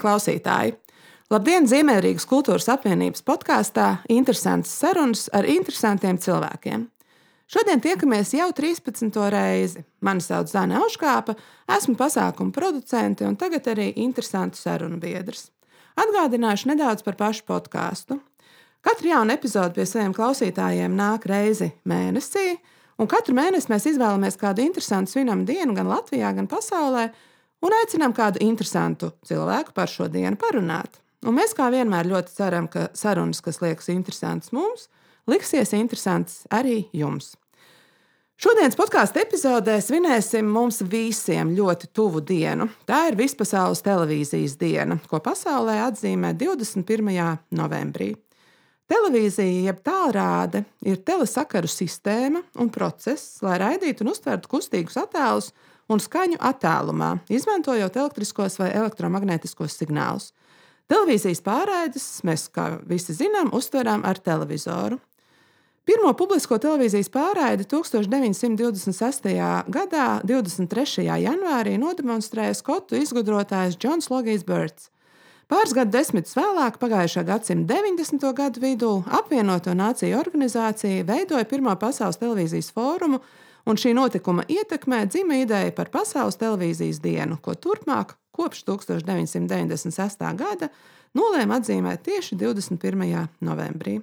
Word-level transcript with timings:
Klausītāji! 0.00 0.78
Labdien, 1.30 1.68
Ziemeļrīgas 1.70 2.24
kultūras 2.26 2.66
apvienības 2.72 3.22
podkāstā 3.26 4.00
Interesants 4.10 4.72
sarunas 4.80 5.28
ar 5.36 5.46
interesantiem 5.46 6.18
cilvēkiem. 6.18 6.88
Šodien 7.50 7.82
tiekamies 7.82 8.32
jau 8.34 8.48
13. 8.54 9.10
reizi. 9.34 9.84
Mani 10.06 10.22
sauc 10.22 10.50
Zana 10.50 10.80
Auškāpa, 10.80 11.34
esmu 11.76 11.96
pasākuma 11.98 12.54
producente 12.54 13.26
un 13.26 13.36
tagad 13.38 13.66
arī 13.72 13.88
interesantu 14.02 14.58
sarunu 14.58 14.98
biedrs. 15.02 15.48
Atgādināšu 15.98 16.70
nedaudz 16.70 17.02
par 17.06 17.18
pašu 17.18 17.44
podkāstu. 17.50 18.20
Katru 18.80 19.10
jaunu 19.10 19.34
epizodi 19.34 19.76
pie 19.76 19.88
saviem 19.90 20.14
klausītājiem 20.16 20.94
nāk 20.96 21.26
reizi 21.28 21.72
mēnesī, 21.90 22.54
un 22.96 23.10
katru 23.10 23.34
mēnesi 23.36 23.68
mēs 23.70 23.90
izvēlamies 23.92 24.38
kādu 24.40 24.64
interesantu 24.64 25.12
svinam 25.12 25.42
dienu 25.44 25.74
gan 25.76 25.90
Latvijā, 25.90 26.30
gan 26.38 26.48
pasaulē, 26.48 27.10
un 27.64 27.76
aicinām 27.82 28.14
kādu 28.16 28.42
interesantu 28.44 29.12
cilvēku 29.26 29.74
par 29.76 29.90
šo 29.90 30.08
dienu 30.12 30.38
parunāt. 30.40 31.00
Un 31.26 31.36
mēs 31.36 31.52
kā 31.56 31.68
vienmēr 31.72 32.08
ļoti 32.08 32.32
ceram, 32.38 32.70
ka 32.72 32.88
sarunas, 32.96 33.42
kas 33.44 33.60
liekas 33.60 33.90
interesantas 33.92 34.54
mums, 34.56 34.88
liksies 35.28 35.74
interesantas 35.76 36.44
arī 36.48 36.86
jums. 36.96 37.34
Šodienas 38.40 38.72
podkāstu 38.72 39.20
epizodē 39.20 39.74
svinēsim 39.84 40.46
mums 40.48 40.78
visiem 40.88 41.50
ļoti 41.52 41.90
tuvu 41.92 42.22
dienu. 42.24 42.70
Tā 42.88 43.02
ir 43.10 43.18
Vispasaules 43.18 43.84
televīzijas 43.84 44.54
diena, 44.56 44.96
ko 45.10 45.20
pasaulē 45.20 45.74
atzīmē 45.90 46.32
21. 46.40 47.12
novembrī. 47.52 48.14
Televīzija, 48.88 49.66
jeb 49.68 49.82
tālrāde, 49.84 50.64
ir 50.88 51.02
telesakaru 51.04 51.68
sistēma 51.68 52.40
un 52.64 52.72
process, 52.72 53.36
lai 53.44 53.58
raidītu 53.60 54.06
un 54.06 54.14
uztvertu 54.14 54.48
kustīgus 54.56 54.96
attēlus 55.04 55.52
un 55.90 56.00
skaņu 56.02 56.38
attālumā, 56.38 57.16
izmantojot 57.32 57.98
elektriskos 57.98 58.58
vai 58.60 58.70
elektromagnētiskos 58.78 59.76
signālus. 59.80 60.30
Televīzijas 60.90 61.42
pārraides 61.46 62.06
mēs, 62.26 62.48
kā 62.50 62.80
visi 62.86 63.14
zinām, 63.14 63.52
uztverām 63.54 64.02
ar 64.06 64.18
televizoru. 64.18 64.98
Pirmo 65.86 66.12
publisko 66.14 66.58
televīzijas 66.62 67.08
pārraidi 67.10 67.64
1926. 67.70 69.28
gadā, 69.74 70.06
23. 70.26 71.06
janvārī, 71.24 71.76
nodemonstrēja 71.80 72.58
skotu 72.58 72.98
izgudrotājs 73.00 73.78
Džons 73.80 74.10
Logijs 74.12 74.44
Birds. 74.46 74.90
Pāris 75.50 75.72
gadu 75.74 75.90
desmitus 75.96 76.36
vēlāk, 76.38 76.76
pagājušā 76.78 77.24
gadsimta 77.26 77.74
90. 77.80 78.26
gadu 78.38 78.62
vidū, 78.62 78.90
apvienoto 79.18 79.74
nāciju 79.74 80.20
organizācija 80.20 81.06
veidoja 81.08 81.48
Pirmā 81.50 81.74
pasaules 81.80 82.20
televīzijas 82.20 82.70
fórumu, 82.76 83.18
un 83.66 83.80
šī 83.80 83.94
notikuma 83.96 84.44
ietekmē 84.48 85.04
dzima 85.08 85.40
ideja 85.42 85.72
par 85.76 85.90
pasaules 85.92 86.38
televīzijas 86.40 87.00
dienu, 87.02 87.38
ko 87.42 87.54
turpmāk, 87.54 88.16
kopš 88.36 88.64
1996. 88.68 90.24
gada, 90.38 90.70
nolēma 91.16 91.60
atzīmēt 91.60 92.06
tieši 92.06 92.38
21. 92.40 93.26
novembrī. 93.44 94.00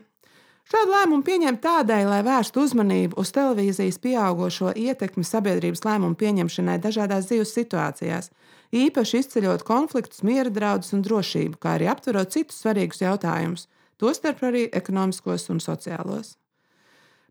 Šādu 0.67 0.91
lēmumu 0.91 1.23
pieņem 1.23 1.57
tādēļ, 1.63 2.09
lai 2.11 2.23
vērstu 2.27 2.65
uzmanību 2.65 3.15
uz 3.21 3.29
televīzijas 3.31 4.01
pieaugušo 4.03 4.73
ietekmi 4.75 5.23
sabiedrības 5.23 5.85
lēmumu 5.85 6.17
pieņemšanai 6.19 6.75
dažādās 6.83 7.29
dzīves 7.29 7.53
situācijās, 7.55 8.27
īpaši 8.75 9.21
izceļot 9.21 9.63
konfliktus, 9.67 10.25
miera 10.27 10.51
draudus 10.51 10.91
un 10.97 11.05
drošību, 11.07 11.55
kā 11.63 11.77
arī 11.77 11.87
aptverot 11.87 12.35
citus 12.35 12.59
svarīgus 12.59 12.99
jautājumus, 12.99 13.69
tostarp 13.95 14.43
arī 14.43 14.65
ekonomiskos 14.75 15.47
un 15.55 15.63
sociālos. 15.63 16.35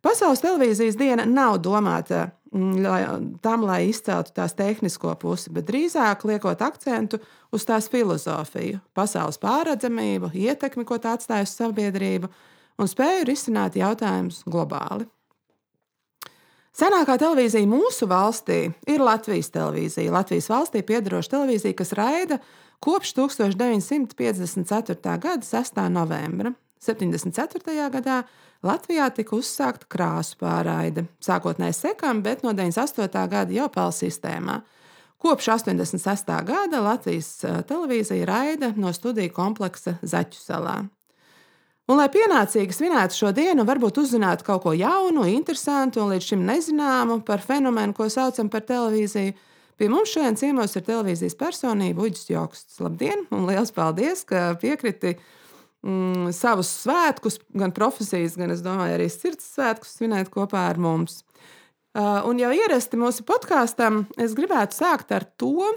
Pasaules 0.06 0.39
televīzijas 0.39 0.94
diena 0.99 1.25
nav 1.27 1.56
domāta 1.65 2.28
mm, 2.55 2.75
lai, 2.84 3.00
tam, 3.43 3.65
lai 3.67 3.89
izceltu 3.89 4.31
tās 4.37 4.53
tehnisko 4.55 5.17
pusi, 5.19 5.50
bet 5.50 5.67
drīzāk 5.67 6.22
liekot 6.28 6.61
akcentu 6.62 7.19
uz 7.50 7.65
tās 7.67 7.89
filozofiju, 7.91 8.78
pasaules 8.94 9.41
pārredzamību, 9.43 10.31
ietekmi, 10.31 10.84
ko 10.87 11.00
tā 11.03 11.17
atstāja 11.17 11.43
uz 11.49 11.56
sabiedrību 11.59 12.31
un 12.78 12.93
spēju 12.93 13.27
risināt 13.27 13.75
jautājumus 13.81 14.44
globāli. 14.47 15.09
Senākā 16.77 17.17
televīzija 17.19 17.67
mūsu 17.67 18.06
valstī 18.06 18.69
ir 18.87 19.00
Latvijas 19.00 19.49
televīzija. 19.55 20.12
Latvijas 20.12 20.50
valstī 20.53 20.83
piedaroša 20.87 21.31
televīzija, 21.33 21.75
kas 21.78 21.93
raida 21.97 22.37
kopš 22.84 23.15
1954. 23.17 25.17
gada 25.25 25.41
6. 25.41 25.81
novembra. 25.91 26.53
74. 26.84 27.88
gadā 27.91 28.21
Latvijā 28.66 29.06
tika 29.15 29.37
uzsākta 29.37 29.87
krāsu 29.91 30.38
pārraide. 30.41 31.06
Sākotnēji 31.22 31.77
sekām, 31.77 32.22
bet 32.25 32.43
no 32.44 32.53
98. 32.56 33.22
gada 33.31 33.54
jau 33.54 33.69
PAL 33.72 33.94
sistēmā. 33.94 34.60
Kopš 35.22 35.49
86. 35.54 36.32
gada 36.47 36.82
Latvijas 36.84 37.31
televīzija 37.69 38.26
raida 38.28 38.72
no 38.76 38.93
studiju 38.93 39.32
kompleksa 39.34 39.97
Zaķu 40.03 40.43
salā. 40.43 40.76
Un, 41.87 42.00
lai 42.00 42.09
pienācīgi 42.10 42.75
svinētu 42.75 43.15
šo 43.15 43.31
dienu, 43.34 43.62
varbūt 43.66 44.00
uzzinātu 44.03 44.44
kaut 44.49 44.65
ko 44.65 44.72
jaunu, 44.75 45.22
interesantu 45.31 46.03
un 46.03 46.10
līdz 46.12 46.32
šim 46.32 46.43
nezināmu 46.49 47.21
par 47.26 47.44
fenomenu, 47.47 47.94
ko 47.94 48.09
saucam 48.10 48.50
par 48.50 48.66
televīziju, 48.66 49.37
pie 49.78 49.88
mums 49.93 50.10
šodien 50.10 50.34
ciemos 50.37 50.75
ir 50.75 50.82
televīzijas 50.88 51.38
personība 51.38 52.09
Uģis 52.09 52.26
Joksts. 52.32 52.82
Labdien, 52.82 53.28
un 53.31 53.47
liels 53.47 53.71
paldies, 53.76 54.26
ka 54.26 54.49
piekriti 54.59 55.15
uh, 55.15 55.32
mm, 55.87 56.33
savus 56.37 56.71
svētkus, 56.83 57.39
gan 57.57 57.73
profesijas, 57.77 58.37
gan, 58.39 58.53
domāju, 58.65 58.99
arī 58.99 59.09
sirds 59.13 59.49
svētkus 59.55 59.97
svinēt 59.99 60.31
kopā 60.33 60.67
ar 60.73 60.81
mums. 60.83 61.23
Uh, 61.97 62.21
un 62.29 62.41
jau 62.41 62.51
ierasti 62.53 62.99
mūsu 63.01 63.25
podkāstam, 63.25 64.05
es 64.21 64.35
gribētu 64.37 64.77
sākt 64.77 65.15
ar 65.17 65.25
to, 65.41 65.71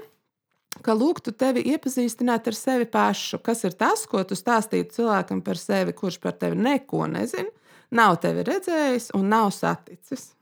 ka 0.83 0.95
lūgtu 0.95 1.31
tevi 1.31 1.63
iepazīstināt 1.71 2.49
ar 2.51 2.57
sevi 2.57 2.87
pašu. 2.91 3.39
Kas 3.43 3.63
ir 3.67 3.77
tas, 3.79 4.03
ko 4.09 4.23
tu 4.27 4.35
stāstītu 4.35 4.97
cilvēkam 4.97 5.39
par 5.45 5.59
sevi, 5.59 5.95
kurš 5.95 6.19
par 6.23 6.35
tevi 6.39 6.59
neko 6.59 7.07
nezina, 7.11 7.47
nav 7.95 8.19
tevi 8.23 8.43
redzējis 8.49 9.13
un 9.19 9.31
nav 9.31 9.53
saticis? 9.55 10.33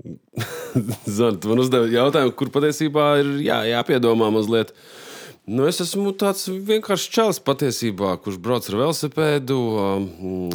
Tu 0.70 1.50
man 1.50 1.60
uzdevi 1.60 1.90
jautājumu, 1.92 2.32
kur 2.38 2.48
patiesībā 2.54 3.06
ir 3.20 3.30
jā, 3.42 3.58
jāpiedomā 3.74 4.30
mazliet. 4.32 4.70
Uh, 4.70 5.09
Nu, 5.50 5.64
es 5.66 5.80
esmu 5.82 6.12
tāds 6.14 6.44
vienkāršs 6.46 7.08
čalis 7.10 7.40
patiesībā, 7.42 8.12
kurš 8.22 8.36
brauc 8.38 8.66
ar 8.70 8.76
velosipēdu, 8.84 9.56
um, 9.82 10.04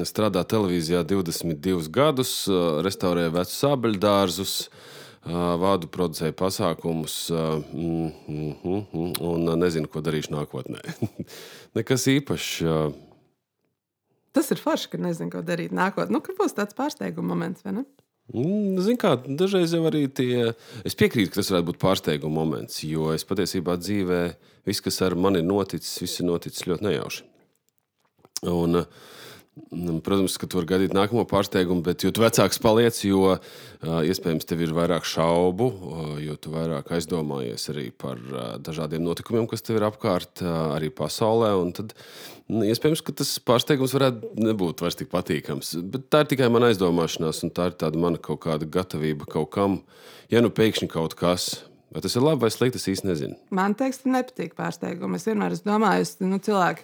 strādā 0.08 0.46
televīzijā 0.48 1.02
22 1.10 1.90
gadus, 1.92 2.32
uh, 2.48 2.78
restaurē 2.86 3.26
vecus 3.34 3.58
sābeļdārzus, 3.60 4.54
uh, 4.70 5.34
vādu 5.60 5.90
producēju 5.92 6.38
pasākumus 6.40 7.18
mm, 7.34 8.08
mm, 8.38 8.54
mm, 8.70 9.12
un 9.34 9.52
nezinu, 9.60 9.92
ko 9.92 10.00
darīšu 10.06 10.32
nākotnē. 10.38 10.80
Nekas 11.76 12.08
īpašs. 12.16 12.56
Tas 14.32 14.56
ir 14.56 14.64
forši, 14.64 14.94
ka 14.94 15.02
nezinu, 15.10 15.34
ko 15.36 15.44
darīt 15.44 15.76
nākotnē. 15.76 16.16
Nu, 16.16 16.24
kur 16.24 16.40
būs 16.40 16.56
tāds 16.56 16.78
pārsteiguma 16.78 17.34
moments, 17.34 17.68
vai 17.68 17.82
ne? 17.82 17.86
Mm, 18.34 18.80
Ziniet, 18.82 19.02
kā 19.04 19.12
dažreiz 19.22 19.76
jau 19.76 19.84
arī 19.86 20.08
tie. 20.10 20.56
Es 20.88 20.98
piekrītu, 20.98 21.30
ka 21.34 21.42
tas 21.42 21.52
varētu 21.52 21.70
būt 21.70 21.82
pārsteiguma 21.82 22.40
moments, 22.40 22.80
jo 22.88 23.12
es 23.14 23.28
patiesībā 23.28 23.78
dzīvē 23.78 24.22
viss, 24.66 24.82
kas 24.82 24.98
ar 25.06 25.14
mani 25.20 25.44
noticis, 25.46 26.00
viss 26.02 26.24
ir 26.24 26.30
noticis 26.32 26.66
ļoti 26.66 26.88
nejauši. 26.88 27.28
Un, 28.50 28.82
uh, 28.82 29.14
protams, 30.04 30.36
ka 30.40 30.48
tu 30.50 30.60
vari 30.60 30.68
gaidīt 30.68 30.94
nākamo 30.96 31.24
pārsteigumu, 31.30 31.84
bet 31.86 32.04
jo 32.04 32.12
vecāks 32.12 32.60
paliec, 32.64 32.98
jo 33.08 33.36
iespējams 33.84 34.48
tev 34.48 34.64
ir 34.66 34.74
vairāk 34.76 35.08
šaubu, 35.08 35.70
jo 36.24 36.36
tu 36.40 36.52
vairāk 36.52 36.92
aizdomājies 36.98 37.70
arī 37.72 37.86
par 37.96 38.20
dažādiem 38.64 39.04
notikumiem, 39.06 39.48
kas 39.52 39.64
tev 39.64 39.80
ir 39.80 39.88
apkārt, 39.88 40.44
arī 40.76 40.92
pasaulē. 40.96 41.54
Tad 41.78 41.94
nu, 42.52 42.66
iespējams, 42.68 43.04
ka 43.06 43.16
tas 43.22 43.32
pārsteigums 43.48 43.96
varētu 43.96 44.34
nebūt 44.44 44.84
vairs 44.84 45.00
tik 45.00 45.12
patīkams. 45.14 45.76
Bet 45.94 46.10
tā 46.12 46.26
ir 46.26 46.34
tikai 46.34 46.52
mana 46.52 46.74
aizdomāšanās, 46.74 47.46
un 47.48 47.56
tā 47.56 47.72
ir 47.72 48.02
mana 48.02 48.20
kaut 48.20 48.44
kāda 48.48 48.68
gatavība 48.68 49.30
kaut 49.32 49.54
kam, 49.56 49.80
ja 50.34 50.44
nu 50.44 50.52
pēkšņi 50.52 50.92
kaut 50.92 51.16
kas. 51.20 51.64
Vai 51.96 52.02
tas 52.04 52.18
ir 52.18 52.26
labi 52.26 52.44
vai 52.44 52.52
slikti, 52.52 52.76
es 52.76 52.90
īsti 52.92 53.08
nezinu. 53.08 53.38
Man 53.56 53.72
teiks, 53.80 54.02
nepatīk 54.04 54.58
pārsteigumi. 54.58 55.16
Es 55.16 55.30
vienmēr 55.30 55.56
esmu 55.56 55.70
domājis, 55.70 56.18
ka 56.20 56.28
nu, 56.28 56.42
cilvēki 56.44 56.84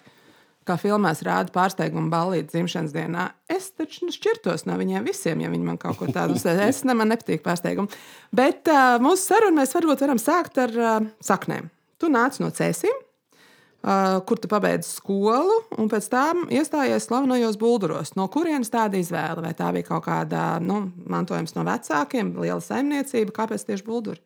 kā 0.68 0.78
filmās 0.80 1.24
rāda 1.25 1.54
pārsteigumu 1.54 2.12
ballīti 2.12 2.52
dzimšanas 2.54 2.94
dienā. 2.96 3.28
Es 3.52 3.72
taču 3.74 4.12
šķirtos 4.13 4.68
no 4.69 4.78
viņiem 4.80 5.06
visiem, 5.08 5.42
ja 5.42 5.52
viņi 5.52 5.68
man 5.68 5.80
kaut 5.81 6.00
ko 6.00 6.10
tādu 6.13 6.36
uzsver. 6.38 6.62
Es 6.68 6.84
ne, 6.88 6.96
man 6.98 7.12
nepatīk 7.13 7.44
pārsteigumu. 7.46 7.92
Bet 8.36 8.69
uh, 8.72 8.98
mūsu 9.04 9.31
sarunu 9.31 9.62
mēs 9.62 9.74
varbūt 9.78 10.06
varam 10.06 10.22
sākt 10.22 10.62
ar 10.62 10.75
uh, 10.78 10.98
saknēm. 11.24 11.72
Tu 12.02 12.10
nāc 12.13 12.38
no 12.42 12.50
cēsīm, 12.54 12.94
uh, 12.94 14.22
kur 14.25 14.42
tu 14.42 14.50
pabeidzi 14.52 14.90
skolu, 14.90 15.60
un 15.81 15.90
pēc 15.92 16.10
tam 16.13 16.48
iestājies 16.54 17.10
slavenajos 17.10 17.60
bulduros. 17.62 18.16
No 18.18 18.30
kurienes 18.34 18.74
tāda 18.74 19.02
izvēle? 19.02 19.42
Vai 19.46 19.56
tā 19.58 19.74
bija 19.75 19.90
kaut 19.92 20.06
kāda 20.10 20.56
nu, 20.63 20.84
mantojums 21.10 21.58
no 21.58 21.66
vecākiem, 21.68 22.36
liela 22.42 22.62
saimniecība? 22.62 23.34
Kāpēc 23.42 23.66
tieši 23.69 23.88
bulduri? 23.90 24.22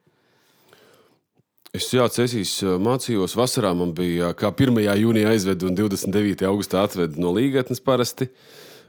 Es 1.76 1.90
jā, 1.92 2.06
cēsīs 2.08 2.62
mācījos. 2.80 3.34
Vasarā 3.36 3.74
man 3.76 3.90
bija 3.96 4.30
kā 4.38 4.48
1. 4.54 4.78
jūnijā 5.02 5.34
aizveda 5.34 5.68
un 5.68 5.76
29. 5.76 6.46
augustā 6.48 6.86
atveda 6.86 7.20
no 7.20 7.34
līgatnes 7.36 7.84
parasti. 7.84 8.30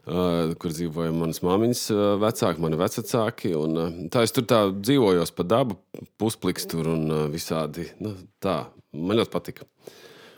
Uh, 0.07 0.53
kur 0.63 0.71
dzīvoja 0.71 1.11
manas 1.11 1.41
māmiņas 1.43 1.81
uh, 1.91 2.03
vecāki, 2.23 2.63
mani 2.63 2.79
vecāki. 2.79 3.51
Un, 3.59 3.73
uh, 3.75 3.97
tā 4.13 4.23
es 4.23 4.31
tur 4.31 4.45
tā 4.47 4.61
dzīvojos 4.71 5.33
pa 5.35 5.43
dabu, 5.43 5.81
puspliks 6.21 6.69
tur 6.71 6.93
un 6.93 7.09
uh, 7.11 7.25
visādi. 7.33 7.89
Nu, 7.99 8.13
tā, 8.39 8.69
man 8.95 9.19
ļoti 9.19 9.33
patika. 9.33 9.67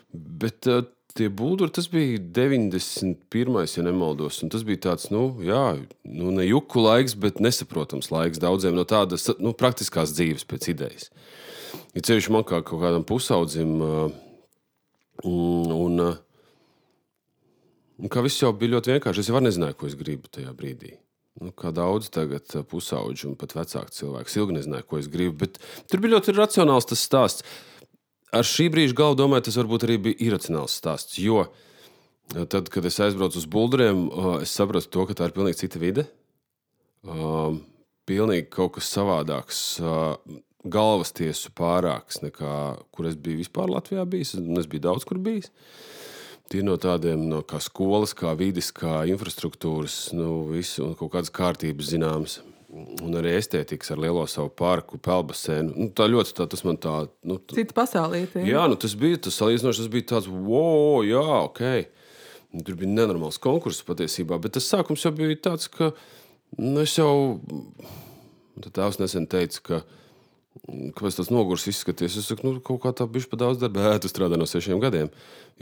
Bet 0.08 0.70
uh, 0.72 0.86
tie 1.20 1.28
būduri, 1.28 1.74
tas 1.76 1.90
bija 1.92 2.16
91. 2.16 3.60
ja 3.76 3.84
nemaldos. 3.84 4.40
Tas 4.48 4.64
bija 4.64 4.86
tāds, 4.88 5.10
nu, 5.12 5.26
jā, 5.44 5.66
nu, 6.08 6.32
ne 6.32 6.48
juku 6.48 6.80
laiks, 6.80 7.18
bet 7.20 7.44
nesaprotams 7.44 8.08
laiks 8.14 8.40
daudziem 8.40 8.78
no 8.78 8.88
tādas 8.88 9.28
nu, 9.36 9.52
praktiskās 9.52 10.16
dzīves 10.16 10.48
pēc 10.48 10.72
idejas. 10.72 11.12
Ja 11.96 12.04
ceļš 12.08 12.30
man 12.34 12.46
kā 12.48 12.62
kaut 12.66 12.82
kādam 12.82 13.04
pusaudzim, 13.08 13.74
uh, 13.82 14.08
un, 15.24 15.74
un, 15.74 16.00
uh, 16.04 16.16
un 17.98 18.12
kā 18.12 18.22
viss 18.24 18.42
jau 18.42 18.52
bija 18.56 18.76
ļoti 18.76 18.96
vienkārši, 18.96 19.24
es 19.24 19.30
jau 19.32 19.42
nezināju, 19.42 19.78
ko 19.78 19.90
es 19.90 19.96
gribu 19.98 20.30
tajā 20.32 20.54
brīdī. 20.56 20.96
Nu, 21.38 21.52
kā 21.54 21.70
daudz 21.70 22.10
tagad 22.10 22.50
pusauģi 22.66 23.28
un 23.28 23.36
pat 23.38 23.54
vecāki 23.54 23.94
cilvēki. 23.94 24.34
Ilgi 24.40 24.56
nezināju, 24.56 24.86
ko 24.90 24.98
es 24.98 25.06
gribu, 25.10 25.36
bet 25.44 25.60
tur 25.86 26.02
bija 26.02 26.16
ļoti 26.16 26.34
racionāls 26.34 26.88
tas 26.90 27.04
stāsts. 27.06 27.46
Ar 28.34 28.44
šī 28.44 28.66
brīža 28.74 28.96
galvu 28.98 29.20
domāju, 29.22 29.46
tas 29.46 29.56
varbūt 29.60 29.86
arī 29.86 30.00
bija 30.08 30.18
iracionāls 30.26 30.74
stāsts. 30.80 31.20
Jo 31.22 31.46
tad, 32.50 32.68
kad 32.68 32.84
es 32.84 32.98
aizbraucu 33.00 33.40
uz 33.40 33.46
Bulgariem, 33.48 34.08
es 34.42 34.52
sapratu, 34.52 34.90
to, 34.92 35.06
ka 35.08 35.16
tā 35.16 35.28
ir 35.28 35.36
pilnīgi 35.36 35.62
cita 35.62 35.80
vide. 35.80 36.04
Pilnīgi 38.08 38.48
kaut 38.52 38.74
kas 38.76 38.90
savādāks 38.92 39.62
galvas 40.66 41.12
tiesu 41.14 41.52
pārāks 41.56 42.22
nekā 42.24 42.52
kur 42.94 43.08
es 43.10 43.16
biju 43.16 43.42
vispār 43.42 43.70
Latvijā 43.70 44.04
bijis. 44.08 44.34
Es 44.34 44.68
biju 44.70 44.86
daudz 44.88 45.06
kur 45.08 45.20
bijis. 45.22 45.52
Tie 46.48 46.62
no 46.64 46.78
tādiem 46.80 47.26
no 47.28 47.42
kā 47.44 47.60
skolas, 47.60 48.14
kā 48.16 48.32
vidas, 48.38 48.70
kā 48.72 49.02
infrastruktūras, 49.10 50.14
nu, 50.16 50.46
visu, 50.48 50.86
un 50.86 50.94
kaut 50.96 51.12
kādas 51.12 51.32
kārtības 51.34 51.90
zināmas. 51.92 52.38
Un 53.04 53.16
arī 53.16 53.34
estētikas 53.36 53.92
ar 53.92 54.00
lielo 54.00 54.24
savu 54.28 54.50
parku, 54.56 54.98
pelnbasēnu. 55.04 55.74
Nu, 55.76 55.88
tā 55.96 56.08
ļoti 56.08 56.34
tā, 56.36 56.46
tas 56.52 56.64
man 56.64 56.80
tā. 56.80 56.94
Nu, 57.24 57.38
Cita 57.52 57.76
pasaulē. 57.76 58.26
Jā, 58.44 58.64
nu, 58.68 58.76
tas 58.80 58.96
bija 58.96 59.20
tas 59.28 59.36
salīdzinoši, 59.40 59.84
tas 59.84 59.92
bija 59.92 60.08
tāds, 60.14 60.28
wow, 60.28 61.04
jā, 61.04 61.24
ok. 61.48 61.62
Tur 62.64 62.80
bija 62.80 62.92
nenormāls 62.92 63.40
konkurss 63.44 63.84
patiesībā, 63.84 64.40
bet 64.40 64.56
tas 64.56 64.68
sākums 64.68 65.04
jau 65.04 65.12
bija 65.16 65.36
tāds, 65.50 65.68
ka 65.72 65.92
nu, 66.56 66.80
es 66.84 66.96
jau. 66.96 67.12
Tēvs 68.58 68.98
nesen 68.98 69.28
teica, 69.30 69.60
ka 69.64 69.82
Kāpēc 70.66 71.18
tas 71.18 71.30
nogurs 71.32 71.66
izskaties? 71.70 72.16
Es 72.20 72.28
saku, 72.30 72.46
nu, 72.46 72.60
kaut 72.64 72.80
kā 72.82 72.92
tā 72.96 73.06
bija 73.10 73.28
pa 73.30 73.38
daudz 73.40 73.60
darba. 73.62 73.84
Jā, 73.84 74.00
tu 74.02 74.10
strādā 74.10 74.38
no 74.40 74.46
sešiem 74.48 74.80
gadiem. 74.82 75.10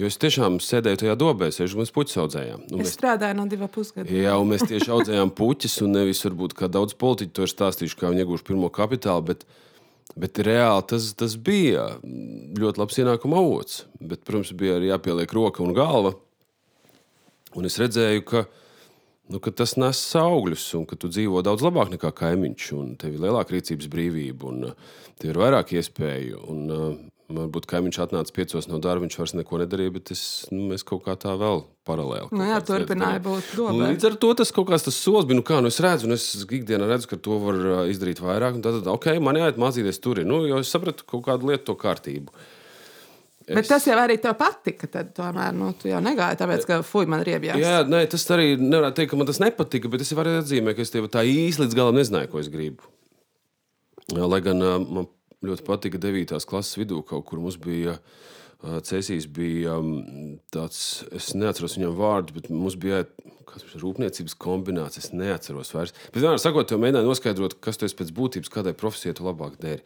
Jo 0.00 0.08
es 0.10 0.18
tiešām 0.20 0.58
sēdēju 0.62 1.00
tajā 1.02 1.14
dobē, 1.20 1.50
sēžu 1.54 1.80
mēs 1.80 1.92
puķus 1.94 2.18
audzējām. 2.24 2.66
Nu, 2.70 2.80
es 2.80 2.90
mēs... 2.90 2.96
strādāju 2.98 3.38
no 3.38 3.46
divām 3.50 3.70
pusgadiem. 3.72 4.18
Jā, 4.24 4.34
un 4.40 4.50
mēs 4.52 4.66
tieši 4.68 4.92
audzējām 4.96 5.32
puķus, 5.36 5.78
un 5.86 5.96
nevis 5.96 6.20
varbūt 6.26 6.56
kā 6.58 6.68
daudz 6.72 6.96
politiķu 7.00 7.34
to 7.36 7.46
ir 7.46 7.52
stāstījuši, 7.54 7.98
kā 8.00 8.12
viņi 8.12 8.24
iegūši 8.24 8.46
pirmo 8.50 8.70
kapitālu. 8.72 9.24
Bet, 9.30 9.46
bet 10.16 10.42
reāli 10.46 10.84
tas, 10.92 11.08
tas 11.18 11.38
bija 11.40 11.88
ļoti 12.04 12.82
labs 12.82 13.00
ienākuma 13.02 13.40
avots. 13.40 13.82
Bet, 14.00 14.24
protams, 14.28 14.52
bija 14.58 14.78
arī 14.80 14.92
jāpieliek 14.92 15.34
roka 15.36 15.64
un 15.64 15.74
galva. 15.76 16.16
Un 17.56 17.68
es 17.68 17.80
redzēju, 17.80 18.26
ka 18.28 18.44
viņa 18.44 18.64
nu, 19.32 19.40
ka 19.42 19.52
tas 19.54 19.74
nes 19.80 20.00
augļus, 20.20 20.68
un 20.78 20.86
ka 20.88 20.98
tu 21.00 21.10
dzīvo 21.12 21.42
daudz 21.46 21.64
labāk 21.66 21.92
nekā 21.94 22.12
kaimiņš, 22.20 22.70
un 22.76 22.94
tev 23.00 23.16
ir 23.16 23.26
lielāka 23.26 23.56
rīcības 23.56 23.90
brīvība, 23.92 24.52
un 24.52 24.70
uh, 24.70 24.96
tev 25.20 25.34
ir 25.34 25.44
vairāk 25.44 25.76
iespēju. 25.78 26.46
Un, 26.52 26.64
uh, 26.70 26.88
Varbūt 27.26 27.64
kaimiņš 27.66 27.96
atnāca 28.04 28.30
piecos 28.30 28.68
no 28.70 28.78
darba, 28.78 29.02
viņš 29.02 29.16
vairs 29.18 29.32
neko 29.34 29.58
nedarīja, 29.58 29.90
bet 29.96 30.12
es, 30.14 30.20
nu, 30.52 30.68
mēs 30.70 30.84
kaut 30.86 31.00
kā 31.02 31.16
tā 31.18 31.32
vēl 31.34 31.64
paralēli. 31.82 32.30
Nu, 32.30 32.44
jā, 32.46 32.60
turpināja 32.62 33.18
būt 33.24 33.48
dobē. 33.58 33.88
Līdz 33.90 34.06
ar 34.06 34.18
to 34.22 34.30
tas 34.38 34.54
kaut 34.54 34.68
kāds 34.68 34.86
tas 34.86 34.94
solis 34.94 35.26
bija, 35.26 35.40
nu 35.40 35.42
kā, 35.48 35.58
nu 35.58 35.72
es 35.74 35.80
redzu, 35.82 36.06
un 36.06 36.14
es 36.14 36.28
ikdienā 36.46 36.86
redzu, 36.86 37.10
ka 37.10 37.18
to 37.18 37.40
var 37.42 37.58
uh, 37.58 37.80
izdarīt 37.90 38.22
vairāk, 38.22 38.60
un 38.60 38.62
tad, 38.62 38.78
ok, 38.94 39.08
man 39.18 39.40
jāiet 39.40 39.58
mācīties 39.58 39.98
tur, 40.04 40.22
nu, 40.22 40.44
jo 40.46 40.62
es 40.62 40.70
sapratu 40.70 41.02
kaut 41.02 41.26
kādu 41.26 41.50
lietu, 41.50 41.64
to 41.72 41.74
kārtību. 41.82 42.30
Uh, 42.30 42.46
Es... 43.46 43.54
Bet 43.54 43.68
tas 43.70 43.84
jau 43.86 43.94
arī 44.02 44.16
tev 44.18 44.34
patika. 44.40 44.88
Tad, 44.90 45.12
tomēr 45.14 45.54
nu, 45.54 45.70
tu 45.78 45.86
jau 45.86 46.00
negāji, 46.02 46.38
tāpēc, 46.40 46.64
ka 46.66 46.80
fuck, 46.82 47.06
man 47.10 47.22
ir 47.22 47.36
iebjās. 47.36 47.60
Jā, 47.62 47.76
nē, 47.86 48.02
tas 48.10 48.24
arī 48.34 48.56
nevarētu 48.58 48.98
teikt, 48.98 49.12
ka 49.12 49.18
man 49.20 49.28
tas 49.30 49.38
nepatika, 49.42 49.90
bet 49.92 50.02
es 50.02 50.10
arī 50.18 50.32
atzīmēju, 50.40 50.78
ka 50.78 50.82
es 50.82 50.94
tev 50.94 51.06
tā 51.14 51.22
īsti 51.30 51.62
līdz 51.62 51.76
galam 51.78 51.98
nezināju, 52.00 52.32
ko 52.32 52.42
es 52.42 52.50
gribu. 52.50 52.90
Lai 54.16 54.42
gan 54.42 54.58
man 54.62 55.06
ļoti 55.46 55.66
patika 55.66 56.00
9. 56.02 56.34
klases 56.50 56.78
vidū, 56.80 57.02
kaut 57.06 57.26
kur 57.28 57.42
mums 57.42 57.58
bija. 57.62 58.00
Cēsīs 58.66 59.28
bija 59.30 59.76
tāds, 60.50 60.78
es 61.14 61.34
neatceros 61.36 61.76
viņam 61.76 61.92
vārdu, 61.98 62.34
bet 62.38 62.48
mums 62.50 62.74
bija 62.80 63.04
kāds 63.46 63.76
rūpniecības 63.80 64.36
kombinācija. 64.42 65.04
Es 65.04 65.12
neatceros 65.14 65.72
vairs. 65.74 65.94
Bet 66.10 66.20
vienmēr 66.22 66.40
sakot, 66.42 66.70
jau 66.70 66.78
mēģināju 66.82 67.08
noskaidrot, 67.10 67.58
kas 67.64 67.80
esi 67.86 67.96
pēc 67.98 68.12
būtības, 68.16 68.52
kādai 68.52 68.74
profesijai 68.78 69.16
tu 69.16 69.26
labāk 69.26 69.56
dēri. 69.62 69.84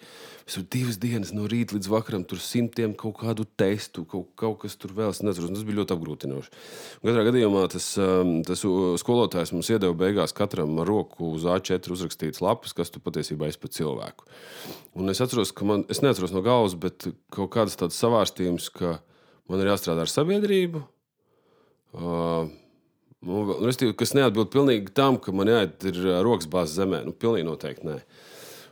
Es 0.49 0.57
tur 0.57 0.65
divas 0.73 0.97
dienas 0.99 1.31
no 1.37 1.45
rīta 1.47 1.77
līdz 1.77 1.89
vakaram, 1.93 2.25
tur 2.27 2.41
simtiem 2.43 2.97
kaut 2.99 3.21
kādu 3.21 3.45
testu, 3.61 4.03
kaut, 4.09 4.33
kaut 4.41 4.57
kas 4.65 4.75
tur 4.81 4.95
vēl. 4.97 5.13
Tas 5.15 5.39
bija 5.39 5.79
ļoti 5.79 5.95
apgrūtinoši. 5.95 6.53
Un 7.01 7.11
katrā 7.11 7.27
gadījumā 7.29 7.67
tas, 7.71 7.87
tas 8.49 8.65
skolotājs 9.03 9.53
mums 9.55 9.71
iedeva 9.71 9.95
beigās 10.01 10.35
katram 10.35 10.75
ar 10.83 10.91
roku 10.91 11.31
uz 11.37 11.47
A4 11.47 11.95
uzrakstītas 11.95 12.43
lapas, 12.43 12.75
kas 12.75 12.91
tu 12.91 13.03
patiesībā 13.05 13.47
esi 13.47 13.63
par 13.63 13.75
cilvēku. 13.77 14.27
Un 14.99 15.13
es 15.13 15.23
atceros, 15.23 15.55
ka 15.55 15.69
man, 15.69 15.85
es 15.93 16.03
neatceros 16.03 16.35
no 16.35 16.43
galvas, 16.43 16.75
bet 16.75 17.07
kaut 17.31 17.53
kādas 17.55 17.79
tādas 17.79 18.01
savārstījums, 18.03 18.73
ka 18.75 18.97
man 19.51 19.63
ir 19.63 19.71
jāstrādā 19.71 20.03
ar 20.07 20.11
sabiedrību. 20.11 20.83
Uh, 21.91 22.51
Nu, 23.27 23.45
restīvi, 23.61 23.93
kas 24.01 24.15
neatbild 24.17 24.49
pilnīgi 24.53 24.93
tam, 24.97 25.19
ka 25.21 25.33
man 25.37 25.51
jāiet 25.51 25.85
ir 25.91 25.99
rokas 26.25 26.49
bāzes 26.49 26.79
zemē. 26.81 27.03
Nu, 27.05 27.13
pilnīgi 27.13 27.49
noteikti 27.49 27.89
nē. 27.89 27.99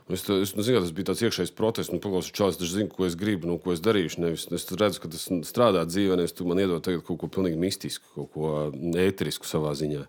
Un 0.09 0.15
es, 0.17 0.23
es 0.25 0.55
nu, 0.57 0.63
zinu, 0.65 0.79
tas 0.81 0.93
bija 0.97 1.11
tāds 1.11 1.21
iekšējs 1.21 1.51
protests, 1.53 1.93
nu, 1.93 1.99
paklausot 2.01 2.33
čāls, 2.33 2.57
es 2.57 2.71
zinu, 2.73 2.89
ko 2.89 3.05
es 3.05 3.13
gribu, 3.17 3.45
nu, 3.45 3.59
ko 3.61 3.75
es 3.75 3.83
darīšu. 3.85 4.23
Nevis, 4.23 4.47
es 4.49 4.65
redzu, 4.73 5.03
ka 5.03 5.11
tas 5.13 5.27
strādā 5.45 5.83
dzīvē, 5.85 6.17
nevis 6.17 6.33
tu 6.33 6.49
man 6.49 6.61
iedod 6.63 6.81
kaut 7.05 7.19
ko 7.21 7.29
pilnīgi 7.29 7.61
mistisku, 7.61 8.09
kaut 8.15 8.31
ko 8.33 8.53
ēterisku 8.97 9.45
savā 9.45 9.75
ziņā. 9.77 10.07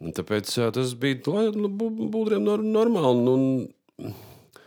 Un 0.00 0.16
tāpēc 0.16 0.48
tas 0.72 0.96
bija 1.00 1.36
nu, 1.56 1.68
būdiem 1.68 2.48
normāli. 2.64 3.20
Nu, 3.20 4.16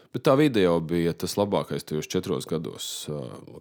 Bet 0.10 0.24
tā 0.26 0.34
vide 0.40 0.64
jau 0.64 0.80
bija 0.82 1.12
tas 1.14 1.36
labākais 1.38 1.86
tajos 1.86 2.08
četros 2.10 2.48
gados, 2.50 2.86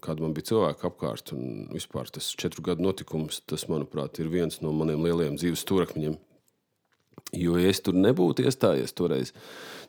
kad 0.04 0.20
man 0.22 0.32
bija 0.36 0.54
cilvēki 0.54 0.86
apkārt. 0.88 1.34
Un 1.36 1.66
vispār 1.74 2.08
tas 2.12 2.30
četru 2.40 2.64
gadu 2.70 2.86
notikums, 2.86 3.42
tas, 3.44 3.66
manuprāt, 3.68 4.16
ir 4.22 4.30
viens 4.32 4.62
no 4.64 4.72
maniem 4.72 5.04
lielajiem 5.04 5.36
dzīves 5.36 5.66
stūrakmeņiem. 5.66 6.16
Jo, 7.36 7.58
ja 7.60 7.68
es 7.68 7.82
tur 7.84 7.92
nebūtu 7.98 8.46
iestājies 8.48 8.94
toreiz, 8.96 9.34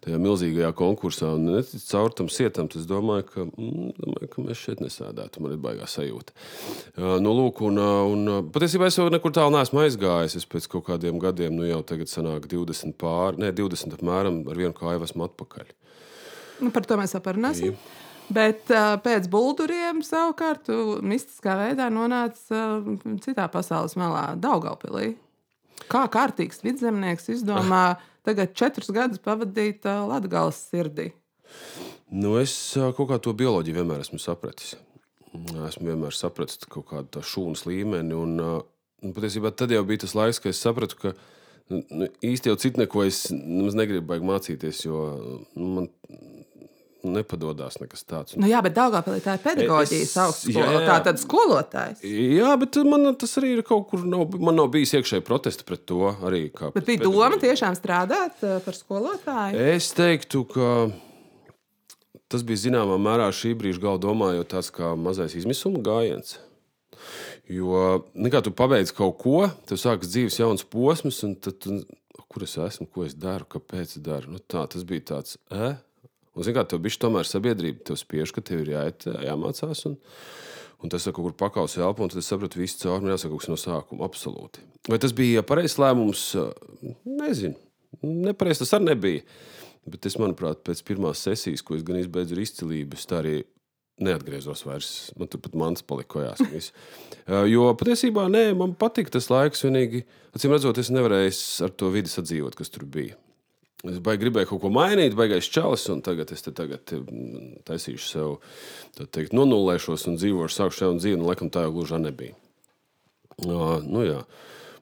tajā 0.04 0.18
milzīgajā 0.20 0.74
konkursā, 0.76 1.30
un 1.38 1.46
neticu 1.54 1.80
caur 1.88 2.12
tam 2.12 2.28
sietam, 2.28 2.68
tad 2.68 2.82
es 2.82 2.90
domāju, 2.90 3.30
ka, 3.30 3.46
mm, 3.48 3.94
domāju, 3.96 4.30
ka 4.34 4.44
mēs 4.44 4.64
šeit 4.66 4.84
nesēdētu. 4.84 5.40
Man 5.46 5.56
ir 5.56 5.62
baigā 5.64 5.88
sajūta. 5.88 6.36
Nu, 7.24 7.32
lūk, 7.38 7.64
un, 7.70 7.80
un 7.80 8.52
patiesībā 8.52 8.90
es 8.92 9.00
jau 9.00 9.08
nekur 9.14 9.32
tālu 9.32 9.56
neesmu 9.56 9.86
aizgājis. 9.86 10.36
Es 10.42 10.50
pēc 10.50 10.68
kaut 10.74 10.90
kādiem 10.92 11.24
gadiem, 11.24 11.56
nu 11.56 11.70
jau 11.70 11.80
tagad 11.88 12.12
sanāk 12.12 12.52
20 12.52 13.00
pāri, 13.00 13.46
ne 13.46 13.54
20 13.56 13.96
apmēram, 13.96 14.44
ar 14.52 14.60
vienu 14.60 14.76
kāju 14.76 15.08
esmu 15.08 15.30
atpakaļ. 15.30 15.72
Nu, 16.60 16.72
par 16.76 16.86
to 16.88 16.98
mēs 17.00 17.16
aprunāsim. 17.18 17.78
Bet 18.30 18.70
pēc 19.04 19.26
bulduriem 19.32 20.04
savukārt 20.06 20.70
mistiskā 21.02 21.56
veidā 21.64 21.88
nonāca 21.94 22.82
citā 23.24 23.48
pasaules 23.50 23.96
malā, 23.98 24.36
Daugaupilī. 24.38 25.16
Kā 25.90 26.04
kārtīgs 26.12 26.62
vidzemnieks 26.62 27.32
izdomā 27.34 27.98
tagad 28.28 28.54
četrus 28.58 28.92
gadus 28.94 29.22
pavadīt 29.24 29.88
Latgales 29.88 30.60
sirdī? 30.70 31.10
Nu, 32.10 32.36
es 32.42 32.54
kaut 32.76 33.10
kā 33.10 33.18
to 33.22 33.34
bioloģiju 33.38 33.80
vienmēr 33.80 34.06
esmu 34.06 34.22
sapratis. 34.22 34.76
Esmu 35.34 35.92
vienmēr 35.92 36.14
sapratis 36.14 36.62
kaut 36.70 36.88
kādu 36.90 37.24
šūnas 37.26 37.66
līmeni. 37.70 38.14
Un, 38.18 38.38
un 38.40 39.16
patiesībā 39.16 39.54
tad 39.54 39.74
jau 39.74 39.84
bija 39.86 40.06
tas 40.06 40.16
laiks, 40.18 40.42
kad 40.42 40.54
es 40.54 40.62
sapratu, 40.62 40.98
ka 41.02 41.14
nu, 41.70 41.82
nu 41.94 42.10
īsti 42.26 42.50
jau 42.50 42.58
citu 42.62 42.82
neko 42.82 43.06
es 43.06 43.28
negribu 43.32 44.22
mācīties, 44.26 44.84
jo 44.86 45.04
nu, 45.58 45.70
man 45.80 45.90
nepadodas 47.04 47.78
nekas 47.82 48.04
tāds. 48.08 48.36
Nu, 48.40 48.48
jā, 48.50 48.62
bet 48.66 48.76
Dārgāpēlī 48.78 49.22
tā 49.24 49.36
ir 49.38 49.44
pedagoģijas 49.44 50.16
augstskola. 50.24 50.82
Tā 50.88 50.98
tad 51.08 51.22
skolotājs. 51.22 52.02
Jā, 52.04 52.56
bet 52.60 52.80
man 52.88 53.12
tas 53.20 53.36
arī 53.42 53.54
ir 53.58 53.64
kaut 53.68 53.88
kur, 53.92 54.04
nav, 54.08 54.26
man 54.40 54.60
nav 54.60 54.72
bijis 54.74 54.96
iekšēji 55.00 55.26
protesti 55.28 55.68
pret 55.68 55.86
to 55.90 56.12
arī. 56.28 56.48
Bet 56.76 56.88
bija 56.88 57.06
doma 57.06 57.40
tiešām 57.42 57.78
strādāt 57.80 58.44
eh, 58.44 58.58
par 58.66 58.78
skolotāju? 58.78 59.64
Es 59.76 59.92
teiktu, 59.98 60.44
ka 60.52 60.74
tas 62.30 62.46
bija 62.46 62.66
zināmā 62.68 63.00
mērā 63.02 63.30
šī 63.34 63.56
brīža 63.60 63.84
galva 63.84 64.04
domājot 64.10 64.52
tāds 64.54 64.72
kā 64.74 64.94
mazais 65.00 65.38
izmisuma 65.40 65.82
gājiens. 65.86 66.38
Jo, 67.50 68.04
nekā 68.14 68.44
tu 68.46 68.54
pabeidz 68.54 68.92
kaut 68.94 69.18
ko, 69.24 69.48
tev 69.66 69.80
sākas 69.82 70.12
dzīves 70.12 70.38
jauns 70.38 70.66
posms, 70.70 71.24
un 71.26 71.34
tad, 71.42 71.58
tu, 71.64 71.80
kur 72.30 72.46
es 72.46 72.54
esmu, 72.62 72.86
ko 72.94 73.06
es 73.08 73.16
daru, 73.18 73.48
kāpēc 73.50 73.96
es 73.98 74.04
daru. 74.06 74.36
Nu, 74.36 74.42
tā, 74.44 74.68
tas 74.70 74.86
bija 74.88 75.08
tāds, 75.16 75.40
eh? 75.50 75.80
Un, 76.40 76.46
zin, 76.48 76.56
kā, 76.56 76.64
tev 76.64 76.80
bija 76.84 77.02
tomēr 77.04 77.28
sabiedrība, 77.28 77.84
tev 77.90 78.00
spiež, 78.00 78.32
ka 78.32 78.44
tev 78.46 78.64
ir 78.64 78.78
jāiet, 78.78 79.10
jāmācās. 79.28 79.84
Un, 79.90 80.00
Un 80.80 80.88
tas 80.88 81.04
kaut 81.10 81.20
kur 81.20 81.34
pakausa 81.36 81.82
elpu, 81.84 82.06
un 82.06 82.12
tad 82.12 82.22
es 82.22 82.30
sapratu, 82.32 82.56
ka 82.56 82.62
viss 82.62 82.80
caurumā 82.80 83.12
jāsaka 83.12 83.34
kaut 83.34 83.42
kas 83.44 83.50
no 83.52 83.58
sākuma. 83.60 84.08
Absolūti. 84.08 84.62
Vai 84.88 85.00
tas 85.04 85.12
bija 85.12 85.44
pareizs 85.44 85.76
lēmums? 85.76 86.22
Nezinu. 87.04 87.58
Nepareizs 88.06 88.64
tas 88.64 88.72
arī 88.78 88.94
nebija. 88.94 89.26
Bet 89.90 90.08
es, 90.08 90.16
manuprāt, 90.22 90.62
pēc 90.64 90.84
pirmās 90.88 91.26
sesijas, 91.26 91.66
ko 91.66 91.76
es 91.76 91.84
gan 91.84 92.00
izbeidzu 92.00 92.38
ar 92.38 92.44
izcilību, 92.46 93.00
tā 93.10 93.20
arī 93.20 93.36
neatgriezos 94.00 94.64
vairs. 94.64 94.92
Man 95.20 95.28
tur 95.32 95.42
pat 95.44 95.58
mans 95.60 95.84
palika 95.84 96.14
kojās. 96.16 96.72
jo 97.54 97.70
patiesībā 97.80 98.30
nē, 98.32 98.46
man 98.60 98.76
patika 98.80 99.18
tas 99.18 99.28
laiks. 99.34 99.66
Vienīgi, 99.68 100.06
acīm 100.32 100.56
redzot, 100.56 100.80
es 100.80 100.94
nevarēju 100.96 101.34
ar 101.68 101.76
to 101.76 101.92
vidi 101.92 102.12
sadzīvot, 102.14 102.56
kas 102.60 102.72
tur 102.72 102.88
bija. 102.88 103.20
Es 103.88 104.02
baigi 104.04 104.26
gribēju 104.26 104.50
kaut 104.50 104.60
ko 104.66 104.70
mainīt, 104.76 105.14
baigais 105.16 105.48
čalis, 105.48 105.86
un 105.94 106.02
tagad 106.04 106.34
es 106.36 106.44
te 106.44 106.52
tagad 106.52 106.92
mm, 106.98 107.62
taisīšu 107.70 108.08
sev, 108.10 108.34
teikt, 109.00 109.32
nonulēšos 109.38 110.04
un 110.12 110.18
dzīvošu, 110.20 110.52
sākšu 110.58 110.84
jaunu 110.84 111.00
dzīvi, 111.00 111.20
un 111.22 111.28
laikam 111.30 111.52
tā 111.54 111.64
jau 111.64 111.78
gluži 111.78 112.02
nebija. 112.04 112.36
Uh, 113.40 113.80
nu, 113.86 114.04
jā. 114.04 114.20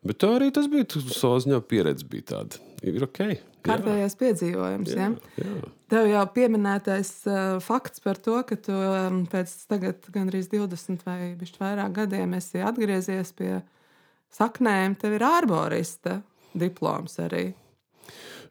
Bet 0.07 0.17
tā 0.23 0.31
arī 0.39 0.49
tas 0.53 0.65
bija. 0.71 0.87
Savā 1.13 1.37
ziņā 1.43 1.59
pieredze 1.69 2.07
bija 2.09 2.25
tāda. 2.33 2.61
Ir 2.85 3.05
ok. 3.05 3.21
Kārtējais 3.67 4.15
piedzīvojums. 4.17 4.95
Jā, 4.95 5.11
ja? 5.11 5.45
jā. 5.45 5.69
Tev 5.91 6.09
jau 6.09 6.23
pieminētais 6.33 7.11
uh, 7.29 7.37
fakts 7.63 8.01
par 8.03 8.17
to, 8.23 8.39
ka 8.47 8.57
tu 8.59 8.73
um, 8.73 9.21
pēc 9.29 9.53
tagad 9.69 10.09
gandrīz 10.13 10.49
20 10.51 11.05
vai 11.05 11.35
vairāk 11.37 11.93
gadiem 12.01 12.33
esi 12.39 12.63
atgriezies 12.65 13.33
pie 13.37 13.53
saknēm. 14.33 14.97
Tev 15.01 15.19
ir 15.19 15.27
ārborista 15.27 16.21
diploms 16.57 17.19
arī. 17.23 17.51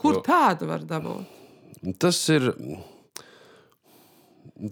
Kur 0.00 0.18
jo, 0.18 0.24
tādu 0.26 0.68
var 0.70 0.84
dabūt? 0.86 1.34
Tas 2.00 2.18
ir. 2.32 2.50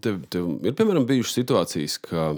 Tev, 0.01 0.23
tev 0.33 0.47
ir 0.65 0.77
piemēram 0.77 1.05
bijušas 1.05 1.37
situācijas, 1.43 1.99
ka 2.01 2.31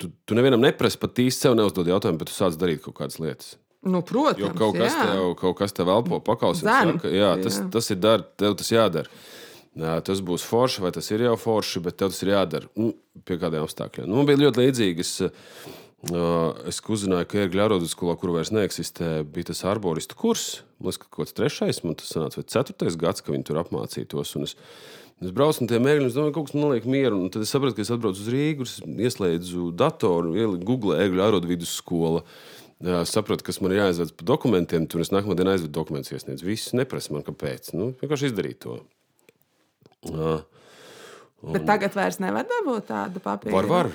tu, 0.00 0.10
tu 0.26 0.34
nevienam 0.34 0.64
neprasi 0.64 0.98
pat 0.98 1.20
īsti 1.22 1.46
sev 1.46 1.54
neuzdod 1.58 1.86
jautājumu, 1.90 2.18
bet 2.18 2.32
tu 2.32 2.34
sāc 2.34 2.56
darīt 2.58 2.82
kaut 2.82 2.96
kādas 2.98 3.20
lietas. 3.22 3.54
Nu, 3.84 4.00
protams, 4.06 4.40
jo 4.40 4.50
kaut 4.56 4.78
kas, 4.78 4.94
jā. 4.96 5.06
tev, 5.12 5.30
kaut 5.38 5.58
kas 5.60 5.74
tev 5.76 5.90
elpo 5.92 6.18
pakausē. 6.24 6.64
Jā, 7.12 7.34
tas, 7.42 7.60
jā. 7.60 7.66
tas 7.72 7.90
ir 7.92 7.98
dar, 8.00 8.24
tev 8.40 8.56
tas 8.58 8.70
jādara. 8.72 9.12
Jā, 9.74 9.96
tas 10.06 10.20
būs 10.24 10.44
forši, 10.46 10.84
vai 10.84 10.92
tas 10.94 11.10
ir 11.10 11.24
jau 11.26 11.34
forši, 11.40 11.82
bet 11.84 11.98
tev 12.00 12.12
tas 12.14 12.22
ir 12.24 12.32
jādara. 12.32 12.70
Nu, 12.78 12.92
pie 13.26 13.36
kādiem 13.42 13.66
apstākļiem. 13.66 14.08
Nu, 14.08 14.20
man 14.20 14.28
bija 14.30 14.46
ļoti 14.46 14.62
līdzīgi. 14.62 15.04
Es, 15.04 15.12
Es 16.68 16.80
uzzināju, 16.84 17.26
ka 17.30 17.38
Ērgļa 17.44 17.68
arodu 17.68 17.88
skolā, 17.88 18.16
kur 18.20 18.34
vairs 18.34 18.50
neeksistē, 18.52 19.22
bija 19.24 19.48
tas 19.52 19.62
arboristu 19.68 20.16
kurs. 20.18 20.64
Man 20.76 20.90
liekas, 20.90 21.00
ka 21.00 21.08
kaut 21.08 21.22
kāds 21.22 21.36
trešais, 21.38 21.80
man 21.84 21.96
tas 21.96 22.10
sanāca, 22.12 22.40
vai 22.40 22.50
ceturtais 22.52 22.98
gads, 23.00 23.24
ka 23.24 23.32
viņi 23.32 23.46
tur 23.48 23.60
apmācītos. 23.62 24.34
Es, 24.44 24.56
es 25.24 25.32
braucu 25.32 25.64
no 25.64 25.70
tiem 25.70 25.86
mēģinājumiem, 25.86 26.10
es 26.10 26.18
domāju, 26.18 26.34
ka 26.34 26.38
kaut 26.40 26.50
kas 26.50 26.58
man 26.58 26.74
liek 26.74 26.88
mieru. 26.90 27.22
Un 27.24 27.32
tad 27.32 27.46
es 27.46 27.54
sapratu, 27.54 27.78
ka 27.78 27.86
es 27.86 27.92
atbraucu 27.94 28.20
uz 28.20 28.28
Rīgu, 28.34 28.68
ieslēdzu 29.06 29.70
datoru, 29.80 30.34
ieliku 30.36 30.68
Google 30.74 30.98
Ērgļa 31.06 31.30
arodu 31.30 31.52
vidusskola. 31.54 32.24
Es 32.84 33.14
sapratu, 33.14 33.46
kas 33.46 33.62
man 33.64 33.72
ir 33.72 33.80
jāizved 33.80 34.12
par 34.18 34.28
dokumentiem. 34.34 34.88
Tur 34.90 35.04
es 35.04 35.12
nākamā 35.14 35.38
dienā 35.38 35.54
aizvedu 35.56 35.72
dokumentus, 35.78 36.12
iesniedzu. 36.12 36.44
Viss 36.50 36.74
neprasa 36.76 37.14
man, 37.14 37.24
kāpēc. 37.24 37.72
Nu, 37.78 37.94
vienkārši 38.02 38.28
izdarīt 38.32 38.60
to. 38.66 38.82
Uh, 41.44 41.52
Bet 41.52 41.66
tagad 41.68 41.92
vairs 41.92 42.16
nevar 42.22 42.46
dabūt 42.48 42.86
tādu 42.88 43.20
papīru. 43.20 43.52
Var, 43.52 43.66
var. 43.68 43.88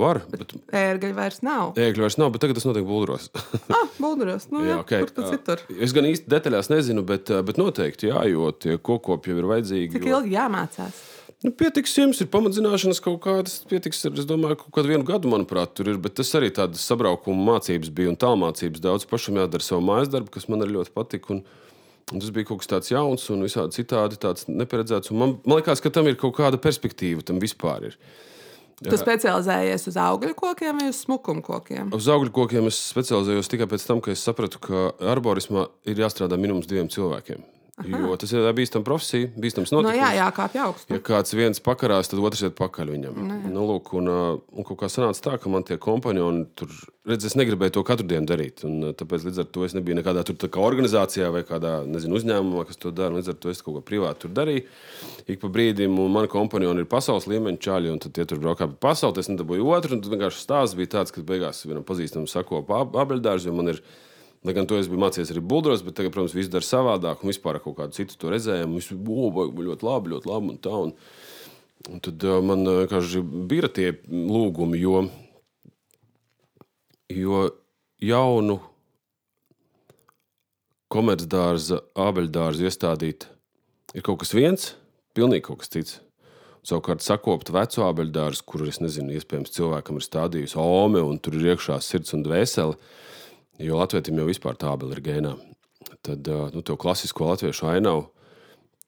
var 0.00 0.20
bet 0.30 0.44
bet 0.46 0.76
ērgļu 0.80 1.10
vairs 1.16 1.42
nav. 1.44 1.74
Ērgļu 1.76 2.04
vairs 2.06 2.16
nav, 2.20 2.30
bet 2.32 2.44
tagad 2.44 2.56
tas 2.56 2.64
notiek 2.64 2.86
Bulduros. 2.88 3.26
ah, 3.68 3.90
Bulduros. 3.98 4.46
Nu, 4.52 4.62
jā, 4.64 4.70
jā, 4.72 4.78
okay. 4.80 5.04
Kur 5.04 5.12
tas 5.18 5.34
citur? 5.34 5.64
Es 5.76 5.92
gan 5.96 6.08
īsti 6.08 6.30
detaļās 6.32 6.70
nezinu, 6.72 7.04
bet, 7.06 7.32
bet 7.44 7.60
noteikti 7.60 8.08
jā, 8.08 8.22
jo 8.32 8.48
tie 8.56 8.78
kokopji 8.80 9.34
jau 9.34 9.42
ir 9.42 9.50
vajadzīgi. 9.50 9.92
Cik 9.98 10.08
ilgi 10.14 10.32
jāmācās? 10.38 11.02
Nu, 11.44 11.50
pietiks 11.52 11.92
jums, 11.98 12.22
ir 12.24 12.30
pamatzināšanas 12.32 13.02
kaut 13.04 13.18
kādas, 13.26 13.58
pietiks, 13.68 13.98
ar, 14.08 14.14
es 14.16 14.24
domāju, 14.24 14.56
kaut 14.62 14.78
kādu 14.78 14.94
vienu 14.94 15.04
gadu, 15.04 15.28
manuprāt, 15.28 15.74
tur 15.76 15.90
ir. 15.92 15.98
Bet 16.00 16.16
tas 16.16 16.30
arī 16.38 16.48
tādas 16.56 16.86
sabraukuma 16.88 17.50
mācības 17.50 17.90
bija 17.92 18.14
un 18.14 18.16
tālmācības 18.16 18.80
daudz. 18.80 19.04
Pašam 19.10 19.36
jādara 19.42 19.66
savu 19.66 19.84
mājas 19.84 20.08
darbu, 20.14 20.32
kas 20.32 20.48
man 20.48 20.64
arī 20.64 20.78
ļoti 20.78 20.94
patika. 20.96 21.36
Un, 21.36 21.44
Un 21.44 21.63
tas 22.10 22.30
bija 22.34 22.50
kaut 22.50 22.62
kas 22.62 22.70
tāds 22.70 22.92
jauns 22.92 23.24
un 23.32 23.46
visādi 23.46 23.80
citādi 23.80 24.18
neparedzēts. 24.52 25.12
Un 25.14 25.20
man, 25.20 25.34
man 25.44 25.60
liekas, 25.60 25.82
ka 25.84 25.92
tam 25.94 26.10
ir 26.10 26.18
kaut 26.20 26.36
kāda 26.38 26.60
perspektīva, 26.60 27.24
tam 27.26 27.40
vispār 27.42 27.90
ir. 27.90 27.98
Tu 28.84 28.98
specializējies 28.98 29.86
uz 29.88 29.96
augļu 30.02 30.34
kokiem 30.36 30.80
vai 30.82 30.90
uz 30.90 31.00
smukuma 31.04 31.44
kokiem? 31.46 31.92
Uz 31.94 32.08
augļu 32.10 32.32
kokiem 32.34 32.66
es 32.68 32.80
specializējos 32.90 33.48
tikai 33.52 33.68
pēc 33.70 33.86
tam, 33.86 34.02
kad 34.04 34.16
es 34.16 34.24
sapratu, 34.26 34.60
ka 34.60 34.88
arborismā 35.14 35.68
ir 35.88 36.02
jāstrādā 36.02 36.36
minimums 36.40 36.68
diviem 36.68 36.90
cilvēkiem. 36.92 37.44
Aha. 37.74 37.88
Jo 37.90 38.14
tas 38.14 38.30
ir 38.30 38.44
bīstams 38.54 38.84
profesija, 38.86 39.28
bīstams 39.34 39.72
notikums. 39.74 39.88
No, 39.88 39.98
jā, 39.98 40.12
jā, 40.14 40.26
kāpj 40.36 40.60
augstu. 40.62 40.94
Ja 40.94 41.00
kāds 41.02 41.34
viens 41.34 41.58
pakarās, 41.58 42.06
tad 42.06 42.20
otrs 42.22 42.44
iet 42.46 42.54
pakaļ 42.54 42.92
viņam. 42.92 43.16
No, 43.18 43.38
nu, 43.42 43.50
nu, 43.50 43.64
lūk, 43.66 43.90
un, 43.98 44.10
un 44.14 44.66
kaut 44.68 44.78
kā 44.84 44.88
sanāca 44.92 45.24
tā, 45.24 45.32
ka 45.42 45.50
man 45.50 45.66
tie 45.66 45.74
kompanioni 45.82 46.44
tur, 46.54 46.70
redz, 47.10 47.26
es 47.26 47.34
negribēju 47.34 47.74
to 47.74 47.82
katru 47.88 48.06
dienu 48.12 48.30
darīt. 48.30 48.62
Un, 48.68 48.92
tāpēc 48.94 49.26
līdz 49.26 49.42
ar 49.42 49.50
to 49.56 49.66
es 49.66 49.74
nebiju 49.74 49.98
nekādā 49.98 50.22
tur 50.28 50.38
kā 50.38 50.62
organizācijā 50.62 51.32
vai 51.34 51.42
kādā 51.48 51.80
nezinu, 51.90 52.14
uzņēmumā, 52.20 52.62
kas 52.70 52.78
to 52.78 52.94
dara. 52.94 53.18
Līdz 53.18 53.34
ar 53.34 53.40
to 53.42 53.50
es 53.50 53.64
kaut 53.66 53.80
ko 53.80 53.84
privāti 53.90 54.22
tur 54.28 54.36
darīju. 54.38 54.68
Ik 55.34 55.42
pa 55.42 55.50
brīdim, 55.58 55.98
un 55.98 56.14
mani 56.14 56.30
kompanioni 56.30 56.86
ir 56.86 56.90
pasaules 56.94 57.26
līmeņa 57.26 57.62
čaļi, 57.66 57.90
un 57.90 58.02
tad 58.06 58.14
tie 58.14 58.30
tur 58.30 58.38
braukā 58.38 58.70
pa 58.70 58.92
pasauli. 58.92 59.18
Es 59.18 59.32
nedabūju 59.34 59.66
otru, 59.74 59.98
un 59.98 60.06
tad 60.06 60.14
vienkārši 60.14 60.46
stāsts 60.46 60.78
bija 60.78 60.94
tāds, 61.00 61.10
ka 61.10 61.26
beigās 61.26 61.66
vienam 61.66 61.82
pazīstamam 61.82 62.30
sakopa 62.30 62.84
abeļdārzu, 63.02 63.50
jo 63.50 63.58
man 63.58 63.74
ir 63.74 63.82
ielikās 63.82 64.02
Lai 64.44 64.52
gan 64.52 64.66
to 64.68 64.76
es 64.76 64.90
biju 64.92 65.00
mācījies 65.00 65.30
arī 65.32 65.40
Bulgaros, 65.40 65.82
bet 65.86 65.96
tagad, 65.96 66.12
protams, 66.12 66.34
viss 66.36 66.52
dara 66.52 66.66
savādāk 66.66 67.22
un 67.24 67.30
vispār 67.30 67.56
kaut 67.64 67.78
kādu 67.78 67.96
citu 67.96 68.18
to 68.20 68.32
redzējumu. 68.32 68.76
Viss 68.76 68.92
bija 68.92 69.46
ļoti 69.70 69.86
labi, 69.88 70.12
ļoti 70.12 70.28
labi 70.28 70.52
un 70.52 70.58
tā. 70.60 70.74
Un, 70.84 70.92
un 71.88 72.02
tad 72.04 72.26
man 72.44 72.68
bija 73.48 73.70
tie 73.72 73.94
lūgumi, 74.04 74.82
jo, 74.82 75.00
jo 77.08 77.40
jaunu 78.04 78.58
komercdārza, 80.92 81.80
abeļdārza 81.96 82.68
iestādīt 82.68 83.28
ir 83.96 84.04
kaut 84.04 84.20
kas 84.22 84.34
viens, 84.36 84.74
pilnīgi 85.16 85.46
kaut 85.48 85.62
kas 85.62 85.72
cits. 85.72 85.96
Savukārt, 86.64 87.00
sakopt 87.04 87.50
veco 87.52 87.88
abeļdārzu, 87.88 88.44
kur 88.48 88.62
es 88.68 88.80
nezinu, 88.80 89.16
iespējams, 89.16 89.52
cilvēkam 89.56 89.98
ir 90.00 90.04
stādījusi 90.04 90.60
ome 90.60 91.02
un 91.04 91.18
tur 91.20 91.36
ir 91.36 91.54
iekšā 91.54 91.80
sirds 91.84 92.12
un 92.16 92.22
dvēsele 92.24 92.76
Jo 93.62 93.78
latvietim 93.78 94.18
jau 94.18 94.26
vispār 94.26 94.56
tā 94.58 94.72
abeli 94.74 94.96
ir 94.96 95.04
gēnā. 95.04 95.34
Tad 96.04 96.26
nu, 96.26 96.62
to 96.66 96.76
klasisko 96.80 97.28
latviešu 97.30 97.68
ainavu 97.70 98.08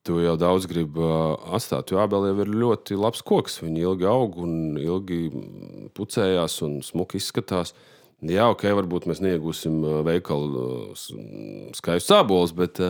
tu 0.07 0.21
jau 0.23 0.37
daudz 0.39 0.69
gribi 0.71 1.03
atstāt. 1.57 1.91
Jo 1.91 2.01
abeli 2.05 2.31
jau 2.31 2.45
ir 2.45 2.53
ļoti 2.63 2.99
labs 2.99 3.25
koks. 3.27 3.61
Viņi 3.65 3.83
ilgi 3.83 4.09
aug 4.09 4.39
un 4.43 4.79
ilgi 4.79 5.21
pucējās 5.97 6.61
un 6.67 6.79
smuki 6.87 7.19
izskatās. 7.21 7.75
Jā, 8.33 8.49
ok, 8.53 8.67
varbūt 8.81 9.07
mēs 9.11 9.23
neiegūsim 9.25 9.79
veikalu 10.07 10.67
skaistus 11.77 12.11
sābolus, 12.11 12.55
bet, 12.57 12.81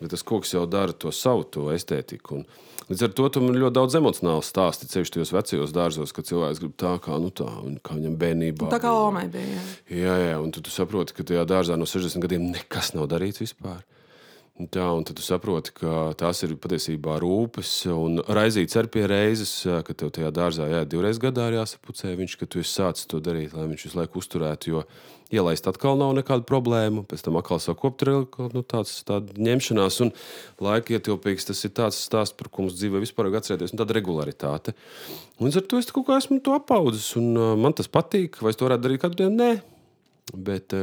bet 0.00 0.12
tas 0.14 0.26
koks 0.26 0.54
jau 0.56 0.66
dara 0.70 0.94
to 0.94 1.12
savu 1.14 1.46
to 1.46 1.70
estētiku. 1.74 2.40
Un, 2.40 2.46
Līdz 2.92 3.04
ar 3.06 3.12
to 3.16 3.26
tam 3.32 3.46
ir 3.48 3.56
ļoti 3.62 3.76
daudz 3.78 3.94
emocionālu 3.96 4.42
stāstu. 4.44 4.88
Ceļš 4.90 5.12
tajos 5.14 5.30
vecajos 5.32 5.70
dārzos, 5.72 6.12
kad 6.12 6.26
cilvēks 6.28 6.60
grib 6.60 6.74
tā, 6.80 6.90
kā, 7.00 7.14
nu 7.22 7.30
tā, 7.32 7.46
kā 7.86 7.94
viņam 7.96 8.18
bērnībā. 8.20 8.68
Tā 8.72 8.80
kā 8.82 8.90
Omai 8.92 9.28
bija. 9.32 9.62
Jā, 9.88 10.16
jā 10.20 10.34
un 10.42 10.50
tu, 10.52 10.60
tu 10.64 10.72
saproti, 10.74 11.14
ka 11.16 11.24
tajā 11.28 11.46
dārzā 11.48 11.78
no 11.78 11.86
60 11.88 12.20
gadiem 12.24 12.50
nekas 12.52 12.92
nav 12.96 13.06
darīts 13.12 13.40
vispār. 13.40 13.80
Tā, 14.70 14.84
un 14.94 15.02
tad 15.06 15.16
tu 15.16 15.24
saproti, 15.24 15.72
ka 15.74 16.12
tās 16.18 16.42
ir 16.44 16.52
patiesībā 16.60 17.16
rūpes 17.22 17.70
un 17.90 18.20
raizīts 18.22 18.76
ar 18.78 18.86
pie 18.92 19.06
reizes, 19.08 19.50
ka 19.64 19.94
tev 19.96 20.12
tajā 20.14 20.28
dārzā 20.34 20.68
jā, 20.68 20.82
divreiz 20.86 21.18
gadā 21.22 21.48
ir 21.48 21.56
jāsapucē 21.56 22.12
viņš, 22.18 22.36
ka 22.38 22.46
tu 22.46 22.60
esi 22.60 22.74
sācis 22.76 23.08
to 23.10 23.18
darīt, 23.24 23.56
lai 23.56 23.64
viņš 23.70 23.86
visu 23.88 23.98
laiku 23.98 24.20
uzturētu. 24.20 24.74
Jo 24.74 24.84
ielaist 25.32 25.66
atkal 25.70 25.96
nav 25.98 26.12
nekāda 26.18 26.44
problēma, 26.46 27.06
pēc 27.08 27.24
tam 27.24 27.38
atkal 27.40 27.62
sakopt 27.64 28.04
ir 28.04 28.12
nu, 28.52 28.62
tāds 28.68 29.00
ņemšanās 29.08 29.98
un 30.04 30.12
laika 30.62 30.98
ietilpīgs. 30.98 31.48
Tas 31.48 31.64
ir 31.64 31.72
tāds 31.78 32.02
stāsts, 32.04 32.36
par 32.36 32.52
ko 32.52 32.66
mums 32.66 32.76
dzīvē 32.76 33.00
vispār 33.02 33.30
ir 33.30 33.40
atcerēties, 33.40 33.72
un 33.72 33.80
tāda 33.80 33.96
regularitāte. 33.96 34.76
Līdz 35.40 35.62
ar 35.62 35.66
to 35.70 35.80
es 35.80 35.90
kaut 35.94 36.10
kā 36.10 36.20
esmu 36.20 36.42
to 36.44 36.54
apaudzis, 36.58 37.14
un 37.20 37.32
man 37.62 37.74
tas 37.78 37.90
patīk. 37.90 38.38
Vai 38.44 38.52
es 38.52 38.60
to 38.60 38.68
varētu 38.68 38.86
darīt 38.86 39.06
katru 39.06 39.24
dienu? 39.24 39.40
Nē. 39.40 39.52
Bet, 40.32 40.76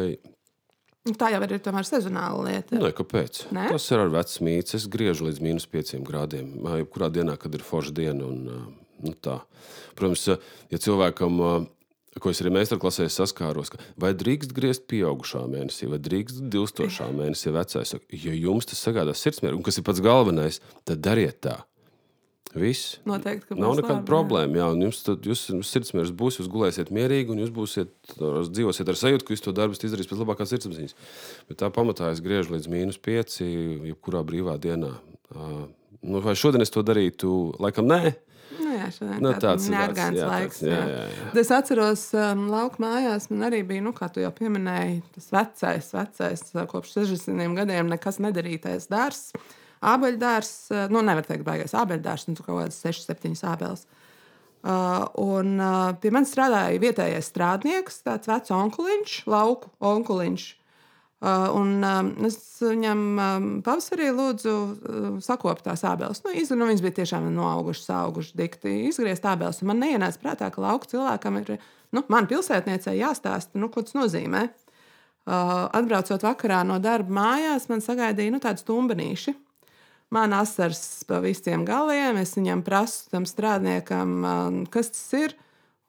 Tā 1.18 1.32
jau 1.34 1.42
ir 1.46 1.56
tomēr 1.64 1.88
sezonāla 1.88 2.44
lieta. 2.46 2.78
Nē, 2.78 2.92
kāpēc? 2.98 3.46
Nē? 3.56 3.70
Tas 3.74 3.88
ir 3.94 4.04
ar 4.04 4.14
vecu 4.14 4.46
mītnes. 4.46 4.78
Es 4.78 4.88
griežu 4.92 5.30
līdz 5.30 5.42
mīnus 5.46 5.68
pieciem 5.72 6.06
grādiem. 6.06 6.54
Jebkurā 6.84 7.10
dienā, 7.14 7.38
kad 7.40 7.56
ir 7.56 7.66
forša 7.66 7.96
diena. 7.96 8.28
Un, 8.28 8.72
nu, 9.00 9.16
tā. 9.24 9.40
Protams, 9.98 10.28
ja 10.70 10.82
cilvēkam 10.82 11.40
ko 12.20 12.34
es 12.34 12.42
arī 12.42 12.52
meistarklasē 12.56 13.08
saskāros, 13.12 13.72
ka 13.72 13.80
vai 14.02 14.12
drīkst 14.18 14.54
griezt 14.56 14.88
pieaugušā 14.92 15.44
mēnesī, 15.52 15.88
vai 15.92 16.00
drīkst 16.04 16.42
dilstošā 16.52 17.10
mēnesī 17.16 17.54
vecais. 17.56 17.96
Ja 18.12 18.36
jums 18.36 18.70
tas 18.70 18.82
sagādās 18.84 19.22
sirdsmieru, 19.24 19.60
un 19.60 19.66
kas 19.66 19.80
ir 19.80 19.86
pats 19.88 20.04
galvenais, 20.04 20.60
tad 20.90 21.04
dariet 21.06 21.42
tā. 21.46 21.60
Viss. 22.58 22.96
Noteikti, 23.06 23.46
ka 23.52 23.56
nav 23.60 23.76
nekāda 23.78 24.02
problēma. 24.08 24.58
Jā. 24.58 24.68
Jā, 24.72 24.78
jums, 24.88 25.02
tad, 25.06 25.28
jūs 25.30 25.44
sirdsmērs 25.70 26.10
būs, 26.18 26.40
jūs 26.42 26.48
gulēsiet 26.50 26.90
mierīgi, 26.96 27.30
un 27.36 27.44
jūs 27.44 27.52
būsiet, 27.54 27.92
dzīvosiet 28.18 28.90
ar 28.90 28.98
sajūtu, 28.98 29.28
ka 29.28 29.36
jūs 29.36 29.44
to 29.46 29.54
darbu 29.54 29.78
izdarīsiet 29.78 30.10
pēc 30.10 30.24
labākās 30.24 30.50
sirdsapziņas. 30.56 30.96
Bet 31.52 31.60
tā 31.62 31.70
pamatā 31.76 32.10
es 32.14 32.24
griežu 32.26 32.56
līdz 32.56 32.72
mīnus 32.74 32.98
pieci, 33.06 33.46
jebkurā 33.92 34.24
brīvā 34.26 34.58
dienā. 34.62 34.96
Uh, 35.30 35.68
nu, 36.02 36.24
vai 36.26 36.34
šodien 36.34 36.66
es 36.66 36.74
to 36.74 36.82
darītu? 36.86 37.36
Laikam 37.62 37.86
nē. 37.92 38.02
Nē, 38.60 38.74
jā, 38.80 38.90
šodien 38.98 39.22
Nu, 39.22 39.36
tāds 39.38 39.70
ir 39.70 39.78
jā, 39.78 40.26
laiks. 40.26 40.64
jā, 40.66 40.74
jā. 40.74 41.06
jā, 41.06 41.30
Es 41.44 41.54
atceros, 41.54 42.08
um, 42.18 42.48
lauka 42.50 42.82
mājās 42.82 43.30
man 43.30 43.46
arī 43.52 43.62
bija, 43.70 43.86
nu, 43.86 43.94
kā 43.94 44.10
tu 44.10 44.26
jau 44.26 44.34
pieminēji, 44.34 45.04
tas 45.16 45.30
vecais, 45.38 45.94
vecais 45.94 46.44
kopš 46.74 46.98
60 46.98 47.56
gadiem 47.62 47.94
nekas 47.94 48.18
nedarītais 48.26 48.90
dārsts. 48.90 49.38
Ābeļdārs, 49.80 50.54
uh, 50.74 50.86
nu, 50.92 51.04
nevar 51.06 51.28
teikt, 51.28 51.46
baigais 51.48 51.76
ābeļdārs, 51.78 52.28
nu, 52.30 52.38
kaut 52.40 52.58
kādas 52.58 52.80
6, 52.84 53.08
7 53.12 53.36
ābeles. 53.54 53.88
Uh, 54.60 55.06
un 55.24 55.56
uh, 55.56 55.94
pie 56.04 56.12
manis 56.12 56.34
strādāja 56.34 56.80
vietējais 56.84 57.30
strādnieks, 57.32 58.02
tāds 58.04 58.28
vecs 58.28 58.52
onkuliņš, 58.52 59.22
lauku 59.32 59.72
onkuliņš. 59.80 60.48
Uh, 61.20 61.50
un 61.52 61.84
um, 61.84 62.10
es 62.28 62.38
viņam 62.64 63.00
um, 63.20 63.48
pavasarī 63.64 64.06
lūdzu 64.16 64.52
uh, 64.52 65.08
sakopt 65.24 65.66
tās 65.68 65.84
ābeles. 65.88 66.22
Nu, 66.24 66.32
izg- 66.32 66.56
nu, 66.56 66.68
viņas 66.70 66.84
bija 66.86 66.96
tiešām 67.02 67.26
noaugušas, 67.36 67.90
augušas, 67.92 68.36
dikti 68.40 68.78
izgriezt 68.88 69.28
ābeles. 69.28 69.60
un 69.60 69.72
Man 69.72 69.84
neienāca 69.84 70.22
prātā, 70.22 70.48
ka 70.52 70.64
lauku 70.64 70.88
cilvēkam 70.92 71.42
ir, 71.42 71.58
nu, 71.96 72.06
man 72.08 72.28
pilsētniecei 72.28 73.02
jāstāsta, 73.02 73.60
nu, 73.60 73.68
ko 73.72 73.84
tas 73.84 73.96
nozīmē. 74.00 74.46
Uh, 75.28 75.68
atbraucot 75.76 76.24
vakarā 76.24 76.62
no 76.68 76.80
darba 76.80 77.12
mājās, 77.20 77.68
man 77.72 77.84
sagaidīja 77.84 78.36
nu, 78.36 78.40
tādi 78.44 78.64
stumbenīši. 78.64 79.36
Man 80.10 80.34
asars 80.34 81.04
pa 81.06 81.20
visiem 81.22 81.66
galiem. 81.68 82.18
Es 82.22 82.34
viņam 82.38 82.64
prasu, 82.66 83.06
tam 83.14 83.28
strādniekam, 83.30 84.18
kas 84.74 84.94
tas 84.96 85.06
ir. 85.20 85.36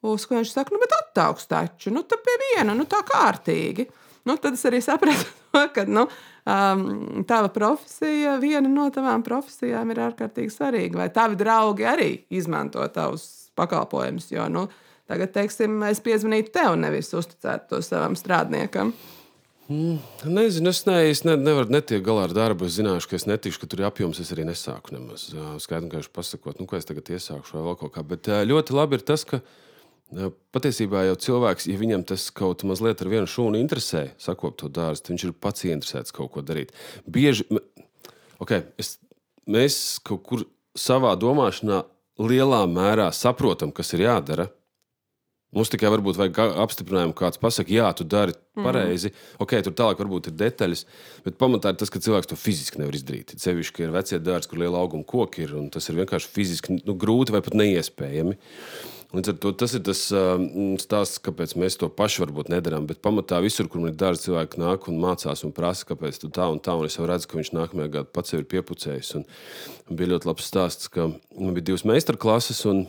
Uz 0.01 0.25
ko 0.25 0.39
viņš 0.39 0.53
saka, 0.55 0.73
nu, 0.73 0.81
bet 0.81 0.95
attaugs 0.97 1.45
taču, 1.49 1.91
nu, 1.93 2.01
tā 2.09 2.17
pie 2.25 2.37
viena, 2.41 2.73
nu, 2.73 2.87
tā 2.89 3.03
kārtīgi. 3.05 3.85
Nu, 4.29 4.37
tad 4.41 4.57
es 4.57 4.65
arī 4.69 4.81
sapratu, 4.85 5.27
ka 5.75 5.85
nu, 5.89 6.07
um, 6.49 6.85
tava 7.29 7.51
profesija, 7.53 8.39
viena 8.41 8.69
no 8.69 8.89
tavām 8.93 9.25
profesijām 9.25 9.93
ir 9.93 10.01
ārkārtīgi 10.09 10.53
svarīga. 10.55 11.03
Vai 11.03 11.09
tavi 11.13 11.37
draugi 11.41 11.89
arī 11.89 12.11
izmanto 12.33 12.85
tavus 12.95 13.27
pakalpojumus? 13.61 14.31
Jo 14.33 14.49
nu, 14.53 14.67
tagad, 15.09 15.35
teiksim, 15.37 15.81
es 15.89 16.01
piezvanītu 16.05 16.53
tev, 16.57 16.77
nevis 16.81 17.13
uzticētu 17.17 17.75
to 17.75 17.85
savam 17.85 18.17
strādniekam. 18.17 18.95
Nezinu, 19.71 20.73
es, 20.73 20.81
ne, 20.87 20.97
es 21.07 21.21
ne, 21.23 21.37
nevaru 21.39 21.71
netiek 21.71 22.03
galā 22.03 22.25
ar 22.27 22.33
darbu. 22.35 22.67
Es 22.67 22.75
zināšu, 22.75 23.07
ka 23.11 23.19
es 23.21 23.27
netikšu, 23.31 23.61
ka 23.63 23.69
tur 23.71 23.83
ir 23.85 23.87
apjoms. 23.87 24.19
Es 24.19 24.33
arī 24.35 24.43
nesāku 24.49 24.97
nemaz 24.97 25.29
skaidri 25.63 25.87
un 25.87 25.93
gaiši 25.93 26.11
pasakot, 26.17 26.59
nu, 26.59 26.67
ko 26.67 26.79
es 26.79 26.89
tagad 26.89 27.07
iesākšu 27.15 27.55
vai 27.55 27.63
vēl 27.69 27.77
kaut 27.85 27.95
kā. 27.95 28.03
Bet 28.07 28.27
ā, 28.27 28.41
ļoti 28.51 28.75
labi 28.75 28.99
ir 28.99 29.05
tas, 29.07 29.23
ka 29.31 29.39
ā, 29.39 30.33
patiesībā 30.57 31.05
jau 31.07 31.15
cilvēks, 31.27 31.69
ja 31.71 31.79
viņam 31.79 32.03
tas 32.11 32.27
kaut 32.35 32.67
mazliet 32.67 33.05
ar 33.05 33.13
vienu 33.13 33.31
šūnu 33.31 33.63
interesē, 33.63 34.09
sakopt 34.19 34.65
to 34.65 34.73
dārstu, 34.75 35.15
viņš 35.15 35.29
ir 35.29 35.37
pats 35.39 35.69
interesēts 35.71 36.19
kaut 36.19 36.35
ko 36.35 36.43
darīt. 36.43 36.75
Bieži 37.07 37.47
okay, 38.43 38.67
es, 38.81 38.97
mēs 39.47 40.01
kaut 40.03 40.27
kur 40.27 40.49
savā 40.75 41.15
domāšanā 41.15 41.85
lielā 42.19 42.65
mērā 42.67 43.13
saprotam, 43.15 43.71
kas 43.71 43.95
ir 43.95 44.09
jādara. 44.09 44.51
Mums 45.57 45.73
tikai 45.73 45.91
varbūt 45.91 46.19
vajag 46.21 46.37
apstiprinājumu, 46.63 47.15
kāds 47.19 47.41
pasakā, 47.43 47.73
jā, 47.75 47.89
tu 47.99 48.05
dari 48.07 48.37
pareizi. 48.55 49.11
Mm. 49.11 49.41
Ok, 49.43 49.57
tur 49.67 49.75
tālāk 49.81 49.99
varbūt 49.99 50.29
ir 50.31 50.37
detaļas, 50.39 50.85
bet 51.25 51.41
pamatā 51.41 51.73
ir 51.73 51.81
tas, 51.81 51.91
ka 51.91 52.03
cilvēks 52.03 52.31
to 52.31 52.39
fiziski 52.39 52.79
nevar 52.79 52.95
izdarīt. 52.95 53.35
Ir 53.35 53.43
Sevišķi, 53.43 53.75
ka 53.75 53.83
ir 53.83 53.97
vecie 53.97 54.21
dārzi, 54.23 54.51
kur 54.51 54.63
liela 54.63 54.79
auguma 54.79 55.03
koki 55.03 55.49
ir, 55.49 55.57
un 55.59 55.67
tas 55.75 55.91
ir 55.91 55.99
vienkārši 55.99 56.31
fiziski 56.31 56.79
nu, 56.79 56.95
grūti 56.95 57.35
vai 57.35 57.43
pat 57.43 57.59
neiespējami. 57.59 58.39
Līdz 59.11 59.33
ar 59.33 59.39
to 59.43 59.51
tas 59.59 59.73
ir 59.75 59.83
tas 59.83 60.05
um, 60.15 60.45
stāsts, 60.79 61.19
kāpēc 61.27 61.57
mēs 61.59 61.81
to 61.81 61.89
paši 61.91 62.23
varbūt 62.23 62.53
nedarām. 62.53 62.87
Bet 62.87 63.01
pamatā 63.03 63.41
visur, 63.43 63.67
kur 63.67 63.83
man 63.83 63.91
ir 63.91 63.99
dārzi, 63.99 64.29
cilvēki 64.29 64.63
nāk 64.63 64.87
un 64.87 65.01
mācās 65.03 65.43
un 65.43 65.51
prasa, 65.57 65.89
kāpēc 65.89 66.21
tu 66.23 66.31
tā 66.31 66.47
un 66.47 66.63
tā. 66.63 66.77
Un 66.79 66.87
es 66.87 66.95
jau 66.95 67.09
redzu, 67.11 67.27
ka 67.27 67.41
viņš 67.41 67.51
nākamajā 67.57 67.91
gadā 67.97 68.07
pats 68.07 68.31
sev 68.31 68.45
ir 68.45 68.47
piepucējis. 68.55 69.11
Un, 69.19 69.27
un 69.91 69.99
bija 69.99 70.13
ļoti 70.13 70.31
labs 70.31 70.47
stāsts, 70.47 70.93
ka 70.95 71.09
man 71.11 71.59
bija 71.59 71.73
divas 71.73 71.83
meistarklases. 71.91 72.63
Un, 72.71 72.85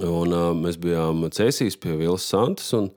Un, 0.00 0.32
uh, 0.32 0.52
mēs 0.56 0.78
bijām 0.80 1.26
Cēsīs 1.28 1.76
pie 1.76 1.92
Vielas 1.98 2.24
Santas. 2.24 2.70
Un, 2.72 2.88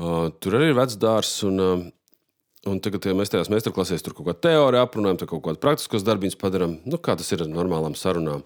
uh, 0.00 0.26
tur 0.42 0.56
arī 0.58 0.72
ir 0.72 0.78
vecs 0.78 0.96
dārsts. 0.98 1.44
Un, 1.46 1.60
uh, 1.62 1.84
un 2.66 2.80
tagad, 2.82 3.06
ja 3.06 3.14
mēs 3.14 3.30
tajās 3.30 3.50
meistarklasēs 3.52 4.02
tur 4.02 4.16
kaut 4.16 4.32
kādu 4.32 4.42
teoriju 4.48 4.82
aprunājam, 4.82 5.20
tad 5.20 5.30
kaut 5.30 5.44
kādus 5.44 5.62
praktiskus 5.62 6.06
darbiņus 6.06 6.40
padarām, 6.40 6.80
nu, 6.90 6.98
kā 6.98 7.14
tas 7.14 7.30
ir 7.30 7.46
ar 7.46 7.52
normālām 7.52 7.94
sarunām. 7.94 8.42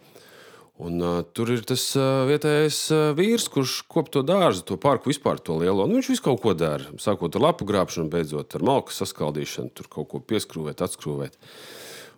Un, 0.82 1.00
uh, 1.00 1.22
tur 1.32 1.48
ir 1.54 1.64
tas 1.68 1.80
uh, 1.96 2.26
vietējais 2.28 2.82
uh, 2.92 3.00
vīrs, 3.16 3.48
kurš 3.52 3.78
kop 3.92 4.12
to 4.12 4.20
dārzu, 4.26 4.66
to 4.68 4.76
parku 4.80 5.08
vispār, 5.08 5.40
to 5.40 5.56
lielo. 5.60 5.86
Nu, 5.88 5.96
viņš 5.96 6.12
visu 6.12 6.24
kaut 6.24 6.42
ko 6.44 6.52
dara. 6.58 6.92
Sākot 7.00 7.32
ar 7.38 7.46
lapu 7.46 7.68
grābšanu, 7.68 8.12
beidzot 8.12 8.56
ar 8.58 8.64
malku 8.68 8.92
saskaldīšanu, 8.92 9.72
tur 9.78 9.88
kaut 9.92 10.10
ko 10.12 10.20
pieskrūvēt, 10.20 10.84
atskrūvēt. 10.84 11.40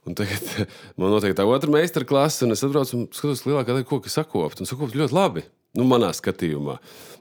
Un 0.04 0.16
tagad 0.18 0.44
man 1.00 1.12
notiek 1.14 1.34
tā 1.36 1.46
otra 1.48 1.72
meistarklase, 1.72 2.44
un 2.46 2.54
es 2.54 2.64
atbraucu 2.66 2.96
un 2.98 3.04
skatos, 3.14 3.44
lielākā 3.48 3.72
daļa 3.72 3.88
koku 3.88 4.12
sakopt. 4.12 4.60
Un 4.60 4.68
sakopt 4.68 4.96
ļoti 4.98 5.16
labi. 5.16 5.44
Nu, 5.74 5.82
manā 5.90 6.12
skatījumā. 6.14 6.76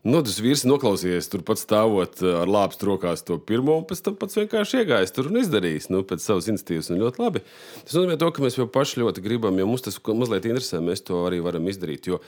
Nu, 0.06 0.19
tas 0.22 0.36
vīrs 0.43 0.62
noklausījies, 0.69 1.26
tur 1.32 1.41
pats 1.48 1.63
stāvot 1.65 2.19
uh, 2.22 2.36
ar 2.43 2.50
lāpstu 2.52 2.86
rokās 2.91 3.24
to 3.26 3.39
pirmo, 3.41 3.80
un 3.80 3.88
pēc 3.89 4.04
tam 4.06 4.17
pats 4.19 4.38
vienkārši 4.38 4.84
iegājis 4.84 5.15
tur 5.15 5.32
un 5.32 5.39
izdarījis 5.41 5.89
nu, 5.89 6.04
pēc 6.06 6.22
savas 6.22 6.52
iniciatīvas. 6.52 6.91
un 6.93 7.02
Ļoti 7.02 7.24
labi. 7.24 7.41
Tas 7.80 7.96
nozīmē, 7.98 8.19
to, 8.22 8.30
ka 8.30 8.43
mēs 8.46 8.60
jau 8.60 8.67
paši 8.69 9.02
ļoti 9.02 9.24
gribam, 9.26 9.58
jo 9.58 9.65
mums 9.72 9.88
tas 9.88 9.98
mazliet 10.06 10.46
interesē, 10.52 10.84
mēs 10.86 11.02
to 11.08 11.24
arī 11.26 11.41
varam 11.41 11.72
izdarīt. 11.72 12.12
Jo, 12.12 12.22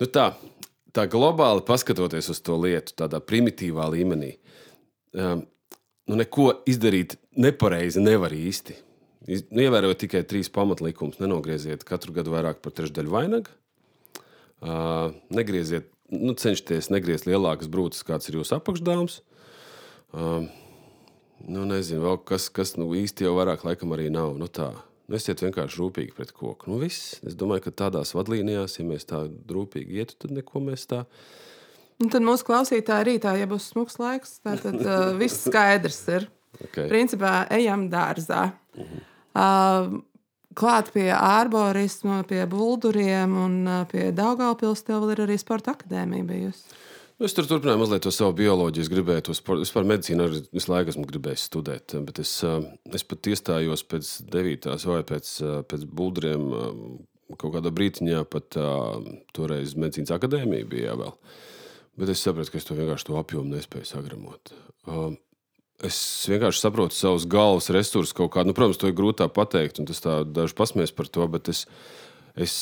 nu, 0.00 0.10
tā, 0.10 0.32
tā 0.96 1.06
globāli 1.12 1.62
paskatoties 1.68 2.32
uz 2.34 2.42
to 2.42 2.58
lietu, 2.58 2.96
tādā 2.98 3.22
primitīvā 3.22 3.86
līmenī, 3.94 4.32
um, 5.14 5.46
nu, 6.10 6.18
neko 6.24 6.50
izdarīt 6.66 7.20
nepareizi 7.38 8.02
nevar 8.02 8.34
īsti. 8.34 8.80
Nu, 9.26 9.62
ievērojot 9.64 9.98
tikai 10.04 10.22
trīs 10.28 10.50
pamatlikumus, 10.54 11.18
nenogrieziet 11.20 11.82
katru 11.86 12.14
gadu 12.16 12.32
vairāk 12.36 12.60
par 12.62 12.74
trešdaļu 12.76 13.12
vainagu. 13.12 13.54
Uh, 14.58 15.14
negrieziet, 15.34 15.90
nu, 16.10 16.34
cenšieties 16.38 16.90
negriezt 16.90 17.28
lielākas 17.28 17.70
brūces, 17.70 18.06
kāds 18.06 18.30
ir 18.30 18.38
jūsu 18.38 18.56
apakšdāms. 18.56 19.20
Uh, 20.14 20.46
nu, 21.46 21.66
nezinu, 21.68 22.04
vēl 22.06 22.20
kas, 22.30 22.48
kas 22.54 22.76
nu, 22.78 22.88
īsti 22.98 23.26
jau 23.26 23.34
vairāk 23.38 23.66
laikam 23.66 23.94
arī 23.96 24.08
nav. 24.14 24.36
Nu, 24.38 24.50
tā. 24.50 24.70
Nu, 25.08 25.16
esiet 25.18 25.42
vienkārši 25.44 25.80
rūpīgi 25.80 26.14
pret 26.16 26.32
koku. 26.36 26.70
Nu, 26.70 26.78
viss. 26.82 27.18
es 27.26 27.36
domāju, 27.38 27.66
ka 27.68 27.76
tādās 27.84 28.14
vadlīnijās, 28.16 28.78
ja 28.78 28.86
mēs 28.86 29.06
tā 29.08 29.24
rūpīgi 29.26 30.02
ietu, 30.02 30.18
tad 30.24 30.34
neko 30.36 30.62
mēs 30.64 30.88
tā. 30.90 31.04
Un 31.98 32.12
tad 32.12 32.22
mūsu 32.22 32.46
klausītāji 32.46 33.06
rītā, 33.08 33.34
ja 33.40 33.46
būs 33.50 33.72
smags 33.72 33.98
laiks, 33.98 34.36
tad 34.46 34.66
uh, 34.78 35.14
viss 35.18 35.46
skaidrs 35.48 36.02
ir. 36.14 36.28
Okay. 36.58 36.88
Principā 36.88 37.44
ejam 37.54 37.84
dārzā. 37.92 38.48
Uh, 39.38 39.98
klāt 40.58 40.92
pie 40.94 41.08
arborisma, 41.14 42.22
pie 42.28 42.44
bulduriem 42.50 43.34
un 43.38 43.58
pie 43.90 44.10
Daugaupils 44.16 44.84
tev 44.86 45.04
vēl 45.04 45.14
ir 45.14 45.24
arī 45.26 45.38
sporta 45.40 45.76
akadēmija 45.76 46.28
bijusi. 46.28 46.78
Nu, 47.18 47.26
Es 47.26 47.34
tur 47.34 47.48
turpināju 47.50 47.80
mazliet 47.80 48.04
to 48.06 48.12
savu 48.14 48.36
bioloģiju. 48.38 48.84
Es 48.84 48.90
gribēju 48.92 49.24
to 49.26 49.34
sporta, 49.34 49.64
vispār 49.64 49.86
medicīnu 49.90 50.22
arī 50.22 50.42
visu 50.54 50.70
laiku 50.70 50.92
esmu 50.92 51.06
gribējis 51.08 51.46
studēt. 51.48 51.96
Bet 52.06 52.20
es, 52.22 52.30
es 52.94 53.04
pat 53.10 53.30
iestājos 53.32 53.82
pēc 53.90 54.10
devītās 54.30 54.86
vai 54.86 55.00
pēc, 55.06 55.32
pēc 55.70 55.86
buldriem. 56.00 56.50
ā, 56.54 56.72
Kaut 57.36 57.52
kādā 57.52 57.68
brīdiņā 57.68 58.22
pat 58.32 58.56
toreiz 59.36 59.74
medicīnas 59.76 60.14
akadēmija 60.14 60.64
bija 60.64 60.94
vēl. 60.96 61.10
Bet 62.00 62.08
es 62.14 62.22
sapratu, 62.24 62.54
ka 62.54 62.56
es 62.56 62.64
to 62.64 62.76
vienkārši 62.78 63.04
to 63.10 63.18
apjomu 63.20 63.52
nespēju 63.52 63.84
sagramot. 63.84 64.54
Uh, 65.78 65.86
es 65.86 65.98
vienkārši 66.30 66.62
saprotu 66.62 66.96
savus 66.96 67.26
galvas 67.30 67.70
resursus 67.74 68.16
kaut 68.16 68.32
kādā. 68.34 68.50
Nu, 68.50 68.56
protams, 68.56 68.80
to 68.80 68.90
ir 68.90 68.96
grūti 68.98 69.26
pateikt, 69.34 69.78
un 69.78 69.88
tas 69.88 70.02
daži 70.02 70.56
pasmies 70.58 70.94
par 70.94 71.10
to, 71.10 71.26
bet 71.30 71.50
es, 71.52 71.64
es 72.34 72.60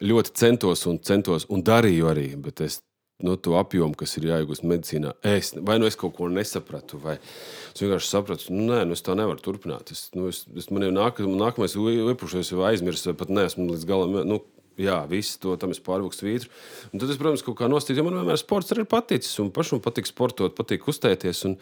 ļoti 0.00 0.36
centos 0.38 0.86
un 0.88 1.00
centos 1.04 1.48
un 1.52 1.64
darīju 1.64 2.08
arī. 2.08 2.28
Bet 2.40 2.62
es 2.64 2.80
no 3.24 3.34
to 3.36 3.56
apjomu, 3.58 3.96
kas 3.98 4.14
ir 4.16 4.28
jāiegūst 4.30 4.62
medicīnā, 4.62 5.16
es, 5.26 5.50
vai 5.66 5.80
nu 5.82 5.88
es 5.90 5.98
kaut 5.98 6.14
ko 6.14 6.28
nesapratu, 6.30 7.00
vai 7.02 7.16
es 7.18 7.80
vienkārši 7.82 8.12
sapratu, 8.12 8.52
nu, 8.54 8.68
nē, 8.70 8.84
nu, 8.86 8.94
es 8.94 9.02
tā 9.02 9.16
nevaru 9.18 9.42
turpināt. 9.42 9.90
Es, 9.90 10.04
nu, 10.14 10.28
es, 10.30 10.44
es 10.54 10.70
man 10.70 10.86
jau 10.86 10.92
nāk, 10.94 11.18
nākamais 11.26 11.74
iepušos 11.74 12.52
jau 12.54 12.62
aizmirsu, 12.68 13.10
vai 13.10 13.18
pat 13.18 13.34
neesmu 13.34 13.72
līdz 13.72 13.90
galam. 13.90 14.22
Nu, 14.28 14.44
Jā, 14.78 15.00
viss 15.10 15.34
to 15.42 15.56
tam 15.58 15.72
es 15.74 15.80
pārvāku 15.82 16.14
svītru. 16.14 16.52
Un 16.94 17.00
tad 17.02 17.10
es, 17.10 17.16
protams, 17.18 17.42
kaut 17.42 17.56
kā 17.58 17.66
nostājos, 17.66 17.98
jo 17.98 18.04
man 18.06 18.20
vienmēr 18.20 18.38
sports 18.38 18.70
ir 18.70 18.84
paticis. 18.86 19.32
Un 19.42 19.48
pašam 19.50 19.80
patīk 19.82 20.06
sportot, 20.06 20.54
patīk 20.54 20.84
kustēties. 20.84 21.40
Un, 21.48 21.56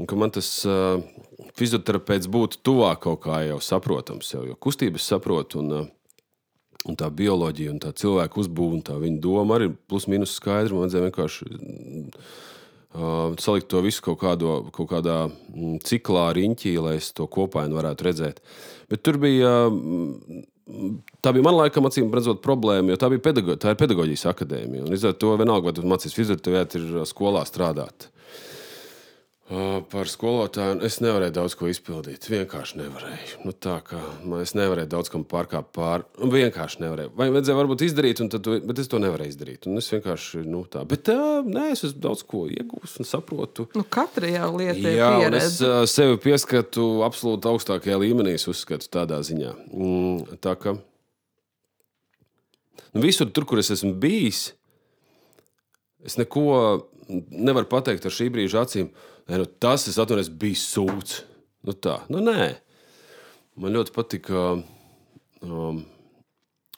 un 0.00 0.08
ka 0.08 0.18
man 0.18 0.32
tas 0.34 0.48
uh, 0.68 1.02
fizioterapeits 1.58 2.30
būtu 2.32 2.62
tuvāk 2.64 3.02
kaut 3.06 3.24
kā 3.26 3.42
jau 3.48 3.58
saprotams, 3.62 4.32
jau, 4.34 4.44
jo 4.48 4.56
kustības 4.56 5.10
saprotu. 5.14 5.64
Un, 5.64 5.74
uh, 5.82 5.90
Un 6.82 6.96
tā 6.98 7.06
bioloģija, 7.14 7.70
un 7.70 7.78
tā 7.78 7.92
cilvēka 7.94 8.40
uzbūve, 8.42 8.80
un 8.80 8.80
tā 8.82 8.96
viņa 8.98 9.20
doma 9.22 9.54
arī 9.54 9.68
ir 9.68 9.74
plus-minus 9.86 10.32
skaidra. 10.34 10.74
Man 10.74 10.88
vajadzēja 10.88 11.04
vienkārši 11.06 11.44
uh, 11.46 13.36
salikt 13.38 13.68
to 13.70 13.82
visu 13.86 14.02
kaut, 14.02 14.18
kādo, 14.24 14.56
kaut 14.74 14.88
kādā 14.90 15.18
mm, 15.28 15.76
ciklā, 15.86 16.24
riņķī, 16.34 16.72
lai 16.82 16.96
es 16.98 17.12
to 17.14 17.28
kopainu 17.30 17.78
varētu 17.78 18.08
redzēt. 18.08 18.42
Bet 18.90 19.04
tur 19.06 19.20
bija. 19.22 19.68
Uh, 19.68 20.48
Tā 21.22 21.32
bija 21.34 21.42
man 21.44 21.56
laikam, 21.58 21.84
acīm 21.88 22.06
redzot, 22.14 22.38
problēma, 22.40 22.92
jo 22.92 22.96
tā, 22.96 23.08
pedago, 23.20 23.56
tā 23.60 23.72
ir 23.74 23.78
pedagoģijas 23.80 24.22
akadēmija. 24.30 24.84
Un, 24.86 24.94
ar 24.94 25.16
to 25.18 25.32
vienalga, 25.36 25.66
vai 25.66 25.74
tu 25.74 25.82
mācīsies 25.90 26.14
fizioterapeitā, 26.16 26.78
ir 26.78 27.08
skolā 27.10 27.42
strādāt. 27.48 28.06
Uh, 29.52 29.82
Par 29.92 30.08
skolotāju 30.08 30.78
es 30.86 30.94
nevarēju 31.04 31.34
daudz 31.36 31.54
ko 31.58 31.66
izpildīt. 31.68 32.24
Vienkārši 32.32 32.78
nevarēju. 32.78 33.40
Nu, 33.44 33.52
tā 33.52 33.74
kā 33.84 33.98
es 34.40 34.54
nevarēju 34.56 34.88
daudz 34.94 35.10
kam 35.12 35.26
pārkāpt 35.28 35.74
pāri. 35.76 36.06
Vienkārši 36.32 36.80
nevarēju. 36.80 37.10
Vai 37.18 37.26
vajadzēja 37.34 37.58
varbūt 37.58 37.84
izdarīt, 37.84 38.22
to- 38.32 38.54
bet 38.64 38.80
es 38.80 38.88
to 38.88 39.00
nevarēju 39.02 39.34
izdarīt. 39.34 39.68
Un 39.68 39.76
es 39.82 39.90
vienkārši 39.92 40.46
nu, 40.46 40.62
tā. 40.72 40.86
Bet 40.88 41.10
uh, 41.12 41.42
nē, 41.44 41.66
es 41.74 41.84
esmu 41.84 42.00
daudz 42.06 42.24
ko 42.24 42.46
iegūst 42.48 43.02
un 43.02 43.10
saprotu. 43.10 43.68
Nu, 43.76 43.84
katra 43.84 44.30
jau 44.32 44.48
lieta 44.56 44.78
ir 44.80 44.96
Jā, 45.02 45.12
es 45.36 45.60
uh, 45.60 45.82
sevi 45.90 46.16
pieskatu 46.22 47.02
absolūti 47.04 47.52
augstākajā 47.52 48.00
līmenī. 48.00 48.38
Uzskatu 48.52 48.88
tādā 48.88 49.20
ziņā. 49.26 49.52
Mm, 49.68 50.40
tā 50.42 50.56
kā 50.56 50.78
nu, 52.92 53.04
visur, 53.04 53.28
tur, 53.28 53.44
kur 53.48 53.60
es 53.60 53.70
esmu 53.74 53.92
bijis, 54.00 54.52
es 56.04 56.16
neko 56.16 56.46
nevaru 57.30 57.68
pateikt 57.68 58.06
ar 58.08 58.14
šī 58.14 58.30
brīža 58.32 58.64
acīm. 58.64 58.88
Nē, 58.88 59.10
nu, 59.30 59.46
tas 59.62 59.86
es 59.90 60.00
atvainojos, 60.02 60.32
bija 60.42 60.58
sūds. 60.58 61.22
Nu, 61.62 61.76
tā, 61.78 62.00
nu, 62.10 62.22
nē. 62.24 62.52
Man 63.62 63.76
ļoti 63.76 63.94
patika. 63.94 64.52
Um, 65.42 65.84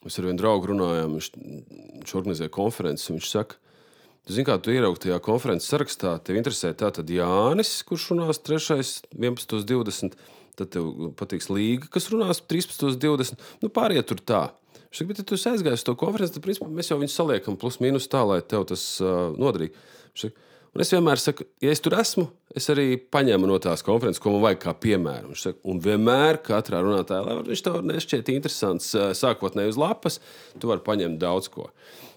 Mēs 0.04 0.18
ar 0.20 0.26
vienu 0.28 0.36
draugu 0.36 0.68
runājām, 0.68 1.14
viņš, 1.16 1.26
viņš 2.02 2.10
organizēja 2.18 2.52
konferenci. 2.52 3.06
un 3.08 3.16
Viņš 3.16 3.28
saka, 3.30 3.56
Tu 4.24 4.32
zini, 4.32 4.46
kā 4.48 4.54
tu 4.56 4.72
ieraugi 4.72 5.02
tajā 5.02 5.18
konferences 5.20 5.68
sarakstā, 5.68 6.14
tev 6.24 6.38
interesē 6.40 6.70
tātad 6.80 7.10
Jānis, 7.12 7.74
kurš 7.84 8.06
runās 8.14 8.40
3. 8.40 8.86
11.20. 9.12 10.14
Tad 10.56 10.70
tev 10.72 11.10
patiks 11.18 11.50
Līga, 11.50 11.90
kas 11.92 12.08
runās 12.12 12.40
13.20. 12.40 13.36
Nu, 13.60 13.68
pāriet 13.74 14.08
tur 14.08 14.22
tā. 14.24 14.46
Viņš 14.86 15.00
saka, 15.00 15.08
bet, 15.10 15.20
ja 15.20 15.26
tu 15.28 15.36
esi 15.36 15.50
aizgājis 15.50 15.82
uz 15.82 15.86
to 15.90 15.96
konferenci, 16.00 16.36
tad 16.36 16.46
principā, 16.46 16.70
mēs 16.72 16.88
jau 16.88 16.96
viņu 17.02 17.12
saliekam 17.12 17.58
plus 17.60 17.76
mīnus 17.84 18.08
tā, 18.08 18.22
lai 18.24 18.38
tev 18.48 18.64
tas 18.70 18.86
uh, 19.02 19.34
noderīgi. 19.36 19.76
Viņš 20.14 20.24
Saka, 20.24 20.48
un 20.74 20.82
es 20.82 20.90
vienmēr 20.92 21.20
saku, 21.22 21.46
ja 21.62 21.72
es 21.74 21.82
tur 21.82 21.94
esmu, 22.00 22.26
es 22.56 22.66
arī 22.72 22.96
paņēmu 22.98 23.48
no 23.48 23.58
tās 23.62 23.84
konferences, 23.86 24.22
ko 24.22 24.34
man 24.34 24.42
vajag 24.44 24.62
kā 24.64 24.74
piemēru. 24.84 25.30
Viņš 25.32 25.44
Saka, 25.46 25.60
un 25.70 25.82
vienmēr 25.84 26.40
katrā 26.44 26.80
runātājā, 26.84 27.22
lai 27.26 27.36
viņš 27.46 27.62
tev 27.66 27.78
nešķiet 27.86 28.32
interesants 28.34 28.90
uh, 28.98 29.12
sākotnēji 29.16 29.74
uz 29.74 29.78
lapas, 29.80 30.18
tu 30.58 30.70
vari 30.70 30.84
paņemt 30.86 31.20
daudz 31.22 31.50
ko. 31.54 31.68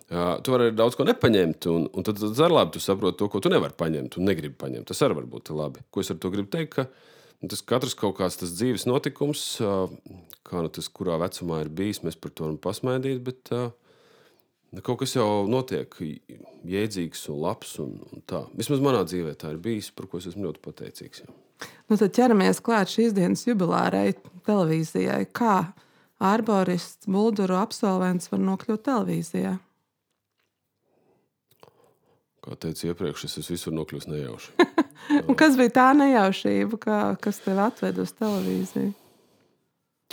Uh, 0.08 0.38
tu 0.42 0.54
vari 0.54 0.70
arī 0.70 0.78
daudz 0.80 0.96
ko 0.96 1.06
nepaņemt, 1.08 1.68
un, 1.72 1.90
un 1.92 2.08
tad, 2.08 2.22
tad 2.22 2.44
ar 2.46 2.56
labi 2.56 2.78
tu 2.78 2.82
saproti 2.84 3.20
to, 3.20 3.28
ko 3.32 3.42
tu 3.44 3.52
nevari 3.52 3.76
paņemt 3.78 4.18
un 4.18 4.30
negribi 4.30 4.56
paņemt. 4.58 4.88
Tas 4.90 5.04
arī 5.06 5.20
var 5.20 5.28
būt 5.34 5.52
labi. 5.54 5.84
Ko 5.92 6.04
es 6.04 6.14
ar 6.14 6.22
to 6.24 6.32
gribu 6.34 6.50
teikt? 6.54 6.78
Ka, 6.78 6.88
nu, 7.42 7.52
tas 7.52 7.66
katrs 7.68 7.98
kaut 8.00 8.16
kāds 8.22 8.40
tas 8.40 8.54
dzīves 8.56 8.88
notikums, 8.88 9.44
uh, 9.66 9.92
kā 10.48 10.64
nu 10.64 10.72
tas 10.74 10.88
kurā 10.90 11.20
vecumā 11.22 11.66
ir 11.66 11.74
bijis, 11.74 12.06
mēs 12.08 12.16
par 12.18 12.32
to 12.32 12.48
varam 12.48 12.62
pasmaidīt, 12.64 13.20
bet 13.26 13.52
uh, 13.52 13.68
kaut 14.84 15.02
kas 15.02 15.16
jau 15.16 15.48
notiek 15.50 15.94
jēdzīgs 16.68 17.28
un 17.32 17.42
labs. 17.44 17.76
Un, 17.84 17.98
un 18.12 18.24
tā. 18.30 18.44
Vismaz 18.58 18.84
manā 18.84 19.04
dzīvē 19.08 19.36
tā 19.40 19.54
ir 19.54 19.62
bijis, 19.64 19.92
par 19.96 20.10
ko 20.12 20.22
es 20.22 20.30
esmu 20.32 20.48
ļoti 20.48 20.64
pateicīgs. 20.66 21.24
Jā. 21.24 21.36
Nu, 21.88 21.98
tad 21.98 22.14
ķeramies 22.14 22.60
klāt 22.64 22.92
šīs 22.92 23.16
dienas 23.18 23.46
jubilārai 23.48 24.12
televīzijai. 24.48 25.24
Kā 25.36 25.72
ārborists, 26.24 27.08
bulduru 27.10 27.58
absolvents 27.58 28.32
var 28.32 28.44
nokļūt 28.44 28.84
televīzijā? 28.90 29.56
Kā 32.48 32.56
teicu 32.64 32.92
iepriekš, 32.92 33.26
es 33.28 33.40
esmu 33.42 33.56
visur 33.56 33.76
nokļuvis 33.76 34.10
nejauši. 34.12 34.68
Kas 35.40 35.58
bija 35.60 35.74
tā 35.80 35.88
nejaušība, 35.98 36.80
kā, 36.84 37.00
kas 37.24 37.40
tev 37.44 37.60
atveda 37.64 38.04
uz 38.04 38.12
televīziju? 38.16 38.92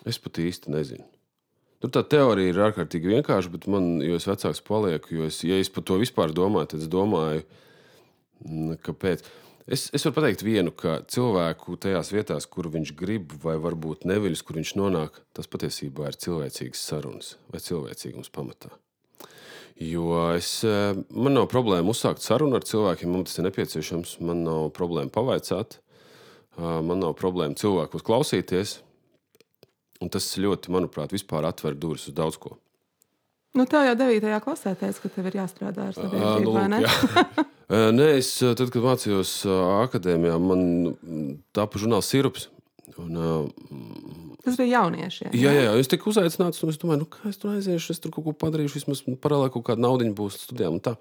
Es 0.06 0.18
pat 0.22 0.38
īsti 0.42 0.72
nezinu. 0.74 1.06
Tur 1.84 1.90
tā 1.92 2.00
teorija 2.14 2.48
ir 2.48 2.58
ārkārtīgi 2.64 3.10
vienkārša, 3.12 3.50
bet 3.52 3.66
man, 3.68 3.98
jo 4.00 4.16
vecāks 4.16 4.62
palieku, 4.64 5.10
jo 5.18 5.26
es, 5.28 5.42
ja 5.44 5.58
es 5.60 5.68
par 5.68 5.84
to 5.84 5.98
vispār 6.00 6.30
domāju, 6.32 6.70
tad 6.70 6.80
es 6.80 6.88
domāju, 6.88 7.42
mm, 8.40 8.78
kāpēc. 8.86 9.20
Es, 9.68 9.90
es 9.92 10.06
varu 10.06 10.14
pateikt 10.16 10.46
vienu, 10.46 10.72
ka 10.72 10.94
cilvēku 11.12 11.76
tajās 11.84 12.08
vietās, 12.14 12.46
kur 12.48 12.70
viņš 12.72 12.94
grib, 12.96 13.34
vai 13.42 13.58
varbūt 13.60 14.06
neviļus, 14.08 14.44
kur 14.48 14.56
viņš 14.62 14.72
nonāk, 14.80 15.18
tas 15.36 15.50
patiesībā 15.52 16.08
ir 16.08 16.16
cilvēcīgas 16.24 16.86
sarunas 16.88 17.34
vai 17.52 17.60
cilvēcīgums 17.66 18.32
pamatā. 18.32 18.72
Jo 19.76 20.22
es, 20.38 20.54
eh, 20.64 20.96
man 21.12 21.36
nav 21.36 21.50
problēma 21.52 21.92
uzsākt 21.92 22.24
sarunu 22.24 22.56
ar 22.56 22.64
cilvēkiem, 22.64 23.12
man 23.12 23.28
tas 23.28 23.36
ir 23.36 23.44
nepieciešams. 23.50 24.16
Man 24.24 24.40
nav 24.48 24.70
problēma 24.72 25.12
pavaicāt, 25.12 25.82
man 26.56 27.04
nav 27.04 27.12
problēma 27.20 27.60
cilvēkus 27.60 28.08
klausīties. 28.08 28.78
Un 30.04 30.12
tas 30.12 30.26
ļoti, 30.36 30.72
manuprāt, 30.74 31.14
vispār 31.16 31.46
atver 31.48 31.76
durvis 31.80 32.10
uz 32.10 32.16
daudz 32.16 32.36
ko. 32.40 32.58
Nu, 33.54 33.64
tev 33.70 33.84
jau 33.86 33.94
9. 33.94 34.32
klasē 34.42 34.72
teica, 34.74 34.98
ka 35.04 35.08
tev 35.14 35.28
ir 35.30 35.36
jāstrādā 35.38 35.84
ar 35.88 35.94
sabiedrību, 35.94 36.48
nu, 36.48 36.54
vai 36.56 36.64
ne? 36.72 36.80
Ā, 36.82 37.84
Nē, 37.98 38.08
es 38.18 38.32
ā, 38.42 38.50
tad, 38.58 38.72
kad 38.74 38.82
mācījos 38.82 39.30
ā, 39.46 39.58
akadēmijā, 39.84 40.34
man 40.42 40.64
mm, 40.90 41.28
tapu 41.54 41.78
žurnāls 41.80 42.10
Sirups. 42.10 42.48
Un, 42.98 43.14
ā, 43.14 43.28
Tas 44.44 44.58
bija 44.58 44.80
jauniešiem. 44.80 45.30
jā, 45.38 45.54
jā, 45.54 45.62
jā, 45.68 45.76
es 45.80 45.88
tiku 45.88 46.10
uzaicināts, 46.10 46.60
un 46.66 46.74
es 46.74 46.80
domāju, 46.82 47.04
nu, 47.04 47.08
kā 47.14 47.30
es 47.30 47.38
tur 47.40 47.54
aiziešu, 47.54 47.94
es 47.94 48.02
tur 48.02 48.12
kaut 48.12 48.26
ko 48.26 48.34
padarīšu, 48.42 48.80
vismaz 48.82 49.04
paralēli 49.22 49.54
kaut 49.54 49.64
kāda 49.70 49.86
naudiņa 49.86 50.16
būs 50.18 50.40
studijām. 50.48 50.80
tā. 50.84 50.96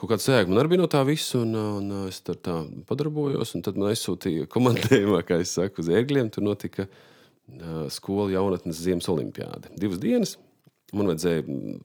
Kaut 0.00 0.12
kāda 0.14 0.24
sēga 0.24 0.48
man 0.48 0.62
arī 0.62 0.72
bija 0.72 0.82
no 0.82 0.88
tā 0.90 1.04
visa, 1.06 1.42
un, 1.42 1.52
un 1.58 2.08
es 2.08 2.22
tur 2.24 2.40
tā 2.40 2.56
padarbojos. 2.88 3.52
un 3.58 3.64
Tad 3.66 3.76
man 3.78 3.92
aizsūtīja 3.92 4.48
komandējumā, 4.50 5.20
kā 5.26 5.40
es 5.42 5.52
saku, 5.58 5.82
uz 5.84 5.92
ērgļiem. 5.92 6.32
Tur 6.34 6.46
notika 6.48 6.86
ā, 6.86 6.90
skola 7.92 8.30
jaunatnes 8.32 8.80
ziemas 8.84 9.08
olimpiāde. 9.10 9.72
Divas 9.80 10.00
dienas. 10.02 10.36
Man 10.96 11.10
vajadzēja 11.10 11.44
mm, 11.44 11.76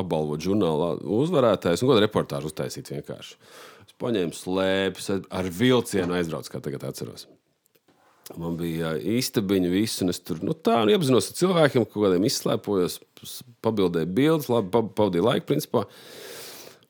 apbalvot 0.00 0.42
žurnāla 0.42 0.94
uzvarētājus 1.02 1.84
un 1.84 1.92
kādu 1.92 2.02
reportāžu 2.04 2.50
uztaisīt 2.50 2.90
vienkārši. 2.94 3.38
Es 3.84 3.96
paņēmu 4.00 4.34
slēpes, 4.36 5.10
ar 5.28 5.50
vilcienu 5.54 6.16
aizbraucu, 6.18 6.52
kā 6.54 6.62
tagad 6.64 6.86
atceros. 6.88 7.28
Man 8.40 8.54
bija 8.56 8.94
īstabiņa, 8.96 9.68
viss, 9.68 10.00
un 10.00 10.08
es 10.14 10.22
tur 10.24 10.38
nu, 10.40 10.54
tā 10.56 10.78
nu, 10.86 10.94
iepazinos 10.94 11.26
ar 11.28 11.36
cilvēkiem, 11.36 11.84
kaut 11.84 12.06
kādiem 12.06 12.24
izslēpojos, 12.24 13.02
pabildēju 13.64 14.08
bildes, 14.16 14.48
labi 14.48 14.72
pa- 14.72 14.86
pavadīju 14.96 15.26
laiku, 15.26 15.46
principā. 15.50 15.84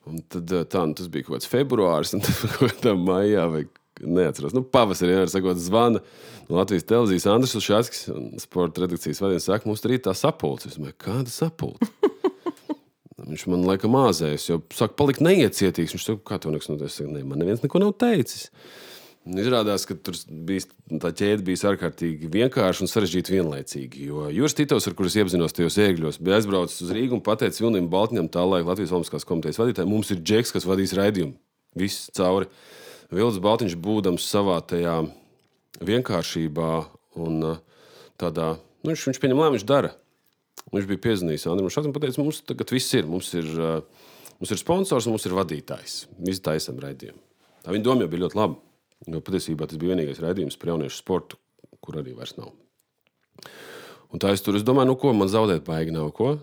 Un 0.07 0.21
tad 0.31 0.47
tā, 0.71 0.85
nu, 0.87 0.95
tas 0.95 1.09
bija 1.11 1.27
kaut 1.27 1.35
kāds 1.41 1.49
februāris, 1.51 2.13
un 2.15 2.23
tad 2.23 2.39
kaut 2.55 2.77
kādā 2.77 2.95
maijā 2.95 3.49
vai 3.51 3.65
neatceros. 4.01 4.55
Nu, 4.55 4.63
pavasarī, 4.63 5.13
vienmēr 5.13 5.31
sakot, 5.31 5.59
zvana 5.61 6.01
no 6.49 6.59
Latvijas 6.59 6.87
televīzijas 6.89 7.29
Andris 7.31 7.55
Ušāckis 7.59 8.07
un 8.13 8.33
sporta 8.41 8.83
redakcijas 8.83 9.21
vadījums 9.23 9.47
saka, 9.49 9.69
mums 9.69 9.83
tur 9.83 9.95
ir 9.95 10.03
tā 10.05 10.15
sapulce. 10.17 10.71
Es 10.71 10.79
domāju, 10.79 10.97
kāda 11.05 11.33
sapulce? 11.33 11.91
Viņš 13.25 13.45
man 13.49 13.63
laikam 13.65 13.95
māzējas, 13.95 14.49
jo 14.49 14.59
sāk 14.75 14.97
palikt 14.99 15.23
neiecietīgs. 15.25 15.95
Viņš 15.95 16.09
saka, 16.09 16.25
kā 16.27 16.41
tev 16.41 16.53
nekas 16.53 16.69
notiek? 16.69 16.91
Es 16.91 16.99
saku, 16.99 17.13
ne, 17.15 17.23
man 17.25 17.41
neviens 17.41 17.63
neko 17.63 17.81
nav 17.81 17.95
teicis. 18.01 18.49
Izrādās, 19.25 19.87
ka 19.89 19.95
tur 19.97 20.13
bija, 20.45 20.67
tā 21.01 21.09
ķēde 21.17 21.41
bija 21.47 21.71
ārkārtīgi 21.71 22.27
vienkārša 22.29 22.83
un 22.85 22.91
sarežģīta 22.91 23.33
vienlaicīgi. 23.33 24.03
Jo 24.11 24.27
Juris 24.29 24.53
Titovs, 24.53 24.85
ar 24.85 24.93
kuriem 24.93 25.23
iepazinos 25.23 25.55
tajos 25.57 25.79
ēgļos, 25.81 26.19
bija 26.21 26.37
aizbraucis 26.37 26.83
uz 26.85 26.91
Rīgu 26.93 27.17
un 27.17 27.23
pateicis 27.25 27.63
Vilniem 27.63 27.87
Baltiņam, 27.89 28.29
tā 28.29 28.43
laika 28.45 28.69
Latvijas 28.69 28.93
Olimpiskās 28.93 29.25
komitejas 29.25 29.57
vadītājai, 29.63 29.89
mums 29.89 30.13
ir 30.13 30.21
džeks, 30.21 30.53
kas 30.53 30.69
vadīs 30.69 30.93
raidījumu. 30.99 31.33
Viss 31.81 32.11
cauri. 32.13 32.51
Vilnis 33.13 33.41
Baltiņš 33.43 33.75
būdams 33.81 34.25
savā 34.25 34.57
tajā 34.65 35.03
vienkāršībā 35.85 36.71
un 37.21 37.37
uh, 37.45 37.61
tādā, 38.19 38.55
nu, 38.81 38.91
viņš, 38.91 39.05
viņš 39.11 39.21
pieņem 39.21 39.41
lēmumu, 39.41 39.57
viņš 39.57 39.67
dara. 39.69 39.93
Viņš 40.73 40.87
bija 40.89 41.03
piezvanījis 41.03 41.45
Andriņam 41.51 41.73
Šāpam 41.73 41.93
un 41.93 42.01
teica, 42.01 42.23
mums 42.23 42.41
tagad 42.47 42.73
viss 42.73 42.95
ir. 42.97 43.05
Mums 43.09 43.29
ir, 43.37 43.49
uh, 43.59 44.09
mums 44.39 44.53
ir 44.55 44.61
sponsors 44.61 45.07
mums 45.11 45.27
ir 45.27 45.35
vadītājs. 45.37 45.99
Visi 46.17 46.43
taisam 46.43 46.81
raidījumu. 46.81 47.21
Tā 47.65 47.73
viņa 47.73 47.85
doma 47.85 48.05
jau 48.05 48.11
bija 48.11 48.25
ļoti 48.25 48.39
laba. 48.39 48.57
Jo 49.11 49.21
patiesībā 49.21 49.67
tas 49.69 49.77
bija 49.77 49.93
vienīgais 49.93 50.21
raidījums 50.23 50.57
par 50.57 50.73
jauniešu 50.73 50.97
sportu, 50.97 51.37
kur 51.83 51.99
arī 52.01 52.15
vairs 52.17 52.33
nav. 52.39 52.53
Un 54.13 54.21
tā 54.21 54.31
es 54.33 54.41
tur 54.41 54.57
es 54.57 54.65
domāju, 54.65 54.93
nu 54.93 54.97
ko 54.97 55.11
man 55.13 55.29
zaudēt, 55.29 55.65
baigi 55.67 55.93
nav 55.93 56.09
ko. 56.15 56.37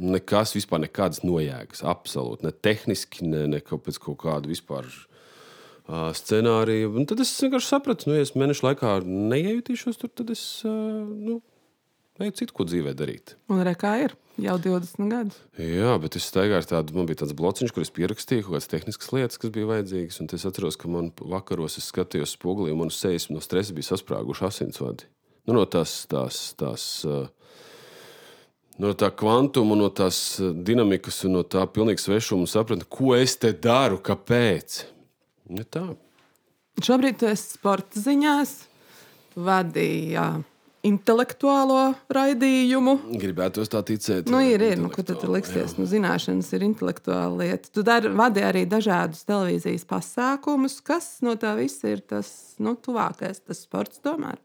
Nekas, 0.00 0.54
vispār 0.56 0.80
nekādas 0.84 1.22
nojēgas. 1.26 1.84
Absolūti. 1.86 2.46
Ne 2.46 2.54
tehniski, 2.54 3.26
ne, 3.28 3.44
ne 3.50 3.60
pēc 3.60 3.98
kaut 4.02 4.20
kāda 4.24 4.50
vispār 4.50 4.88
scenārija. 5.86 6.88
Un 6.88 7.08
tad 7.08 7.20
es 7.24 7.32
vienkārši 7.44 7.70
sapratu, 7.70 8.08
nu, 8.08 8.18
ja 8.18 8.24
es 8.24 8.34
mēnešu 8.38 8.64
laikā 8.68 8.98
neiejutīšos 9.04 10.00
tur, 10.00 10.12
tad 10.16 10.32
es 10.32 10.44
nu, 10.64 11.40
eju 12.22 12.36
citu 12.40 12.56
ko 12.56 12.66
dzīvē 12.68 12.94
darīt. 12.96 13.34
Un 13.52 13.64
re, 13.66 13.74
kā 13.78 13.96
ir? 14.04 14.14
Jau 14.40 14.56
20 14.58 15.10
gadus. 15.12 15.36
Jā, 15.62 15.92
bet 16.02 16.16
es 16.18 16.24
staigāju 16.26 16.58
ar 16.58 16.66
tādu, 16.66 16.96
man 16.96 17.06
bija 17.06 17.20
tāds 17.20 17.36
blociņš, 17.38 17.70
kur 17.74 17.84
es 17.84 17.92
pierakstīju 17.94 18.46
kaut 18.46 18.56
kādas 18.56 18.70
tehniskas 18.72 19.12
lietas, 19.14 19.38
kas 19.38 19.52
bija 19.54 19.68
vajadzīgas. 19.68 20.18
Un 20.24 20.32
es 20.34 20.46
atceros, 20.48 20.78
ka 20.80 20.90
man 20.90 21.12
vakaros 21.20 21.78
es 21.78 21.86
skatījos 21.92 22.34
spogulī, 22.34 22.72
un 22.74 22.80
manas 22.82 22.98
sejas 22.98 23.28
no 23.30 23.42
stresa 23.44 23.76
bija 23.76 23.92
sasprāguši 23.92 24.48
asinsvadi. 24.48 25.06
Nu, 25.46 25.54
no 25.58 25.62
tās, 25.70 26.00
tās, 26.10 26.40
tās, 26.58 26.86
uh, 27.06 27.28
no 28.82 28.90
tā 28.98 29.12
kvantuma, 29.14 29.78
no 29.78 29.90
tās 29.94 30.40
dinamikas 30.40 31.22
un 31.28 31.38
no 31.38 31.44
tā 31.46 31.62
pilnīgi 31.70 32.02
svešuma 32.02 32.50
sapratni, 32.50 32.88
ko 32.90 33.14
es 33.14 33.36
te 33.38 33.52
daru, 33.54 34.00
kāpēc. 34.02 34.80
Ja 35.52 35.64
tā. 35.68 35.84
Šobrīd 36.84 37.20
tu 37.20 37.28
esi 37.30 37.54
sporta 37.54 38.00
ziņās, 38.02 38.54
vadīji 39.38 40.14
jā, 40.16 40.28
intelektuālo 40.84 41.94
raidījumu. 42.12 42.96
Gribētu 43.20 43.64
tā 43.70 43.82
ticēt. 43.86 44.30
Nu, 44.32 44.40
ir, 44.44 44.62
ir. 44.64 44.80
Nu, 44.80 44.90
ko 44.92 45.04
tad 45.06 45.22
liksies? 45.28 45.76
Nu, 45.78 45.88
zināšanas 45.88 46.50
ir 46.56 46.64
intelektuāla 46.66 47.44
lieta. 47.44 47.70
Tu 47.72 47.84
dari, 47.86 48.10
vadi 48.14 48.44
arī 48.44 48.64
dažādus 48.68 49.24
televīzijas 49.28 49.86
pasākumus. 49.88 50.80
Kas 50.84 51.16
no 51.24 51.36
tā 51.40 51.54
visa 51.60 51.94
ir 51.94 52.02
tas 52.04 52.28
nu, 52.62 52.76
tuvākais, 52.76 53.44
tas 53.44 53.62
sports 53.64 54.02
tomēr? 54.04 54.40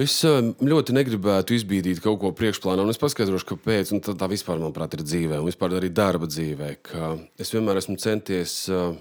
Es 0.00 0.14
eh, 0.24 0.40
ļoti 0.64 0.94
negribētu 0.96 1.54
izbīdīt 1.58 2.00
kaut 2.00 2.22
ko 2.22 2.30
priekšplānā, 2.32 2.86
un 2.86 2.92
es 2.92 3.00
paskaidrošu, 3.00 3.50
kāpēc. 3.52 3.92
Tā, 4.00 4.16
tā 4.16 4.30
vispār, 4.32 4.56
manuprāt, 4.62 4.96
ir 4.96 5.04
dzīvē, 5.04 5.42
un 5.42 5.50
vispār 5.50 5.76
arī 5.76 5.92
darba 5.92 6.30
dzīvē. 6.30 6.72
Es 7.40 7.52
vienmēr 7.52 7.82
esmu 7.82 7.98
centies 8.00 8.62
uh, 8.72 8.94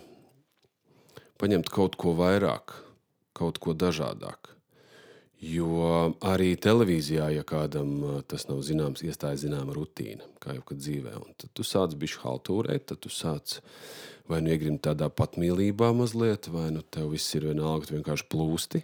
paņemt 1.39 1.71
kaut 1.73 1.97
ko 1.99 2.13
vairāk, 2.19 2.75
kaut 3.37 3.59
ko 3.63 3.73
dažādāk. 3.73 4.53
Jo 5.39 6.11
arī 6.27 6.57
televīzijā, 6.59 7.29
ja 7.31 7.45
kādam 7.47 8.21
tas 8.27 8.49
nav 8.49 8.59
zināms, 8.67 9.05
iestājas 9.07 9.45
zināma 9.45 9.71
rutīna, 9.71 10.25
kā 10.43 10.57
jau 10.57 10.65
kad 10.67 10.81
dzīvē. 10.83 11.13
Un 11.15 11.37
tad 11.39 11.53
tu 11.55 11.63
sāc 11.63 11.95
bišķi 11.95 12.23
haltūrēt, 12.25 12.89
tad 12.91 12.99
tu 13.05 13.11
sāc 13.13 13.61
vai 14.29 14.41
nu 14.43 14.51
iegrimt 14.51 14.83
tādā 14.83 15.07
patmīlībā 15.07 15.93
mazliet, 15.95 16.51
vai 16.51 16.67
nu 16.75 16.83
tev 16.83 17.13
viss 17.15 17.33
ir 17.39 17.47
vienalga, 17.49 17.87
tu 17.87 17.95
vienkārši 17.95 18.27
plūsti. 18.29 18.83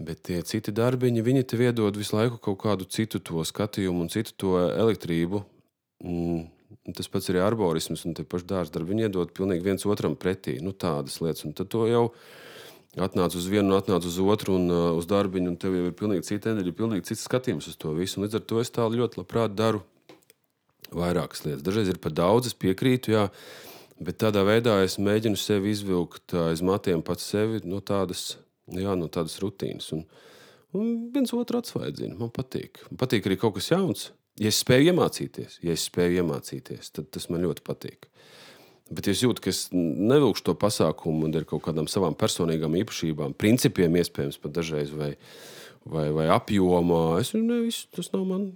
Bet 0.00 0.24
tie 0.26 0.40
citi 0.48 0.74
darbiņi, 0.74 1.22
viņi 1.22 1.46
tev 1.48 1.62
iedod 1.68 1.96
visu 2.00 2.16
laiku 2.16 2.40
kaut 2.42 2.58
kādu 2.64 2.88
citu 2.90 3.20
to 3.22 3.44
skatījumu 3.46 4.06
un 4.06 4.12
citu 4.12 4.34
to 4.42 4.56
elektrību. 4.66 5.44
Mm, 6.02 6.48
tas 6.96 7.08
pats 7.10 7.30
ir 7.30 7.40
arborisms 7.42 8.04
un 8.06 8.14
tie 8.16 8.24
paši 8.26 8.48
dārza 8.50 8.74
darbi. 8.76 8.94
Viņi 8.94 9.08
iedod 9.08 9.32
pilnīgi 9.36 9.66
viens 9.66 9.86
otram 9.88 10.16
pretī. 10.18 10.58
Nu, 10.64 10.72
tādas 10.72 11.20
lietas. 11.22 11.44
Un 11.48 11.54
tad 11.56 11.70
to 11.72 11.86
jau 11.90 12.04
atnāc 12.98 13.36
uz 13.38 13.46
vienu, 13.50 13.76
atnāc 13.78 14.06
uz 14.06 14.18
otru 14.22 14.56
un 14.58 14.66
uh, 14.72 14.82
uz 14.98 15.06
darbiņu, 15.10 15.52
un 15.52 15.58
tev 15.60 15.76
jau 15.76 15.86
ir 15.86 15.96
pilnīgi 15.96 16.26
cita 16.26 16.50
enerģija, 16.54 16.78
pilnīgi 16.78 17.06
cits 17.10 17.26
skatījums 17.28 17.70
uz 17.70 17.78
to 17.78 17.94
visu. 17.94 18.18
Un 18.18 18.26
līdz 18.26 18.40
ar 18.40 18.46
to 18.50 18.62
es 18.62 18.72
tā 18.74 18.86
ļoti 18.90 19.20
labprāt 19.20 19.54
daru 19.54 19.84
vairākas 20.90 21.44
lietas. 21.44 21.64
Dažreiz 21.66 21.90
ir 21.92 22.00
par 22.02 22.14
daudz, 22.16 22.50
es 22.50 22.58
piekrītu, 22.58 23.14
jā, 23.14 23.26
bet 24.02 24.18
tādā 24.22 24.42
veidā 24.46 24.80
es 24.84 24.98
mēģinu 24.98 25.38
sevi 25.38 25.74
izvilkt 25.74 26.34
aiz 26.48 26.64
matiem 26.66 27.04
pats 27.06 27.28
sevi 27.30 27.62
no 27.64 27.78
tādas, 27.84 28.34
jā, 28.74 28.96
no 28.98 29.10
tādas 29.12 29.38
rutīnas. 29.42 29.92
Un, 29.94 30.02
un 30.74 30.90
viens 31.14 31.34
otru 31.36 31.60
atsvaidzina. 31.62 32.16
Man 32.18 32.32
patīk. 32.34 32.82
Man 32.90 33.04
patīk 33.04 33.28
arī 33.28 33.38
kaut 33.40 33.58
kas 33.58 33.70
jauns. 33.70 34.08
Ja 34.40 34.48
es 34.48 34.62
spēju 34.62 34.94
iemācīties, 34.94 35.58
ja 35.64 35.74
es 35.76 35.84
spēju 35.90 36.22
iemācīties, 36.22 36.94
tad 36.96 37.10
tas 37.12 37.28
man 37.28 37.44
ļoti 37.44 37.64
patīk. 37.66 38.08
Bet 38.90 39.06
es 39.10 39.20
jūtu, 39.22 39.44
ka 39.44 39.52
es 39.52 39.68
nevilkšu 39.70 40.48
to 40.48 40.54
pasākumu 40.58 41.28
un 41.28 41.36
ar 41.38 41.44
kaut 41.46 41.62
kādām 41.68 41.86
savām 41.90 42.16
personīgām 42.18 42.74
īpašībām, 42.80 43.36
principiem, 43.38 43.98
iespējams, 44.00 44.40
pat 44.42 44.56
dažreiz. 44.56 44.90
Vai, 44.96 45.12
vai, 45.86 46.08
vai 46.16 46.26
apjomā. 46.34 47.20
Es 47.22 47.30
ne, 47.36 47.60
visu, 47.66 47.86
tas 47.94 48.10
nav 48.14 48.24
man. 48.26 48.48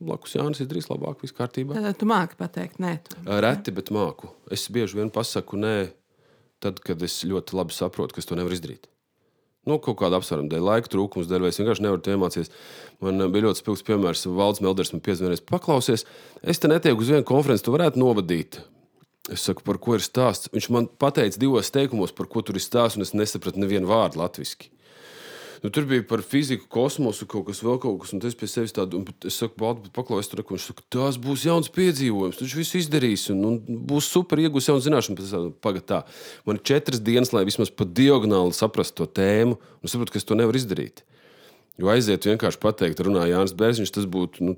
Blakus 0.00 0.34
Jānis 0.34 0.64
izdarīs 0.64 0.90
labāk, 0.90 1.22
viss 1.22 1.36
kārtībā. 1.36 1.78
Tad 1.78 2.00
tu 2.00 2.08
māki 2.10 2.38
pateikt, 2.40 2.80
nē. 2.82 2.96
Tu. 3.06 3.20
Reti, 3.44 3.74
bet 3.76 3.92
māku. 3.94 4.32
Es 4.52 4.66
bieži 4.72 4.98
vien 4.98 5.12
pasaku 5.14 5.60
nē, 5.60 5.76
tad, 6.62 6.82
kad 6.82 7.02
es 7.04 7.20
ļoti 7.28 7.60
labi 7.60 7.76
saprotu, 7.76 8.16
ka 8.16 8.24
es 8.24 8.28
to 8.28 8.38
nevaru 8.38 8.58
izdarīt. 8.58 8.90
Nu, 9.62 9.76
kaut 9.78 10.00
kāda 10.00 10.18
apsvēruma 10.18 10.50
dēļ, 10.50 10.64
laika 10.66 10.90
trūkums 10.90 11.28
dēļ, 11.30 11.44
es 11.46 11.60
vienkārši 11.60 11.84
nevaru 11.84 12.02
to 12.02 12.14
iemācīties. 12.16 12.50
Man 13.04 13.22
bija 13.30 13.46
ļoti 13.46 13.62
spilgts 13.62 13.86
piemērs, 13.86 14.24
Valdis 14.26 14.62
Melders 14.64 14.90
man 14.90 15.02
piezvanīja, 15.06 15.44
paklausies, 15.46 16.02
es 16.42 16.58
te 16.58 16.70
netieku 16.70 17.04
uz 17.04 17.12
vienu 17.14 17.26
konferenci, 17.28 17.62
tu 17.68 17.74
varētu 17.76 18.02
novadīt. 18.02 18.58
Es 19.30 19.44
saku, 19.46 19.62
par 19.62 19.78
ko 19.78 19.94
ir 19.94 20.02
stāsts. 20.02 20.50
Viņš 20.50 20.66
man 20.74 20.88
pateica 20.98 21.38
divos 21.38 21.70
teikumos, 21.70 22.10
par 22.10 22.26
ko 22.26 22.42
tur 22.42 22.58
ir 22.58 22.64
stāsts, 22.64 22.98
un 22.98 23.06
es 23.06 23.14
nesapratu 23.14 23.62
nevienu 23.62 23.86
vārdu 23.86 24.18
latviešu. 24.18 24.66
Nu, 25.62 25.70
tur 25.70 25.84
bija 25.86 26.02
par 26.02 26.24
fiziku, 26.26 26.66
kosmosu, 26.66 27.26
kaut 27.30 27.44
kas 27.46 27.60
vēl 27.62 27.76
kaut 27.82 28.00
kas, 28.02 28.10
un 28.16 28.22
es 28.26 28.34
pie 28.34 28.48
sevis 28.50 28.74
tādu, 28.74 28.98
un 28.98 29.28
es 29.28 29.36
saku, 29.38 29.54
Baltu, 29.62 29.92
paklausies 29.94 30.32
tur, 30.32 30.42
viņš 30.48 30.64
saka, 30.72 30.82
tas 30.90 31.18
būs 31.22 31.44
jauns 31.46 31.70
piedzīvojums, 31.70 32.40
viņš 32.42 32.56
visu 32.58 32.80
izdarīs, 32.80 33.28
un, 33.30 33.44
un 33.46 33.84
būs 33.92 34.08
super 34.10 34.42
iegūs 34.42 34.66
jaunu 34.72 34.82
zināšanu. 34.82 35.52
Pagad 35.62 35.86
tā, 35.86 36.00
man 36.48 36.58
ir 36.58 36.66
četras 36.66 36.98
dienas, 37.06 37.30
lai 37.30 37.44
vismaz 37.46 37.70
pa 37.70 37.86
diagonāli 37.86 38.58
saprastu 38.58 39.04
to 39.04 39.08
tēmu, 39.20 39.54
un 39.54 39.92
saprotu, 39.92 40.16
ka 40.16 40.22
es 40.22 40.26
to 40.26 40.38
nevaru 40.38 40.58
izdarīt. 40.58 41.04
Jo 41.80 41.88
aiziet 41.94 42.26
vienkārši 42.28 42.60
pateikt, 42.60 43.00
runā 43.06 43.24
Jānis 43.30 43.54
Bērziņš, 43.56 43.94
tas 43.94 44.10
būtu, 44.10 44.44
nu, 44.44 44.56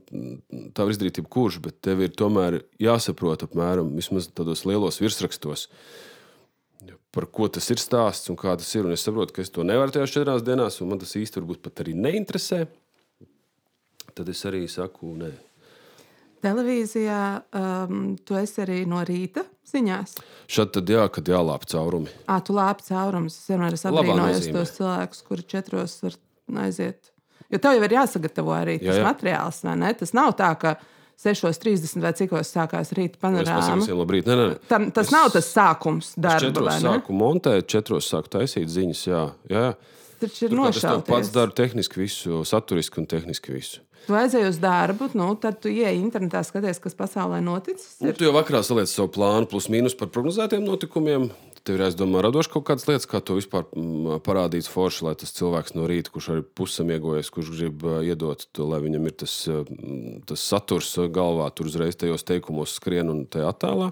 tā 0.74 0.88
var 0.88 0.96
izdarīt 0.96 1.20
jebkurš, 1.20 1.60
bet 1.62 1.78
tev 1.84 2.00
ir 2.02 2.16
tomēr 2.16 2.62
jāsaprot 2.82 3.44
apmēram 3.46 3.92
vismaz 3.94 4.26
tādos 4.32 4.64
lielos 4.66 4.98
virsrakstos, 5.04 5.68
par 7.14 7.28
ko 7.30 7.48
tas 7.52 7.70
ir 7.70 7.80
stāsts 7.80 8.30
un 8.32 8.38
kā 8.38 8.56
tas 8.58 8.68
ir. 8.74 8.86
Un 8.86 8.94
es 8.96 9.04
saprotu, 9.06 9.36
ka 9.36 9.44
es 9.44 9.52
to 9.54 9.64
nevaru 9.66 9.94
tajās 9.94 10.14
četrās 10.14 10.44
dienās, 10.46 10.80
un 10.82 10.92
man 10.92 11.02
tas 11.02 11.14
varbūt 11.14 11.62
pat 11.64 11.84
arī 11.84 11.94
neinteresē. 11.98 12.64
Tad 14.14 14.30
es 14.30 14.44
arī 14.46 14.64
saku, 14.70 15.14
nē. 15.18 15.32
Televīzijā 16.44 17.20
um, 17.56 18.02
tu 18.20 18.36
esi 18.36 18.60
arī 18.62 18.82
no 18.88 19.00
rīta 19.06 19.46
ziņās. 19.70 20.18
Šad 20.50 20.74
tad 20.76 20.90
jā, 20.92 21.06
kad 21.12 21.30
jālāp 21.30 21.64
caurumi. 21.70 22.12
Ā, 22.28 22.36
tu 22.44 22.56
lāpi 22.56 22.84
caurumus. 22.90 23.38
Es 23.40 23.48
vienmēr 23.48 23.78
esmu 23.78 23.94
apbrīnojis 23.94 24.50
tos 24.52 24.74
cilvēkus, 24.76 25.22
kuri 25.24 25.46
četros 25.54 25.96
var 26.04 26.18
aiziet. 26.66 27.14
Jo 27.52 27.60
tev 27.62 27.78
jau 27.78 27.86
ir 27.86 27.96
jāsagatavo 27.96 28.52
arī 28.56 28.76
tas 28.82 28.90
jā, 28.90 28.98
jā. 29.00 29.06
materiāls, 29.06 29.62
vai 29.64 29.78
ne? 29.80 29.92
Tas 29.96 30.12
nav 30.16 30.34
tā, 30.36 30.50
ka 30.60 30.76
6.30 31.20 32.02
vai 32.04 32.12
cikos 32.18 32.50
sākās 32.52 32.92
rīta 32.96 33.20
panorāma. 33.22 33.78
Labrīt, 34.00 34.28
nē, 34.28 34.36
nē. 34.40 34.46
Tam, 34.70 34.90
tas 34.94 35.08
es, 35.08 35.14
nav 35.14 35.30
tas 35.34 35.48
sākums 35.54 36.12
darba. 36.18 36.48
Četros 36.48 36.82
sāku 36.84 37.16
montēt, 37.16 37.68
četros 37.70 38.10
sāku 38.12 38.32
taisīt 38.36 38.68
ziņas, 38.72 39.02
jā. 39.08 39.24
jā. 39.52 39.66
Taču 40.20 40.48
ir. 40.48 40.60
Es 40.70 40.84
pats 41.08 41.32
daru 41.34 41.54
tehniski 41.56 42.02
visu, 42.02 42.42
saturiski 42.48 43.02
un 43.02 43.10
tehniski 43.10 43.54
visu. 43.54 43.82
Tu 44.04 44.12
aizēji 44.12 44.50
uz 44.50 44.58
darbu, 44.60 45.08
nu, 45.16 45.30
tad 45.40 45.62
tu 45.64 45.70
ieej 45.72 45.96
internetā, 45.96 46.42
skaties, 46.44 46.80
kas 46.82 46.96
pasaulē 46.98 47.38
noticis. 47.44 47.94
Nu, 48.04 48.12
tu 48.12 48.26
jau 48.26 48.34
vakarā 48.36 48.60
saliec 48.66 48.90
savu 48.92 49.08
plānu, 49.14 49.48
plus 49.48 49.70
mīnus 49.72 49.96
par 49.96 50.10
prognozētiem 50.12 50.64
notikumiem. 50.66 51.30
Tev 51.64 51.78
ir 51.78 51.86
jāizdomā 51.86 52.20
radoši 52.20 52.50
kaut 52.52 52.66
kādas 52.68 52.84
lietas, 52.84 53.06
kā 53.08 53.22
to 53.24 53.38
vispār 53.38 53.64
parādīt 54.26 54.66
forši, 54.68 55.06
lai 55.06 55.14
tas 55.16 55.32
cilvēks 55.32 55.72
no 55.78 55.86
rīta, 55.88 56.12
kurš 56.12 56.26
arī 56.34 56.42
pusam 56.44 56.90
iegojas, 56.92 57.30
kurš 57.32 57.54
grib 57.56 57.86
iedot, 58.04 58.44
to, 58.52 58.66
lai 58.68 58.82
viņam 58.84 59.08
ir 59.08 59.14
tas, 59.24 59.36
tas 60.28 60.44
saturs 60.44 60.92
galvā, 61.14 61.48
tur 61.56 61.70
uzreiz 61.70 61.96
tajos 61.96 62.26
teikumos 62.28 62.76
skrien 62.76 63.08
un 63.08 63.24
tajā 63.24 63.48
attēlā. 63.54 63.88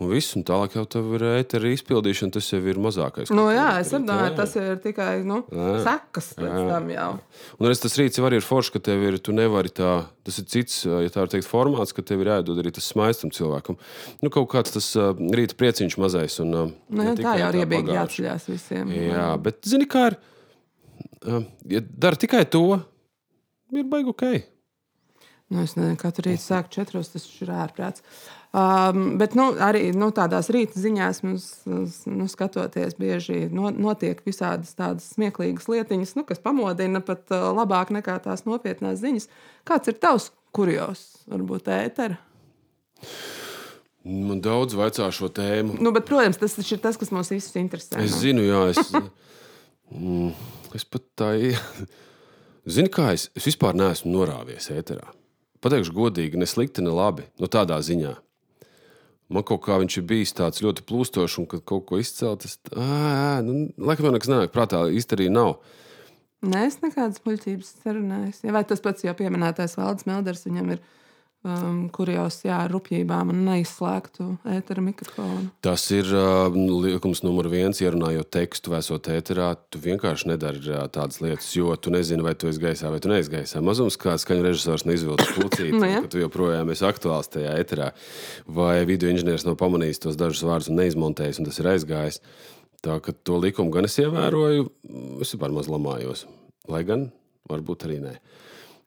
Un 0.00 0.08
viss, 0.08 0.32
un 0.32 0.44
tālāk 0.48 0.78
jau 0.78 0.86
tā 0.88 1.00
ir 1.12 1.22
ētera 1.28 1.70
izpildīšana, 1.74 2.32
tas 2.32 2.46
jau 2.48 2.60
ir 2.72 2.78
mazākais. 2.80 3.28
Nu, 3.36 3.42
jā, 3.52 3.66
es 3.82 3.90
domāju, 3.92 4.30
tas 4.38 4.54
ir 4.56 4.78
tikai 4.80 5.18
nu, 5.28 5.42
jā. 5.52 5.74
sekas 5.84 6.30
tam 6.38 6.88
jau. 6.88 7.08
Un 7.58 7.68
arī 7.68 7.76
tas 7.82 7.96
rīts 8.00 8.22
arī 8.24 8.38
ir 8.40 8.46
foršs, 8.46 8.72
ka 8.72 8.80
tev 8.86 9.04
ir, 9.04 9.18
tu 9.20 9.34
nevari 9.36 9.68
tā, 9.76 9.90
tas 10.24 10.40
ir 10.40 10.46
cits, 10.48 10.78
ja 10.88 11.12
tā 11.12 11.20
var 11.20 11.34
teikt, 11.34 11.48
formāts, 11.50 11.92
ka 11.92 12.06
tev 12.06 12.24
ir 12.24 12.32
jādod 12.32 12.62
arī 12.62 12.72
tas 12.78 12.88
smaids 12.88 13.20
tam 13.20 13.34
cilvēkam. 13.36 13.76
Nu, 14.24 14.32
kaut 14.32 14.48
kāds 14.54 14.72
tas 14.78 14.88
uh, 14.96 15.12
rīta 15.36 15.58
prieciņš 15.60 15.98
mazais. 16.00 16.38
Un, 16.46 16.56
uh, 16.56 16.72
nu, 16.88 17.10
jā, 17.10 17.14
tā 17.20 17.36
jau 17.42 17.52
ir 17.52 17.60
iebīgi 17.66 17.96
jāatceļās 17.98 18.48
visiem. 18.54 18.96
Jā, 18.96 19.28
bet 19.44 19.60
zini 19.68 19.84
kā 19.90 20.08
ir, 20.14 20.20
uh, 21.28 21.44
ja 21.76 21.84
dara 21.84 22.24
tikai 22.24 22.46
to, 22.48 22.64
ir 23.76 23.84
baigi 23.92 24.16
ok. 24.16 24.26
Nu, 25.50 25.66
es 25.66 25.76
nezinu, 25.76 26.00
katru 26.00 26.30
rītu 26.30 26.46
sāku 26.46 26.72
četros, 26.72 27.12
tas 27.12 27.26
ir 27.42 27.50
ārprāts. 27.52 28.00
Uh, 28.00 28.39
Um, 28.50 29.12
bet 29.14 29.36
nu, 29.38 29.44
arī 29.62 29.92
nu, 29.94 30.08
tādās 30.10 30.48
rīta 30.50 30.80
ziņās 30.82 31.20
mums, 31.22 31.44
nu, 32.10 32.24
skatoties, 32.26 32.96
bieži 32.98 33.44
notiek 33.54 34.18
visādas 34.26 34.72
tādas 34.74 35.04
smieklīgas 35.14 35.68
lietiņas, 35.70 36.16
nu, 36.18 36.24
kas 36.26 36.42
pamodina 36.42 36.98
pat 36.98 37.30
uh, 37.30 37.52
labāk 37.54 37.92
nekā 37.94 38.16
tās 38.24 38.42
nopietnās 38.48 38.98
ziņas. 39.04 39.28
Kāds 39.70 39.92
ir 39.92 40.00
tavs 40.02 40.32
kurjos, 40.50 41.04
varbūt 41.30 41.70
ētera? 41.70 42.18
Man 44.02 44.40
daudz 44.42 44.74
vaicā 44.74 45.06
šo 45.14 45.28
tēmu. 45.30 45.76
Nu, 45.78 45.92
bet, 45.94 46.08
protams, 46.08 46.40
tas 46.40 46.56
ir 46.58 46.80
tas, 46.82 46.98
kas 46.98 47.12
mums 47.14 47.30
visus 47.30 47.54
interesē. 47.60 48.00
Es 48.02 48.16
nu? 48.16 48.22
zinu, 48.24 48.46
jā, 48.48 48.64
es, 48.72 48.80
mm, 49.94 50.32
es 50.74 50.88
pat 50.90 51.04
tā 51.22 51.28
zinu, 52.78 52.90
kā 52.90 53.12
es, 53.14 53.28
es 53.38 53.46
vispār 53.46 53.78
neesmu 53.78 54.10
norāvies 54.16 54.72
ēterā. 54.74 55.06
Pateikšu 55.62 55.94
godīgi, 55.94 56.40
ne 56.40 56.50
slikti, 56.50 56.82
ne 56.82 56.90
labi. 56.96 57.28
No 57.38 57.46
nu, 57.46 57.52
tādā 57.54 57.78
ziņā 57.86 58.16
man 59.30 59.46
kaut 59.46 59.62
kā 59.66 59.78
viņš 59.80 59.98
ir 60.00 60.06
bijis 60.10 60.34
tāds 60.36 60.62
ļoti 60.64 60.84
plūstošs, 60.88 61.38
un 61.42 61.48
kad 61.50 61.64
kaut 61.68 61.86
ko 61.88 62.00
izcelt, 62.02 62.46
tas 62.46 62.58
nu, 63.46 63.68
laikam 63.78 64.08
jau 64.08 64.14
nekas 64.16 64.30
nenāk 64.32 64.54
prātā, 64.54 64.82
īsti 64.90 65.16
arī 65.18 65.28
nav. 65.32 65.56
Nē, 66.40 66.64
es 66.70 66.78
nekādas 66.80 67.20
muļķības 67.26 67.74
sarunājos. 67.82 68.40
Ja, 68.46 68.54
vai 68.56 68.64
tas 68.68 68.80
pats 68.80 69.04
jau 69.04 69.12
pieminētais 69.16 69.76
Valdis 69.76 70.08
Melders, 70.08 70.46
viņam 70.48 70.72
ir 70.76 70.80
um, 71.46 71.84
kurjos 71.92 72.40
jā, 72.44 72.58
ar 72.64 72.72
rupjībām 72.72 73.32
un 73.32 73.42
neizslēgtu 73.46 74.26
ētera 74.56 74.82
mikrofonu. 74.84 75.48
Tas 75.64 75.86
ir 75.94 76.08
uh, 76.12 76.50
liekums 76.52 77.22
numur 77.24 77.48
viens, 77.52 77.80
ierunājot 77.82 78.30
tekstu, 78.34 78.74
esot 78.78 79.10
ēterā. 79.14 79.52
Tu 79.72 79.80
vienkārši 79.82 80.30
nedari 80.32 80.62
uh, 80.68 80.84
tādas 80.92 81.20
lietas, 81.24 81.48
jo 81.56 81.74
tu 81.80 81.92
nezini, 81.94 82.24
vai 82.26 82.34
tu 82.38 82.50
esi 82.50 82.62
gaisā 82.62 82.92
vai 82.92 83.00
tu 83.02 83.12
neesi 83.12 83.32
gaisā. 83.32 83.62
Mazums 83.64 83.98
kāds 84.00 84.26
skaņu 84.26 84.46
režisors 84.46 84.86
neizvilcis 84.88 85.34
pulcīt, 85.36 85.74
nu, 85.80 85.90
ka 86.04 86.12
tu 86.12 86.22
joprojām 86.22 86.72
esi 86.74 86.86
aktuāls 86.88 87.32
tajā 87.32 87.56
ēterā. 87.62 87.90
Vai 88.60 88.76
video 88.88 89.12
inženieris 89.12 89.48
nav 89.48 89.58
pamanījis 89.60 90.04
tos 90.06 90.20
dažus 90.20 90.44
vārdus 90.46 90.72
un 90.72 90.80
neizmontējis, 90.82 91.40
un 91.40 91.50
tas 91.50 91.62
ir 91.62 91.72
aizgājis. 91.74 92.22
Tā 92.80 92.96
ka 93.04 93.12
to 93.12 93.36
likumu 93.36 93.72
gan 93.74 93.84
es 93.84 93.98
ievēroju, 94.00 94.70
es 95.20 95.34
vispār 95.34 95.52
maz 95.52 95.68
lamājos. 95.68 96.24
Lai 96.70 96.80
gan 96.88 97.10
varbūt 97.50 97.84
arī 97.88 97.98
nē. 98.00 98.14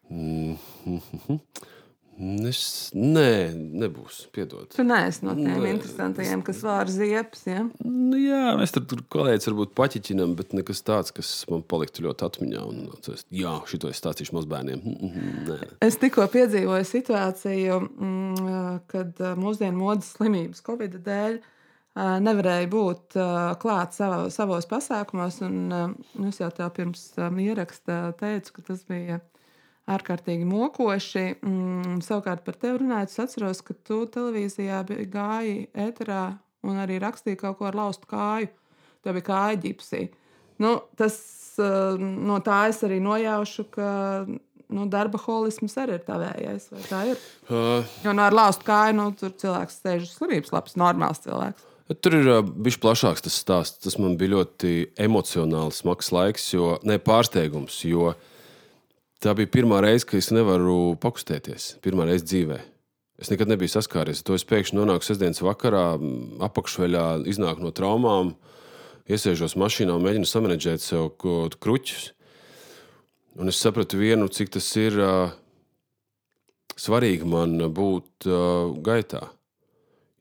Mm 0.10 0.58
-hmm. 0.86 1.40
Es, 2.22 2.92
nē, 2.94 3.54
nebūs. 3.82 4.28
Piedod. 4.34 4.68
Tu 4.74 4.86
neesi 4.86 5.26
no 5.26 5.34
tiem 5.38 5.66
interesantiem, 5.72 6.44
kas 6.46 6.60
vāra 6.66 6.92
ziepes. 6.94 7.42
Ja? 7.50 7.64
Nu, 7.82 8.20
jā, 8.20 8.54
mēs 8.60 8.76
tur, 8.76 8.86
tur 8.90 9.02
kolēģis 9.14 9.50
varbūt 9.50 9.74
paķiķinām, 9.80 10.36
bet 10.38 10.54
nekas 10.54 10.84
tāds, 10.86 11.14
kas 11.16 11.32
man 11.50 11.66
paliktu 11.66 12.06
ļoti 12.06 12.28
atmiņā. 12.28 12.66
Un, 12.70 12.84
es, 13.16 13.26
jā, 13.34 13.56
šito 13.70 13.90
es 13.90 14.02
stāstīšu 14.04 14.38
mazbērniem. 14.38 14.86
Nē. 15.50 15.58
Es 15.86 15.98
tikko 16.02 16.28
piedzīvoju 16.34 16.86
situāciju, 16.92 17.82
mm, 17.82 18.86
kad 18.94 19.26
mūsdienu 19.42 19.82
modes 19.82 20.14
slimības 20.14 20.62
Covid 20.70 21.02
dēļ 21.04 21.42
nevarēja 21.94 22.70
būt 22.70 23.18
klāt 23.62 23.98
savā, 23.98 24.26
savos 24.34 24.70
pasākumos. 24.70 25.42
Un, 25.46 25.98
es 26.30 26.42
jau 26.42 26.50
tā 26.54 26.70
pirms 26.74 27.12
ieraksta 27.18 28.04
teicu, 28.22 28.58
ka 28.58 28.70
tas 28.70 28.86
bija 28.90 29.22
ārkārtīgi 29.92 30.48
mokoši. 30.48 31.26
Mm, 31.44 32.00
savukārt 32.06 32.44
par 32.46 32.58
tevi 32.60 32.82
runājot, 32.84 33.12
es 33.12 33.24
atceros, 33.24 33.62
ka 33.66 33.76
tu 33.76 34.04
televīzijā 34.12 34.84
gāji 35.12 35.68
ēterā 35.74 36.24
un 36.64 36.80
arī 36.80 37.00
rakstīji 37.04 37.42
kaut 37.42 37.60
ko 37.60 37.68
ar 37.70 37.78
laustu 37.78 38.08
kāju. 38.12 38.52
Tev 39.04 39.18
bija 39.18 39.28
kāja 39.28 39.60
ģipsī. 39.66 40.06
Nu, 40.64 40.78
tas, 40.96 41.18
uh, 41.60 42.00
no 42.00 42.40
tā 42.46 42.70
es 42.72 42.80
arī 42.88 43.02
nojaušu, 43.04 43.68
ka 43.74 43.90
nu, 44.24 44.88
darba 44.88 45.20
holisms 45.20 45.76
arī 45.82 46.00
ir 46.00 46.08
tavējais. 46.08 46.70
Tā 46.88 47.04
ir. 47.12 47.28
Uh. 47.50 47.84
Jo 48.06 48.16
no 48.16 48.24
ar 48.24 48.36
laustu 48.36 48.70
kāju 48.70 48.96
nu, 49.02 49.12
tur 49.20 49.36
cilvēks 49.44 49.82
sēž 49.84 50.08
uz 50.08 50.16
slimības 50.16 50.56
lapas, 50.56 50.80
normāls 50.80 51.24
cilvēks. 51.26 51.70
Tur 52.00 52.16
ir 52.16 52.30
uh, 52.32 52.40
bijis 52.40 52.80
plašāks 52.80 53.26
tas 53.26 53.36
stāsts. 53.36 53.84
Tas 53.84 54.00
man 54.00 54.16
bija 54.18 54.38
ļoti 54.38 54.94
emocionāli 55.04 55.76
smags 55.76 56.14
laiks, 56.16 56.54
jo 56.56 56.78
ne 56.88 56.96
pārsteigums. 57.04 57.82
Jo 57.84 58.14
uh, 58.14 58.30
Tā 59.24 59.32
bija 59.40 59.48
pirmā 59.48 59.78
reize, 59.80 60.04
kad 60.04 60.20
es 60.20 60.34
nevaru 60.36 60.98
pakustēties. 61.00 61.78
Pirmā 61.84 62.04
reize 62.10 62.26
dzīvē. 62.28 62.58
Es 63.24 63.30
nekad 63.32 63.48
nebiju 63.48 63.72
saskāries 63.72 64.20
ar 64.20 64.28
to. 64.28 64.36
Es 64.36 64.44
pēkšņi 64.50 64.76
nonāku 64.76 65.08
sestdienas 65.08 65.40
vakarā, 65.46 65.94
apakšveļā, 66.44 67.06
iznāku 67.32 67.64
no 67.64 67.72
traumām, 67.72 68.34
iesēžos 69.08 69.56
mašīnā 69.62 69.96
un 69.96 70.04
mēģinu 70.04 70.28
samanģēt 70.28 70.84
sev 70.84 71.14
kruķus. 71.24 72.10
Un 73.40 73.54
es 73.54 73.62
sapratu 73.64 74.02
vienu, 74.02 74.28
cik 74.28 74.52
tas 74.58 74.68
ir 74.82 75.00
uh, 75.00 75.32
svarīgi 76.76 77.32
man 77.32 77.56
būt 77.72 78.28
uh, 78.28 78.76
gaitā. 78.84 79.24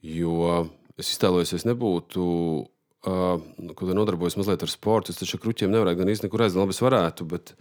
Jo 0.06 0.62
es 0.94 1.10
iztēlojos, 1.10 1.56
es 1.58 1.66
nebūtu 1.66 2.24
uh, 2.62 3.36
nodarbojos 3.82 4.38
mazliet 4.38 4.62
ar 4.62 4.70
sportu. 4.70 5.10
Es 5.10 5.18
taču 5.18 5.42
kruķiem 5.42 5.74
nevarētu 5.74 6.04
gan 6.04 6.14
īstenībā 6.14 6.30
nekur 6.30 6.46
aiziet. 6.46 6.62
Labi, 6.62 6.78
es 6.78 6.86
varētu, 6.86 7.30
bet, 7.34 7.56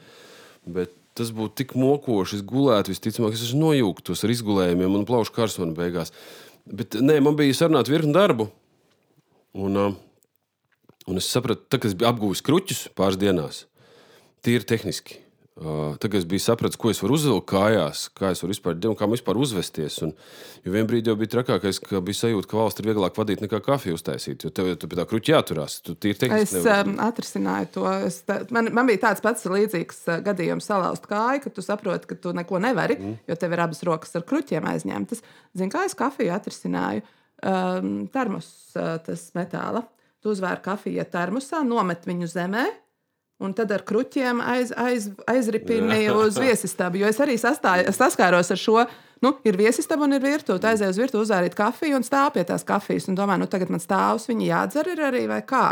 bet 0.69 0.99
tas 1.17 1.31
būtu 1.35 1.63
tik 1.63 1.73
mokoši. 1.79 2.39
Es 2.39 2.45
gulētu, 2.47 2.93
visticamāk, 2.93 3.35
es 3.35 3.55
nojūgtos 3.57 4.23
ar 4.25 4.33
izgulējumiem 4.33 4.99
un 4.99 5.07
plaušu 5.07 5.35
karsonu 5.35 5.75
beigās. 5.77 6.13
Bet 6.65 6.97
nē, 6.99 7.19
man 7.23 7.37
bija 7.39 7.57
sarunāta 7.57 7.91
virkni 7.91 8.15
darbu. 8.15 8.47
Un, 9.61 9.79
un 11.07 11.19
es 11.19 11.27
sapratu, 11.27 11.67
ka 11.75 11.89
es 11.89 11.97
biju 11.97 12.11
apgūlis 12.11 12.43
kruķus 12.45 12.85
pāris 12.95 13.19
dienās, 13.19 13.65
tīri 14.45 14.67
tehniski. 14.67 15.19
Uh, 15.59 15.97
tagad 15.99 16.21
es 16.21 16.25
biju 16.31 16.39
sapratis, 16.39 16.77
ko 16.79 16.93
es 16.93 17.01
varu 17.03 17.17
uzvilkt 17.17 17.49
kājās, 17.51 18.05
kā 18.15 18.29
es 18.31 18.39
varu 18.39 18.53
vispār, 18.53 18.77
kā 18.95 19.07
vispār 19.11 19.35
uzvesties. 19.35 19.97
Un, 20.05 20.13
jo 20.63 20.71
vienā 20.71 20.87
brīdī 20.87 21.11
jau 21.11 21.15
bija 21.19 21.33
trakākais, 21.33 21.81
ka 21.83 21.99
bija 22.07 22.19
sajūta, 22.21 22.47
ka 22.47 22.55
valsts 22.55 22.79
ir 22.79 22.87
vieglāk 22.87 23.17
vadīt 23.19 23.43
nekā 23.43 23.59
kafiju 23.65 23.97
uztaisīt. 23.97 24.45
Jo 24.45 24.53
tev 24.55 24.69
jau 24.69 24.77
pie 24.79 24.95
tā 24.95 25.03
kruķa 25.09 25.33
jāturās. 25.33 25.75
Tu. 25.83 25.97
Es 26.31 26.55
um, 26.55 26.93
atrisināju 27.03 27.67
to. 27.75 27.83
Es, 28.07 28.21
tā, 28.23 28.37
man, 28.55 28.71
man 28.77 28.87
bija 28.87 29.03
tāds 29.09 29.23
pats 29.25 29.43
līdzīgs 29.51 29.99
gadījums 30.23 30.69
salauzt 30.71 31.09
kāju, 31.11 31.43
ka 31.43 31.51
tu 31.51 31.65
saproti, 31.65 32.07
ka 32.13 32.15
tu 32.23 32.31
neko 32.37 32.61
nevari, 32.63 32.95
mm. 32.95 33.17
jo 33.27 33.37
tev 33.43 33.51
ir 33.51 33.63
abas 33.65 33.83
rokas 33.89 34.15
ar 34.15 34.23
kruķiem 34.29 34.69
aizņemtas. 34.71 35.19
Zini, 35.51 35.73
kā 35.73 35.83
es 35.89 35.97
kafiju 35.99 36.31
atrisināju? 36.37 37.03
Um, 37.43 37.91
termos 38.13 38.47
tas 38.71 39.27
metāla. 39.35 39.83
Tu 40.23 40.31
uzvēri 40.31 40.63
kafiju 40.63 41.05
termosā, 41.11 41.59
nomet 41.67 42.07
viņu 42.07 42.31
zemē 42.31 42.69
Un 43.41 43.55
tad 43.57 43.71
ar 43.73 43.81
kruķiem 43.87 44.41
aiz, 44.45 44.73
aiz, 44.77 45.07
aizripinīju 45.29 46.17
uz 46.27 46.37
viesistabu. 46.41 47.01
Jo 47.01 47.09
es 47.09 47.17
arī 47.23 47.39
sastāju, 47.41 47.89
saskāros 47.95 48.53
ar 48.53 48.59
šo. 48.61 48.83
Nu, 49.21 49.35
ir 49.45 49.57
viesistaba 49.57 50.05
un 50.05 50.17
ir 50.17 50.21
virtuve. 50.23 50.61
Aizēju 50.65 50.93
uz 50.93 50.99
virtuvi, 51.01 51.25
uzvārīt 51.25 51.57
kafiju 51.57 51.99
un 51.99 52.05
stāv 52.05 52.31
pie 52.35 52.45
tās 52.45 52.65
kafijas. 52.65 53.09
Un 53.09 53.17
domāju, 53.17 53.43
nu 53.43 53.49
tagad 53.49 53.73
man 53.73 53.81
stāvus 53.81 54.29
viņa 54.29 54.45
jādzer 54.47 54.93
ir 54.93 55.01
arī 55.09 55.25
vai 55.29 55.41
kā. 55.45 55.65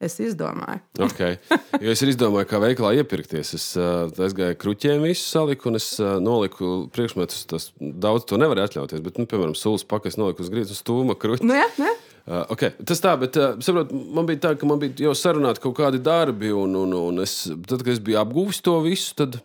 Es 0.00 0.14
izdomāju. 0.16 0.80
okay. 1.04 1.36
Jo 1.76 1.92
es 1.92 2.00
izdomāju, 2.00 2.48
kā 2.48 2.56
veikalā 2.62 2.94
iepirkties. 3.02 3.50
Es 3.58 3.66
uh, 3.76 4.08
aizgāju 4.24 4.56
kruķiem, 4.62 5.04
visu 5.04 5.26
saliku 5.26 5.68
un 5.68 5.76
es 5.76 5.90
uh, 6.00 6.14
noliku 6.24 6.86
priekšmetus. 6.94 7.42
Tas 7.50 7.66
daudz 7.76 8.24
to 8.28 8.38
nevar 8.40 8.62
atļauties. 8.64 9.02
Bet, 9.04 9.20
nu, 9.20 9.28
piemēram, 9.28 9.52
sūkļus 9.60 9.84
pakas 9.90 10.16
noliku 10.16 10.40
uz 10.40 10.48
grīdas 10.52 10.72
un 10.72 10.80
stūma 10.80 11.18
kruķi. 11.20 11.44
Nu, 11.44 11.58
jā, 11.60 11.68
jā. 11.76 11.92
Uh, 12.28 12.44
okay. 12.52 12.74
Tas 12.86 13.00
tā, 13.02 13.14
bet 13.20 13.36
uh, 13.40 13.54
saprot, 13.64 13.90
man 13.90 14.26
bija 14.28 14.42
tā, 14.44 14.52
ka 14.58 14.68
man 14.68 14.80
bija 14.82 15.06
jau 15.08 15.14
sarunāti 15.16 15.62
kaut 15.64 15.78
kādi 15.78 16.02
darbi, 16.04 16.50
un, 16.54 16.76
un, 16.78 16.92
un 16.98 17.22
es, 17.24 17.46
tad, 17.66 17.80
kad 17.80 17.94
es 17.94 18.02
biju 18.04 18.20
apguvis 18.20 18.60
to 18.64 18.76
visu, 18.84 19.14
tad, 19.18 19.38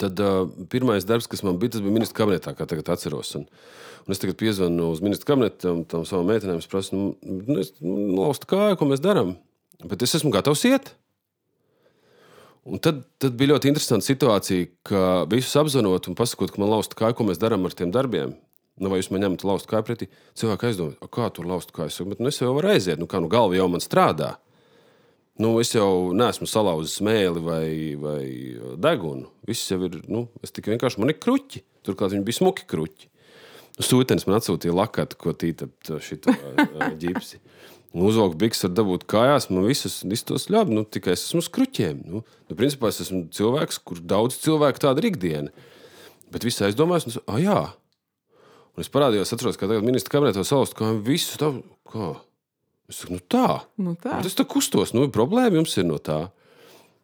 tad 0.00 0.22
uh, 0.24 0.46
pirmais 0.72 1.06
darbs, 1.06 1.28
kas 1.30 1.44
man 1.46 1.60
bija, 1.60 1.76
tas 1.76 1.84
bija 1.84 1.94
ministra 1.94 2.22
kabinetā, 2.22 2.56
kā 2.56 2.66
tagad 2.68 2.88
atceros. 2.94 3.34
Un, 3.38 3.46
un 4.06 4.16
es 4.16 4.22
tagad 4.22 4.40
piezvanu 4.40 4.88
uz 4.94 5.02
ministra 5.04 5.34
kabinetu, 5.34 5.76
un 5.76 5.84
tam 5.88 6.06
savam 6.08 6.32
meitenēm 6.32 6.62
es 6.62 6.70
prasu, 6.70 6.96
nu, 6.96 7.36
nu, 7.44 7.60
es, 7.60 7.74
nu, 7.84 7.98
laustu 8.16 8.48
kāju, 8.54 8.80
ko 8.80 8.88
mēs 8.90 9.04
darām. 9.04 9.36
Bet 9.84 10.02
es 10.06 10.16
esmu 10.18 10.32
gatavs 10.34 10.64
iet. 10.70 10.94
Un 12.62 12.78
tad, 12.78 13.00
tad 13.18 13.34
bija 13.34 13.56
ļoti 13.56 13.72
interesanta 13.72 14.06
situācija, 14.06 14.68
ka 14.86 15.06
visus 15.30 15.54
apzvanot 15.58 16.06
un 16.08 16.16
pasakot, 16.18 16.52
ka 16.54 16.62
man 16.62 16.70
lausta 16.70 16.98
kāju, 16.98 17.18
ko 17.18 17.26
mēs 17.26 17.40
darām 17.42 17.66
ar 17.66 17.74
tiem 17.74 17.90
darbiem. 17.94 18.36
Nu, 18.82 18.90
vai 18.90 18.98
jūs 18.98 19.12
man 19.14 19.22
ņemat 19.22 19.44
laustu 19.46 19.70
kāju 19.70 19.86
pretī? 19.86 20.08
Cilvēki 20.38 20.72
aizdomā, 20.72 21.10
kā 21.14 21.28
tur 21.34 21.46
laustu 21.46 21.74
kāju. 21.76 22.08
Bet 22.10 22.22
nu, 22.22 22.32
es 22.32 22.40
jau 22.40 22.50
varu 22.56 22.72
aiziet, 22.72 22.98
nu 22.98 23.06
kā 23.10 23.20
nu 23.22 23.30
galva 23.30 23.54
jau 23.54 23.68
man 23.70 23.82
strādā. 23.84 24.34
Nu, 25.40 25.54
es 25.62 25.70
jau 25.72 26.10
neesmu 26.16 26.48
salauzis 26.50 26.98
smēli 26.98 27.40
vai, 27.42 27.68
vai 28.02 28.24
degunu. 28.82 29.30
Viss 29.48 29.70
jau 29.70 29.78
ir, 29.86 30.00
nu, 30.10 30.26
es 30.44 30.52
tikai 30.52 30.74
vienkārši 30.74 31.00
man 31.00 31.14
ir 31.14 31.20
kruķi. 31.22 31.62
Turklāt 31.86 32.12
viņi 32.12 32.26
bija 32.26 32.40
smuki 32.40 32.66
kruķi. 32.68 33.08
Nu, 33.78 33.86
Sūtens 33.86 34.26
man 34.26 34.36
atsūtīja 34.40 34.74
lakatu, 34.76 35.16
ko 35.20 35.32
tīta 35.32 35.70
šito 36.02 36.34
ģipsi. 37.02 37.40
Uzvalku 37.92 38.38
bikses 38.40 38.66
var 38.66 38.74
dabūt 38.76 39.04
kājās, 39.08 39.50
man 39.52 39.66
visus 39.68 39.98
iztos 40.16 40.48
ļabi, 40.52 40.72
nu, 40.78 40.84
tikai 40.88 41.12
es 41.12 41.26
esmu 41.26 41.42
uz 41.44 41.48
kruķiem. 41.52 42.00
Nu, 42.08 42.22
nu, 42.24 42.56
principā 42.56 42.88
es 42.88 43.02
esmu 43.04 43.26
cilvēks, 43.36 43.80
kur 43.84 44.00
daudz 44.00 44.38
cilvēku 44.40 44.80
tāda 44.80 45.02
ir 45.02 45.10
ikdiena. 45.10 45.52
Bet 46.32 46.46
viss 46.48 46.64
aizdomās, 46.64 47.04
es, 47.08 47.18
ah, 47.28 47.40
jā, 47.40 47.58
Un 48.72 48.84
es 48.84 48.92
parādījos, 48.92 49.32
atceros, 49.34 49.58
ka 49.60 49.68
tagad 49.68 49.84
ministra 49.84 50.14
kabinetā 50.14 50.44
salauzt 50.48 50.76
kājām 50.78 51.02
visu 51.04 51.40
tā. 51.40 51.50
Kā? 51.92 52.14
Es 52.88 53.02
saku, 53.02 53.18
nu 53.18 53.24
tā. 53.24 53.48
Nu 53.80 53.96
tā. 54.00 54.20
Es 54.24 54.38
tā 54.38 54.46
kustos, 54.48 54.94
nu 54.96 55.08
problēma 55.12 55.60
jums 55.60 55.76
ir 55.80 55.88
no 55.88 56.00
tā. 56.00 56.22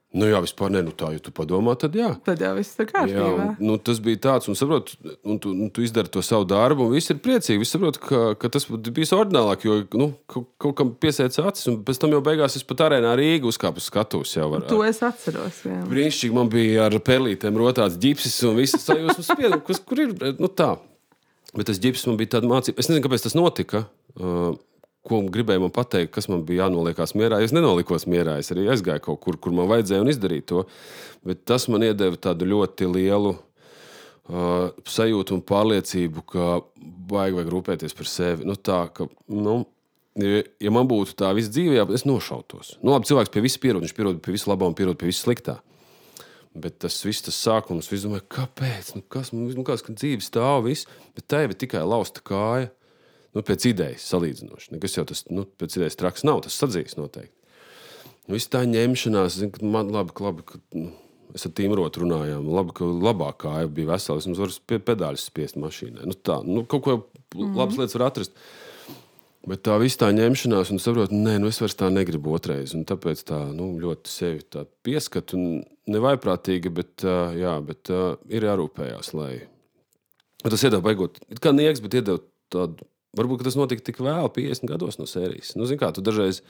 Nu, 0.09 0.25
jā, 0.25 0.39
vispār 0.41 0.71
ne. 0.73 0.81
Nu, 0.87 0.93
tā, 0.97 1.11
ja 1.13 1.21
tu 1.21 1.29
padomā, 1.37 1.75
tad 1.77 1.93
jā. 1.97 2.09
Tad 2.25 2.41
jau 2.41 2.55
viss 2.57 2.79
ir 2.81 2.87
kārtībā. 2.89 3.27
Jā, 3.29 3.49
nu, 3.61 3.75
tas 3.85 3.99
bija 4.01 4.21
tāds, 4.25 4.49
un, 4.49 4.57
saprot, 4.57 4.95
un 5.21 5.37
tu, 5.43 5.53
un 5.53 5.69
tu 5.75 5.85
izdari 5.85 6.09
to 6.09 6.23
savu 6.25 6.47
darbu, 6.49 6.87
un 6.89 6.97
viss 6.97 7.13
ir 7.13 7.21
priecīgi. 7.21 7.61
Viss 7.61 7.77
saprot, 7.77 7.99
ka, 8.01 8.23
ka 8.41 8.49
tas 8.55 8.65
bija 8.73 9.19
ordinālāk, 9.19 9.69
jo 9.69 9.77
nu, 10.01 10.09
kaut, 10.33 10.49
kaut 10.65 10.79
kam 10.81 10.95
piesēca 10.97 11.45
acis, 11.51 11.69
un 11.69 11.83
pēc 11.85 12.01
tam 12.01 12.17
jau 12.17 12.23
beigās 12.25 12.57
es 12.57 12.65
pat 12.65 12.87
arēnā 12.87 13.13
Rīgā 13.21 13.53
uzkāpu 13.53 13.85
uz 13.85 13.91
skatuves. 13.93 14.33
Jau 14.39 14.49
ar, 14.57 14.65
to 14.73 14.81
es 14.89 15.03
atceros. 15.05 15.61
Jā. 15.69 15.83
Brīnišķīgi 15.93 16.41
man 16.41 16.49
bija 16.57 16.89
ar 16.89 16.97
perlītēm 17.05 17.61
rotāts 17.61 18.01
ģipsis 18.01 18.41
un 18.49 18.57
visas 18.63 18.89
sajūsmas, 18.89 19.85
kur 19.89 20.07
ir 20.07 20.17
nu, 20.41 20.49
tā. 20.49 20.73
Bet 21.57 21.71
tas 21.71 21.81
ģips 21.81 22.05
man 22.09 22.19
bija 22.21 22.37
tāda 22.37 22.49
mācība. 22.51 22.81
Es 22.83 22.91
nezinu, 22.91 23.05
kāpēc 23.07 23.25
tas 23.25 23.37
notika. 23.39 23.87
Uh, 24.19 24.57
ko 25.09 25.23
gribēja 25.33 25.63
man 25.63 25.73
pateikt, 25.73 26.13
kas 26.15 26.29
man 26.29 26.45
bija 26.49 26.67
jānoliekās 26.67 27.15
mierā. 27.17 27.41
Es 27.45 27.55
nenolikos 27.57 28.05
mierā. 28.11 28.37
Es 28.43 28.53
arī 28.53 28.67
aizgāju 28.69 29.07
kaut 29.09 29.23
kur, 29.25 29.39
kur 29.41 29.55
man 29.57 29.71
vajadzēja 29.71 30.05
un 30.05 30.13
izdarīju 30.13 30.47
to. 30.51 30.65
Bet 31.27 31.47
tas 31.49 31.69
man 31.73 31.87
iedeva 31.87 32.21
tādu 32.29 32.49
ļoti 32.51 32.91
lielu 32.93 33.33
uh, 34.29 34.69
sajūtu 34.85 35.39
un 35.39 35.45
pārliecību, 35.49 36.27
ka 36.29 36.51
vajag, 37.09 37.39
vajag 37.41 37.53
rūpēties 37.55 37.97
par 37.97 38.11
sevi. 38.11 38.49
Nu, 38.49 38.59
tā, 38.61 38.83
ka, 38.95 39.09
nu, 39.33 39.63
ja 40.19 40.75
man 40.75 40.91
būtu 40.91 41.17
tā 41.19 41.33
visa 41.37 41.53
dzīve, 41.55 41.79
jā, 41.79 41.87
es 41.97 42.05
nošautos. 42.09 42.77
Nu, 42.83 42.93
labi, 42.93 43.09
cilvēks 43.09 43.33
pie 43.33 43.45
visa 43.45 43.63
pierod, 43.63 43.85
viņš 43.85 43.97
pierod 43.97 44.20
pie 44.25 44.37
visa 44.37 44.53
labā 44.53 44.68
un 44.68 44.77
pierod 44.79 44.99
pie 45.01 45.11
visa 45.11 45.25
sliktā. 45.25 45.59
Bet 46.59 46.81
tas 46.83 46.97
viss, 47.07 47.23
tas 47.25 47.39
sākums, 47.39 47.91
es 47.95 48.05
domāju, 48.07 48.27
kāpēc? 48.35 48.95
Nu, 48.97 49.05
kas 49.15 49.33
man 49.35 49.49
nu, 49.55 49.65
kāds, 49.67 49.85
ka 49.87 49.95
dzīve 49.95 50.25
stāv, 50.25 50.67
viss, 50.67 50.89
bet 51.17 51.29
tā 51.31 51.45
jau 51.45 51.53
ir 51.53 51.59
tikai 51.59 51.85
lausta 51.87 52.25
kāja. 52.25 52.71
Nu, 53.37 53.45
pēc 53.45 53.69
idejas 53.71 54.07
salīdzinoši. 54.09 54.73
Nekas 54.75 54.97
jau 54.97 55.05
tas 55.07 55.27
nu, 55.31 55.45
pēc 55.61 55.77
idejas 55.79 55.99
traks 56.01 56.25
nav, 56.27 56.41
tas 56.47 56.57
sadzīs 56.59 56.97
noteikti. 56.99 57.35
Nu, 58.27 58.37
viss 58.37 58.51
tā 58.51 58.65
ņemšanās, 58.69 59.37
zin, 59.41 59.53
man 59.65 59.93
labi, 59.93 60.17
labi 60.25 60.47
ka 60.49 60.61
nu, 60.77 60.91
es 61.37 61.45
ar 61.47 61.53
tīmrotu 61.57 62.03
runājām. 62.05 62.49
Labi, 62.57 62.75
ka 62.77 62.89
labāk 62.89 63.43
kāja 63.45 63.69
bija 63.73 63.93
vesela. 63.93 64.21
Es 64.21 64.41
varu 64.41 64.57
pie 64.69 64.81
pedāļus 64.91 65.29
spiest 65.29 65.61
mašīnai. 65.61 66.09
Nu, 66.09 66.17
tā, 66.17 66.41
nu, 66.47 66.65
kaut 66.65 66.85
ko 66.85 66.97
labas 66.97 67.13
mm 67.37 67.55
-hmm. 67.55 67.79
lietas 67.79 67.99
var 67.99 68.07
atrast. 68.09 68.33
Bet 69.47 69.62
tā 69.68 69.76
viss 69.78 69.99
tā 70.01 70.09
ņemšanās, 70.11 70.72
un 70.74 70.80
saprotu, 70.82 71.14
nē, 71.14 71.36
nu 71.39 71.51
es 71.53 71.61
vairs 71.62 71.76
tā 71.78 71.89
negribu 71.95 72.32
otrreiz. 72.34 72.74
Tāpēc 72.89 73.22
tā 73.28 73.39
nu, 73.55 73.70
ļoti 73.80 74.11
sevi 74.11 74.43
tā 74.43 74.64
pieskatu. 74.84 75.39
Nevaiprātīgi, 75.89 76.72
bet, 76.74 77.07
uh, 77.07 77.30
jā, 77.39 77.55
bet 77.64 77.93
uh, 77.95 78.18
ir 78.28 78.45
jārūpējās, 78.45 79.14
lai 79.16 79.30
tas 80.45 80.64
iedod 80.66 80.82
beigot. 80.84 81.20
It 81.30 81.41
kā 81.45 81.55
nieks, 81.55 81.80
bet 81.84 81.97
iedod 82.01 82.26
tādu. 82.53 82.89
Varbūt 83.16 83.47
tas 83.47 83.57
notika 83.57 83.82
tik 83.86 84.03
vēl, 84.05 84.28
50 84.34 84.68
gados 84.68 84.99
no 85.01 85.07
sērijas. 85.09 85.55
Nu, 85.57 85.64
zin 85.66 85.80
kā, 85.80 85.89
tu 85.97 86.05
dažreiz 86.05 86.43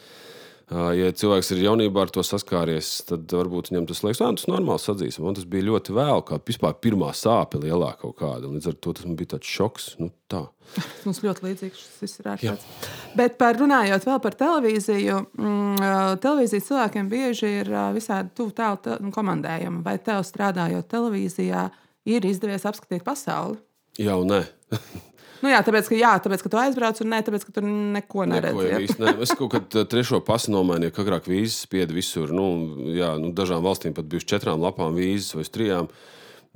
Ja 0.68 1.08
cilvēks 1.16 1.48
ir 1.54 1.62
jaunībā 1.64 2.02
ar 2.04 2.10
to 2.12 2.20
saskāries, 2.26 2.90
tad 3.08 3.30
varbūt 3.32 3.70
viņam 3.70 3.86
tas 3.88 4.02
liekas, 4.04 4.20
ka 4.20 4.28
tas 4.36 4.44
ir 4.44 4.52
normāls 4.52 4.84
sadzīves. 4.84 5.16
Man 5.24 5.38
tas 5.38 5.46
bija 5.48 5.64
ļoti 5.64 5.94
vēl, 5.96 6.20
kā 6.28 6.36
vispār 6.44 6.74
pirmā 6.76 7.08
sāpe 7.16 7.60
lielāka 7.62 8.02
kaut 8.02 8.18
kāda. 8.20 8.50
Līdz 8.52 8.68
ar 8.68 8.76
to 8.76 8.92
tas 8.98 9.08
bija 9.08 9.32
tāds 9.32 9.48
šoks. 9.48 9.88
Nu, 10.02 10.10
tā. 10.28 10.42
Mums 11.06 11.22
ļoti 11.24 11.46
līdzīgs 11.46 11.86
šis 12.02 12.18
ir 12.20 12.30
ārkārtas. 12.34 12.92
Bet 13.16 13.40
par 13.40 13.56
runājot 13.56 14.04
vēl 14.10 14.20
par 14.26 14.36
televīziju, 14.44 15.18
mm, 15.40 15.82
televīzijas 16.20 16.68
cilvēkiem 16.68 17.08
bieži 17.16 17.54
ir 17.62 17.72
visādi 17.96 18.34
tuvu 18.36 18.52
tēlu 18.60 19.12
komandējumi. 19.16 19.80
Vai 19.88 19.96
tev 20.04 20.20
strādājot 20.28 20.92
televīzijā, 20.92 21.64
ir 22.12 22.28
izdevies 22.28 22.68
apskatīt 22.68 23.08
pasauli? 23.08 23.56
Jā, 23.96 24.20
un 24.20 24.36
nē. 24.36 24.44
Nu, 25.42 25.50
jā, 25.52 25.60
tāpēc, 25.66 25.88
ka, 25.90 25.96
jā, 25.98 26.12
tāpēc, 26.22 26.42
ka 26.44 26.50
tu 26.52 26.58
aizbrauc 26.58 27.00
un 27.04 27.12
ne 27.12 27.20
tāpēc, 27.24 27.46
ka 27.46 27.54
tur 27.58 27.66
neko 27.66 28.26
ja. 28.66 28.80
ne. 29.02 29.14
Es 29.24 29.34
kaut 29.38 29.52
kad 29.54 29.78
trešo 29.92 30.20
pasu 30.26 30.52
nomainīju, 30.54 30.94
ka 30.94 31.04
agrāk 31.04 31.28
vīzes 31.30 31.62
spieda 31.68 31.94
visur. 31.94 32.32
Nu, 32.34 32.48
jā, 32.96 33.12
nu, 33.22 33.30
dažām 33.36 33.62
valstīm 33.64 33.94
pat 33.96 34.08
bija 34.10 34.26
četrām 34.34 34.62
lapām 34.64 34.98
vīzes 34.98 35.36
vai 35.38 35.46
trijām. 35.46 35.90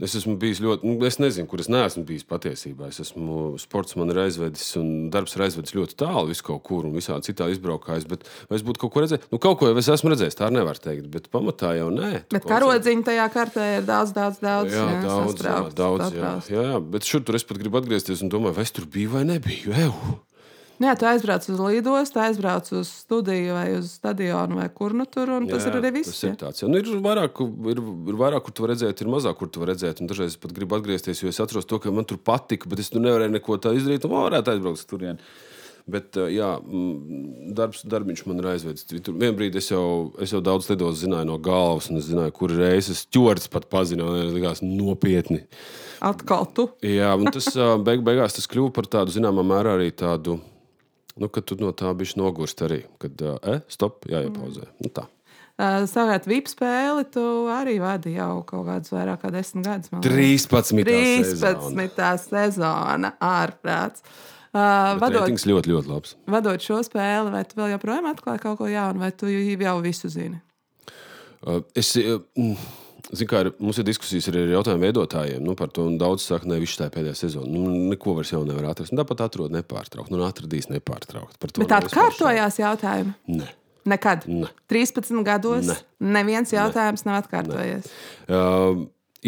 Es 0.01 0.15
esmu 0.17 0.39
bijis 0.41 0.61
ļoti, 0.65 0.89
nu, 0.89 0.95
es 1.05 1.19
nezinu, 1.21 1.47
kur 1.51 1.61
es 1.61 1.69
neesmu 1.71 2.03
bijis 2.09 2.25
patiesībā. 2.29 2.89
Es 2.89 3.03
esmu 3.05 3.59
sports, 3.61 3.93
man 4.01 4.11
ir 4.11 4.23
aizvedis, 4.25 4.71
un 4.81 5.11
darbs 5.13 5.37
ir 5.37 5.45
aizvedis 5.45 5.77
ļoti 5.77 5.99
tālu, 6.01 6.31
visu 6.31 6.47
kaut 6.47 6.63
kur 6.67 6.89
un 6.89 6.97
visādi 6.97 7.29
citādi 7.29 7.59
izbraukājis. 7.59 8.09
Bet 8.09 8.25
vai 8.49 8.57
es 8.59 8.65
būtu 8.67 8.83
kaut 8.83 8.95
ko 8.95 9.05
redzējis? 9.05 9.29
Nu, 9.35 9.41
kaut 9.43 9.61
ko 9.61 9.69
jau 9.69 9.77
es 9.79 9.93
esmu 9.93 10.15
redzējis, 10.15 10.39
tā 10.41 10.49
nevar 10.55 10.81
teikt, 10.81 11.11
bet 11.13 11.29
pamatā 11.35 11.75
jau 11.77 11.93
nē. 11.93 12.25
Bet 12.33 12.49
karodziņa 12.49 13.09
tajā 13.13 13.29
kartē 13.37 13.69
ir 13.77 13.87
daudz, 13.89 14.17
daudz, 14.17 14.41
daudz. 14.43 14.73
Jā, 14.73 14.89
jā 14.89 15.05
daudz, 15.05 15.45
jā, 15.45 15.57
daudz, 15.77 16.09
jā, 16.17 16.35
jā, 16.57 16.67
jā, 16.73 16.83
bet 16.97 17.13
šur 17.13 17.27
tur 17.29 17.39
es 17.39 17.47
pat 17.47 17.61
gribu 17.61 17.83
atgriezties 17.83 18.25
un 18.25 18.33
domāju, 18.33 18.59
vai 18.59 18.67
es 18.67 18.75
tur 18.75 18.89
biju 18.89 19.19
vai 19.19 19.27
nebiju. 19.29 19.77
Ew. 19.77 20.21
Nu, 20.83 20.89
jā, 20.91 20.97
tu 20.99 21.07
aizbrauc 21.07 21.45
uz 21.47 21.61
lidostu, 21.63 22.19
aizbrauc 22.19 22.67
uz 22.75 22.89
studiju 23.05 23.55
vai 23.55 23.69
uz 23.77 23.93
stadionu 24.01 24.57
vai 24.59 24.67
kur 24.75 24.97
nu 24.99 25.07
tur, 25.07 25.31
un 25.37 25.47
tas 25.47 25.63
jā, 25.63 25.71
ir 25.71 25.79
arī 25.79 25.93
viss. 26.01 26.11
Tas 26.11 26.25
ir 26.27 26.35
tāds. 26.41 26.65
Jā. 26.65 26.71
Nu, 26.73 26.81
ir, 26.81 26.91
vairāk, 27.05 27.39
ir, 27.71 27.83
ir 28.11 28.19
vairāk, 28.19 28.43
kur 28.49 28.57
tu 28.59 28.67
redzēt, 28.67 29.05
ir 29.05 29.13
mazāk, 29.13 29.39
kur 29.39 29.53
tu. 29.53 29.63
Un 29.63 30.11
dažreiz 30.11 30.35
pat 30.43 30.57
gribu 30.57 30.75
atgriezties, 30.81 31.23
jo 31.23 31.31
es 31.31 31.39
atceros 31.39 31.71
to, 31.71 31.79
ka 31.79 31.95
man 31.95 32.09
tur 32.09 32.19
patika, 32.19 32.67
bet 32.67 32.83
es 32.83 32.91
tur 32.91 33.05
nevarēju 33.05 33.37
neko 33.37 33.61
tādu 33.63 33.79
izdarīt, 33.79 34.09
un 34.09 34.17
varētu 34.17 34.57
aizbraukt 34.57 34.85
turien. 34.91 35.23
Bet, 35.87 36.19
jā, 36.31 36.51
darbs, 37.55 37.87
darbiņš 37.87 38.27
man 38.27 38.43
ir 38.43 38.53
aizvedis. 38.57 38.87
Tur 38.91 39.15
vienā 39.15 39.39
brīdī 39.39 39.63
es 39.63 39.71
jau, 39.71 39.87
es 40.23 40.35
jau 40.35 40.43
daudz 40.43 40.67
lidos 40.71 40.99
zināju 41.03 41.31
no 41.31 41.39
galvas, 41.43 41.91
un 41.91 42.03
es 42.03 42.11
zināju, 42.11 42.35
kur 42.39 42.55
reizes 42.59 43.07
ķorts 43.15 43.51
pat 43.55 43.71
pazina. 43.71 44.07
Tas 44.19 44.35
likās 44.35 44.67
nopietni. 44.67 45.45
Atkal 46.03 46.51
tu. 46.55 46.73
Jā, 46.87 47.15
un 47.19 47.31
tas 47.35 47.51
beig, 47.87 48.03
beigās 48.07 48.35
tas 48.35 48.51
kļuva 48.51 48.75
par 48.75 48.91
tādu, 48.91 49.15
zināmā 49.15 49.47
mērā, 49.47 49.79
arī 49.79 49.95
tādu 49.95 50.41
nu, 51.21 51.29
ka 51.33 51.43
tu 51.45 51.57
no 51.61 51.73
tā 51.77 51.91
bišķi 51.97 52.21
nogurst 52.21 52.63
arī. 52.65 52.83
Kad, 53.03 53.21
eh, 53.43 53.61
stop, 53.73 54.07
jāiepauzē. 54.11 54.69
Mm. 54.69 54.87
Nu, 54.87 54.93
tā. 54.95 55.09
Uh, 55.61 55.85
Savukārt, 55.87 56.25
VIP 56.27 56.49
spēli 56.49 57.05
tu 57.13 57.23
arī 57.53 57.77
vadi 57.79 58.15
jau 58.17 58.41
kaut 58.49 58.65
kādus 58.67 58.93
vairāk 58.95 59.21
kā 59.21 59.31
desmit 59.31 59.67
gadus. 59.69 59.93
13. 59.93 60.81
13. 60.89 62.23
sezona, 62.25 63.13
ārprāts. 63.21 64.01
Uh, 64.53 64.97
vadot, 65.01 65.29
ļoti, 65.29 65.73
ļoti 65.73 65.89
labs. 65.89 66.17
Vadot 66.29 66.61
šo 66.61 66.81
spēli, 66.85 67.31
vai 67.33 67.45
tu 67.49 67.61
vēl 67.61 67.75
joprojām 67.75 68.09
atklāji 68.11 68.43
kaut 68.43 68.59
ko 68.59 68.69
jaunu, 68.69 69.01
vai 69.05 69.13
tu 69.17 69.29
jau 69.29 69.77
visu 69.85 70.11
zini? 70.13 70.41
Uh, 71.45 71.61
es, 71.77 71.95
uh, 72.01 72.21
Zin, 73.13 73.29
kā, 73.29 73.43
ir, 73.45 73.51
mums 73.61 73.77
ir 73.77 73.85
diskusijas 73.85 74.31
arī 74.31 74.47
ar 74.47 74.55
jautājumu 74.55 74.87
veidotājiem 74.87 75.43
nu, 75.45 75.55
par 75.59 75.69
to. 75.75 75.85
Daudz 76.01 76.25
saka, 76.25 76.47
ka 76.47 76.61
viņš 76.63 76.77
tā 76.81 76.87
pēdējā 76.95 77.19
sezona. 77.19 77.51
Nu, 77.53 77.67
neko 77.91 78.15
vairs 78.17 78.33
jau 78.33 78.41
nevar 78.49 78.71
atrast. 78.71 78.95
Nu, 78.95 79.03
tāpat 79.03 79.27
atrod 79.27 79.53
nepārtraukti. 79.53 80.15
Nu, 80.15 80.23
atradīs 80.25 80.71
nepārtraukti. 80.73 81.37
Bet 81.43 81.61
tāda 81.61 81.93
kārtojās 81.93 82.57
jautājumi? 82.63 83.13
Nē. 83.37 83.51
Nekad. 83.93 84.25
Ne. 84.31 84.49
13 84.71 85.25
gados 85.27 85.67
ne. 85.69 85.77
neviens 86.15 86.55
jautājums 86.55 87.05
ne. 87.05 87.11
nav 87.11 87.21
atkārtojies. 87.25 87.91
Ne. 88.29 88.39
Uh, 88.39 88.85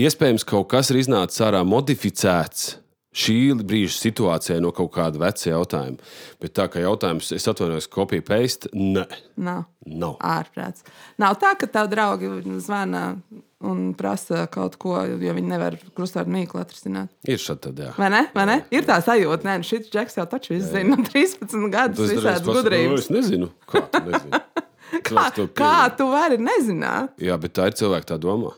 iespējams, 0.07 0.47
kaut 0.49 0.71
kas 0.73 0.93
ir 0.95 1.03
iznācis 1.03 1.43
ārā 1.45 1.61
modificēts 1.67 2.77
šī 3.15 3.39
brīža 3.63 3.95
situācijai 3.97 4.61
no 4.63 4.73
kaut 4.75 4.93
kāda 4.97 5.21
veca 5.23 5.51
jautājuma. 5.53 6.13
Bet 6.43 6.55
tā 6.59 6.67
kā 6.73 6.83
jautājums, 6.83 7.31
es 7.37 7.47
atvainojos, 7.51 7.89
kopija 7.93 8.25
paste, 8.27 8.71
nē. 8.75 9.07
Nav. 9.37 9.65
Nav. 9.85 10.17
Ārprāts. 10.25 10.85
Nav 11.21 11.37
tā, 11.43 11.53
ka 11.61 11.69
tavi 11.71 11.93
draugi 11.93 12.31
zvana 12.65 13.05
un 13.65 13.93
prasa 13.97 14.45
kaut 14.53 14.77
ko, 14.81 14.97
jo 15.09 15.35
viņi 15.37 15.49
nevar 15.49 15.77
krustvārdu 15.97 16.33
mīklu 16.35 16.61
atrisināt. 16.61 17.13
Ir 17.29 17.41
šādi 17.41 17.69
tad, 17.69 17.83
jā. 17.87 17.93
Vai 18.01 18.11
ne? 18.13 18.25
Vai 18.37 18.47
ne? 18.51 18.59
Ir 18.75 18.87
tā 18.89 18.99
sajūta, 19.05 19.47
nē, 19.49 19.59
nu 19.63 19.69
šis 19.69 19.89
džeks 19.93 20.19
jau 20.21 20.27
taču 20.31 20.59
zina, 20.61 20.97
no 20.97 21.07
13 21.07 21.55
gadus 21.75 22.13
visādas 22.13 22.45
gudrības. 22.49 23.07
Es 23.07 23.13
nezinu, 23.15 23.51
kā 23.71 23.85
tu 23.89 24.03
nezini. 24.09 24.43
kā, 25.09 25.29
kā 25.57 25.77
tu 25.97 26.09
vari 26.13 26.41
nezināt? 26.41 27.15
Jā, 27.23 27.39
bet 27.41 27.57
tā 27.57 27.71
ir 27.71 27.79
cilvēka 27.81 28.15
tā 28.15 28.21
domā. 28.21 28.55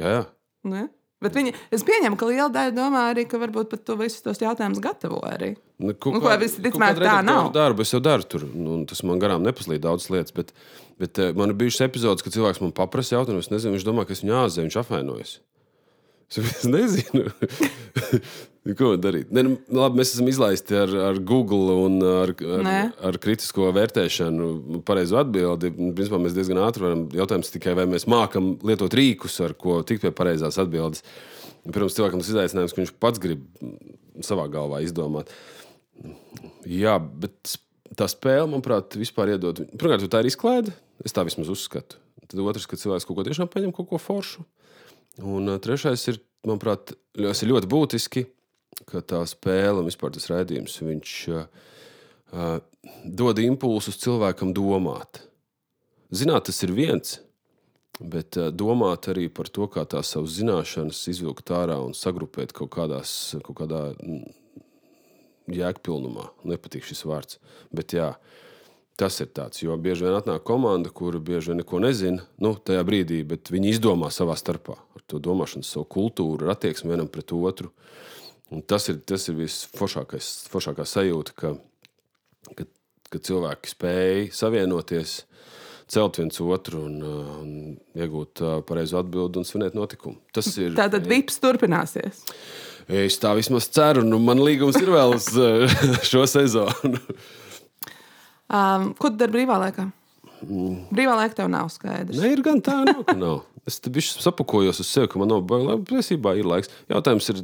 Jā, 0.00 0.18
jā. 0.18 0.24
Ne? 0.66 0.88
Bet 1.24 1.32
viņi, 1.32 1.54
es 1.72 1.80
pieņemu, 1.86 2.18
ka 2.20 2.26
liela 2.28 2.50
daļa 2.52 2.72
domā 2.76 3.06
arī, 3.14 3.24
ka 3.28 3.38
varbūt 3.40 3.70
pat 3.70 3.86
to 3.88 3.94
visus 3.96 4.20
tos 4.24 4.40
jautājumus 4.42 4.82
gatavo 4.84 5.22
arī. 5.24 5.54
Nu, 5.80 5.94
ko, 5.96 6.12
nu, 6.12 6.20
ko 6.20 6.34
visticamāk 6.42 7.00
tā 7.00 7.14
nav. 7.24 7.48
Darbu 7.54 7.86
es 7.86 7.92
jau 7.94 8.02
daru 8.04 8.26
tur, 8.28 8.44
nu, 8.52 8.82
tas 8.88 9.00
man 9.06 9.22
garām 9.22 9.44
nepaslīd 9.46 9.80
daudz 9.84 10.10
lietas, 10.12 10.34
bet, 10.36 10.52
bet 11.00 11.16
uh, 11.22 11.32
man 11.36 11.54
ir 11.54 11.58
bijušas 11.62 11.86
epizodes, 11.88 12.24
kad 12.24 12.36
cilvēks 12.36 12.60
man 12.60 12.74
paprasa 12.76 13.16
jautājumu, 13.16 13.40
es 13.40 13.48
nezinu, 13.52 13.78
viņš 13.78 13.86
domā, 13.88 14.04
ka 14.04 14.12
es 14.12 14.20
viņu 14.26 14.36
āzē, 14.42 14.66
viņš 14.66 14.76
apvainojas. 14.82 15.32
Es 16.36 16.68
nezinu, 16.76 17.30
ko 18.74 18.94
darīt. 18.98 19.30
Ne, 19.34 19.44
nu, 19.46 19.56
labi, 19.78 20.00
mēs 20.00 20.14
esam 20.16 20.26
izlaisti 20.30 20.74
ar, 20.74 20.92
ar 21.10 21.20
Google 21.22 21.76
un 21.84 21.98
ar, 22.02 22.32
ar, 22.34 22.64
Nē. 22.66 22.78
ar 23.10 23.18
kritisko 23.22 23.68
vērtēšanu, 23.76 24.80
pareizu 24.88 25.20
atbildi. 25.20 25.70
Principā 25.96 26.18
mēs 26.22 26.34
diezgan 26.34 26.62
ātri 26.64 26.86
varam 26.86 27.04
jautāt 27.14 27.50
tikai, 27.54 27.76
vai 27.78 27.86
mēs 27.90 28.08
mākam 28.10 28.54
lietot 28.66 28.96
rīkus, 28.96 29.38
ar 29.44 29.54
ko 29.58 29.78
tikt 29.86 30.02
pie 30.02 30.14
pareizās 30.16 30.58
atbildes. 30.62 31.04
Pirms 31.66 31.94
cilvēkam 31.98 32.22
tas 32.22 32.32
izaicinājums, 32.32 32.74
ka 32.74 32.82
viņš 32.82 32.94
pats 33.02 33.22
grib 33.22 33.46
savā 34.26 34.48
galvā 34.50 34.82
izdomāt. 34.84 35.30
Jā, 36.66 36.96
bet 36.98 37.56
tā 37.98 38.08
spēle, 38.10 38.48
manuprāt, 38.50 38.98
vispār 38.98 39.34
iedod. 39.36 39.62
Pirmkārt, 39.78 40.06
tā 40.10 40.22
ir 40.22 40.30
izklaide. 40.30 40.74
Es 41.04 41.14
tā 41.14 41.22
vismaz 41.26 41.50
uzskatu. 41.52 42.00
Tad 42.26 42.42
otrs, 42.42 42.66
ka 42.66 42.78
cilvēks 42.78 43.06
kaut 43.06 43.20
ko 43.20 43.24
tiešām 43.26 43.50
paņem, 43.50 43.74
kaut 43.74 43.90
ko 43.90 44.00
foršu. 44.02 44.42
Un 45.22 45.52
uh, 45.52 45.60
trešais 45.62 46.02
ir, 46.10 46.18
manuprāt, 46.46 46.92
ļoti 47.16 47.70
būtiski, 47.70 48.26
ka 48.84 49.00
tā 49.00 49.22
spēle 49.28 49.80
un 49.80 49.88
vispār 49.88 50.12
tas 50.14 50.28
viņš, 50.28 51.12
uh, 51.32 52.58
dod 53.04 53.38
impulsus 53.42 54.00
cilvēkam 54.02 54.52
domāt. 54.56 55.22
Zināt, 56.10 56.46
tas 56.46 56.62
ir 56.62 56.74
viens, 56.76 57.20
bet 58.00 58.36
uh, 58.36 58.50
domāt 58.50 59.08
arī 59.08 59.28
par 59.32 59.48
to, 59.48 59.66
kā 59.66 59.86
tās 59.88 60.12
savas 60.12 60.36
zināšanas 60.38 61.06
izvilkt 61.08 61.50
ārā 61.50 61.80
un 61.82 61.96
sagrupēt 61.96 62.52
kaut, 62.52 62.70
kādās, 62.76 63.36
kaut 63.42 63.62
kādā 63.62 63.82
jēgpilnumā. 65.46 66.30
Nepatīk 66.44 66.84
šis 66.84 67.06
vārds. 67.08 67.40
Bet 67.74 67.96
jā, 67.96 68.12
uh, 68.12 68.44
Tas 68.96 69.18
ir 69.20 69.28
tāds, 69.36 69.60
jo 69.60 69.74
bieži 69.76 70.06
vien 70.06 70.14
atnāk 70.16 70.40
komanda, 70.48 70.88
kura 70.88 71.18
bieži 71.20 71.50
vien 71.50 71.58
neko 71.60 71.82
nezina 71.84 72.22
nu, 72.40 72.54
tajā 72.56 72.80
brīdī, 72.88 73.18
bet 73.28 73.50
viņi 73.52 73.74
izdomā 73.74 74.08
savā 74.08 74.32
starpā 74.40 74.78
ar 74.96 75.02
to 75.04 75.20
domāšanu, 75.20 75.66
savu 75.68 75.84
kultūru, 75.92 76.48
attieksmi 76.48 76.94
vienam 76.94 77.10
pret 77.12 77.34
otru. 77.36 77.68
Un 78.54 78.62
tas 78.62 78.84
ir, 78.92 79.00
tas 79.02 79.24
ir 79.26 79.38
visforšākā 79.40 80.84
sajūta, 80.86 81.34
ka, 81.34 81.54
ka, 82.54 82.66
ka 83.10 83.22
cilvēki 83.28 83.72
spēj 83.72 84.28
savienoties, 84.36 85.16
celt 85.90 86.20
viens 86.20 86.38
otru 86.42 86.84
un, 86.86 87.00
un 87.02 87.50
iegūt 87.98 88.42
pareizu 88.66 89.00
atbildi 89.00 89.42
un 89.42 89.46
svinēt 89.46 89.74
notikumu. 89.78 90.20
Tas 90.34 90.50
ir. 90.58 90.74
Tātad 90.78 91.06
vips 91.10 91.40
turpināsies. 91.42 92.22
Es 92.86 93.18
tā 93.18 93.32
vismaz 93.34 93.66
ceru, 93.74 94.04
un 94.06 94.22
man 94.22 94.38
līgums 94.42 94.78
ir 94.78 94.92
vēl 94.94 95.16
uz 95.18 95.26
šo 96.10 96.22
sezonu. 96.30 97.02
Um, 98.46 98.92
ko 98.94 99.10
tu 99.10 99.18
dari 99.18 99.40
brīvā 99.40 99.58
laikā? 99.58 99.88
Mm. 100.44 100.80
Brīvā 100.92 101.16
laika 101.16 101.38
tev 101.40 101.50
nav 101.52 101.70
skaidrs. 101.72 102.18
Nē, 102.18 102.32
ir 102.36 102.42
gan 102.44 102.60
tā, 102.64 102.82
nav, 102.88 103.04
ka 103.08 103.16
nav. 103.18 103.44
Es 103.66 103.80
tam 103.82 103.96
sapakojos 103.98 104.78
uz 104.78 104.86
sevi, 104.86 105.08
ka 105.10 105.18
man 105.18 105.26
nav 105.32 105.40
bail. 105.50 105.72
Patiesībā 105.82 106.36
ir 106.38 106.46
laiks. 106.46 106.70
Jautājums 106.86 107.26
ir, 107.32 107.40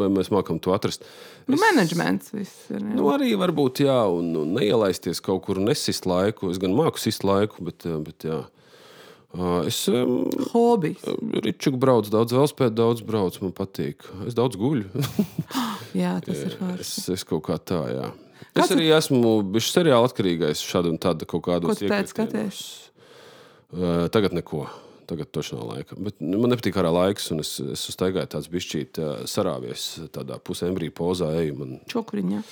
vai 0.00 0.06
mēs 0.08 0.30
mākam 0.32 0.56
to 0.64 0.72
atrast. 0.72 1.04
Nu, 1.44 1.58
es, 1.58 1.60
menedžments 1.60 2.32
viss 2.32 2.70
ir. 2.72 2.80
Jā. 2.80 2.94
Nu, 2.96 3.10
arī 3.12 3.34
varbūt, 3.36 3.82
jā, 3.84 3.98
un, 4.08 4.30
un 4.40 4.54
neielaisties 4.56 5.20
kaut 5.24 5.42
kur 5.44 5.60
nesist 5.60 6.08
laiku. 6.08 6.48
Es 6.54 6.60
gan 6.62 6.72
māku 6.72 7.02
sist 7.02 7.26
laiku, 7.28 7.66
bet, 7.68 7.84
bet 8.06 8.24
jā. 8.30 8.38
Es 9.68 9.82
um, 9.92 10.22
Hobijs. 10.54 11.04
Ričuku 11.44 11.76
braucu 11.76 12.16
daudz, 12.16 12.32
vēl 12.32 12.48
spēju 12.48 12.72
daudz 12.72 13.04
braucu. 13.04 13.44
Man 13.44 13.52
patīk. 13.52 14.08
Es 14.24 14.36
daudz 14.38 14.56
guļu. 14.56 14.88
jā, 16.02 16.16
tas 16.24 16.46
ir 16.48 16.56
forši. 16.56 16.80
Es, 16.80 16.94
es 17.18 17.28
kaut 17.28 17.44
kā 17.50 17.60
tā, 17.60 17.82
jā. 17.92 18.08
Es 18.58 18.74
arī 18.74 18.90
esmu 18.96 19.38
bijis 19.54 19.70
seriāla 19.74 20.08
atkarīgais 20.10 20.62
šādu 20.64 20.94
un 20.94 21.00
tādu 21.02 21.28
kaut 21.30 21.46
kādu 21.46 21.70
tu 21.72 21.86
teici, 21.86 22.12
skaties? 22.14 22.60
Tagad 24.12 24.36
neko. 24.36 24.66
Tagad 25.08 25.30
toši 25.32 25.54
nav 25.56 25.68
laika. 25.70 25.96
Bet 26.04 26.18
nu, 26.20 26.36
man 26.36 26.50
nepatīk 26.52 26.76
arī 26.76 26.90
laiks, 26.92 27.30
un 27.32 27.40
es, 27.40 27.54
es 27.64 27.80
uztaigāju 27.88 28.28
tāds 28.28 28.48
bišķīt 28.52 28.98
uh, 29.00 29.22
sarāvies, 29.24 29.84
tādā 30.12 30.36
pusembrija 30.44 30.92
pozā. 30.92 31.30
Eju, 31.40 31.54
man, 31.56 31.70
čokuriņā? 31.88 32.42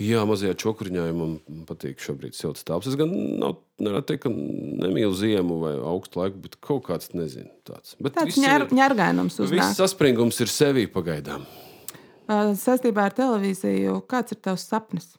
jā, 0.00 0.22
mazajā 0.24 0.54
čokuriņā 0.62 1.04
ja 1.10 1.16
man 1.18 1.34
patīk 1.68 2.00
šobrīd 2.00 2.32
silts 2.38 2.64
telpas. 2.64 2.88
Es 2.88 2.96
gan 2.96 3.12
nav, 3.12 3.58
nevaru 3.84 4.06
teikt, 4.08 4.22
ka 4.24 4.32
nemīlu 4.32 5.12
ziemu 5.12 5.58
vai 5.60 5.74
augstu 5.76 6.22
laiku, 6.22 6.40
bet 6.46 6.56
kaut 6.64 6.86
kāds, 6.88 7.12
nezinu, 7.12 7.52
tāds. 7.68 7.98
Bet 8.00 8.16
Tāds 8.16 8.32
viss 8.32 8.40
ņer, 8.46 8.64
ņērgainums 8.80 9.36
Viss 9.36 9.50
uznāk. 9.50 9.76
saspringums 9.76 10.40
ir 10.40 10.54
sevī 10.54 10.86
pagaidām. 10.96 11.44
Uh, 12.24 12.56
Saistībā 12.56 13.10
ar 13.10 13.18
televīziju, 13.20 14.00
kāds 14.08 14.32
ir 14.32 14.40
tavs 14.40 14.64
sapnis? 14.72 15.12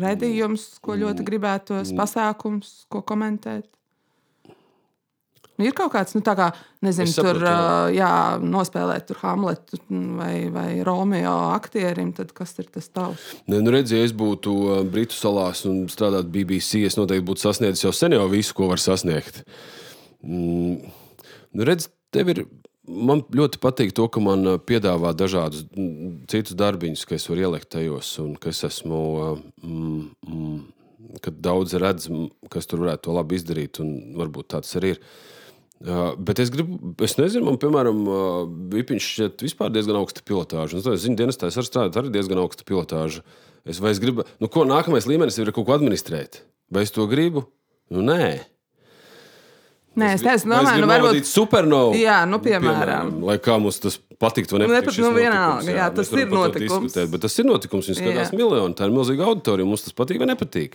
Redījums, 0.00 0.80
ko 0.82 0.96
ļoti 0.98 1.22
Mm. 1.22 1.28
gribētos, 1.28 1.92
pasākums, 1.94 2.84
ko 2.90 3.02
komentēt? 3.02 3.64
Nu, 5.56 5.68
ir 5.68 5.72
kaut 5.72 5.92
kāds, 5.92 6.16
nu, 6.16 6.20
tā 6.26 6.34
kā, 6.34 6.48
nezinu, 6.82 7.06
Es 7.06 7.14
tur 7.14 7.36
saprotu, 7.38 7.44
uh, 7.46 7.92
jā, 7.94 8.40
nospēlēt 8.42 9.04
tur 9.06 9.20
Hamletu 9.20 9.78
vai, 10.18 10.48
vai 10.50 10.82
Romeo 10.82 11.52
aktierim, 11.54 12.10
tad 12.12 12.32
kas 12.34 12.58
ir 12.58 12.64
tas 12.74 12.88
tavs? 12.90 13.22
Ne, 13.46 13.60
nu 13.62 13.70
redz, 13.70 13.92
ja 13.94 14.02
es 14.02 14.10
būtu 14.10 14.82
Britu 14.90 15.14
salās 15.14 15.62
un 15.70 15.86
strādātu 15.86 16.26
BBC, 16.34 16.82
es 16.88 16.96
noteikti 16.98 17.28
būtu 17.28 17.44
sasniedzis 17.46 17.84
jau 17.86 17.92
sen 17.94 18.16
jau 18.16 18.26
visu, 18.32 18.52
ko 18.58 18.66
var 18.72 18.82
sasniegt. 18.82 19.44
Mm. 20.26 20.90
Nu, 21.54 21.62
redz, 21.70 21.86
tev 22.10 22.34
ir. 22.34 22.46
Man 22.84 23.22
ļoti 23.32 23.60
patīk 23.62 23.94
to, 23.96 24.06
ka 24.12 24.20
man 24.20 24.44
uh, 24.44 24.58
piedāvā 24.60 25.14
dažādus 25.16 25.64
mm, 25.72 26.26
citus 26.28 26.56
darbiņus, 26.60 27.06
ka 27.08 27.16
es 27.16 27.24
varu 27.30 27.46
ielikt 27.46 27.70
tajos, 27.72 28.10
un 28.20 28.34
ka 28.40 28.52
es 28.52 28.64
esmu. 28.68 29.02
uh, 29.14 29.44
Mm, 29.64 30.10
mm, 30.28 30.58
kad 31.24 31.38
daudz 31.40 31.74
redz, 31.80 32.08
mm, 32.10 32.48
kas 32.52 32.68
tur 32.68 32.82
varētu 32.84 33.06
to 33.06 33.14
labi 33.16 33.38
izdarīt, 33.38 33.80
un 33.80 34.16
varbūt 34.18 34.52
tāds 34.52 34.76
arī 34.76 34.94
ir. 34.94 35.00
Uh, 35.84 36.14
bet 36.16 36.38
es 36.40 36.52
gribu, 36.54 36.94
es 37.04 37.16
nezinu, 37.18 37.44
man, 37.48 37.58
piemēram, 37.60 38.04
uh, 38.08 38.44
Vipiņš 38.72 39.08
šķiet 39.10 39.42
vispār 39.44 39.72
diezgan 39.74 39.98
augsta 39.98 40.22
pilotāža. 40.24 40.78
Es 40.80 41.02
zinu, 41.02 41.18
dienestā 41.18 41.50
es 41.50 41.58
arī 41.60 41.68
strādāju, 41.68 42.04
arī 42.04 42.12
diezgan 42.14 42.40
augsta 42.40 42.64
pilotāža. 42.68 43.24
Es, 43.68 43.80
vai 43.82 43.92
es 43.92 44.00
gribu, 44.00 44.24
nu, 44.40 44.48
ko 44.52 44.64
nākamais 44.68 45.08
līmenis 45.10 45.36
ir 45.40 45.50
kaut 45.52 45.66
ko 45.68 45.74
administrēt? 45.76 46.42
Vai 46.72 46.86
es 46.86 46.94
to 46.94 47.04
gribu? 47.10 47.46
Nu, 47.92 48.04
nē. 48.06 48.53
Nē, 49.94 50.08
es 50.16 50.22
nezinu, 50.26 50.56
domāju, 50.56 50.80
nu, 50.82 50.88
varbūt. 50.90 51.26
supernovu. 51.30 51.94
Jā, 52.00 52.24
nu, 52.26 52.40
piemēram. 52.42 53.12
Lai 53.22 53.36
kā 53.38 53.54
mums 53.62 53.78
tas 53.78 53.98
patiktu, 54.18 54.56
vai 54.56 54.64
Nu, 54.66 54.72
nepatiktu. 54.72 55.00
nu, 55.04 55.10
notikums, 55.12 55.20
vienalga, 55.22 55.70
jā, 55.70 55.86
mēs 55.90 55.94
tas 56.00 56.12
ir 56.12 56.26
notikums. 56.26 56.72
diskutēt, 56.88 57.10
Bet 57.14 57.20
tas 57.26 57.38
ir 57.38 57.44
notikums. 57.46 57.88
Viņš 57.90 58.00
skatās 58.02 58.32
Jā. 58.32 58.38
miljonu. 58.40 58.74
Tā 58.74 58.88
ir 58.88 58.94
milzīga 58.96 59.28
auditorija. 59.30 59.66
Mums 59.70 59.84
tas 59.86 59.92
patīk 59.94 60.18
vai 60.18 60.26
nepatīk. 60.34 60.74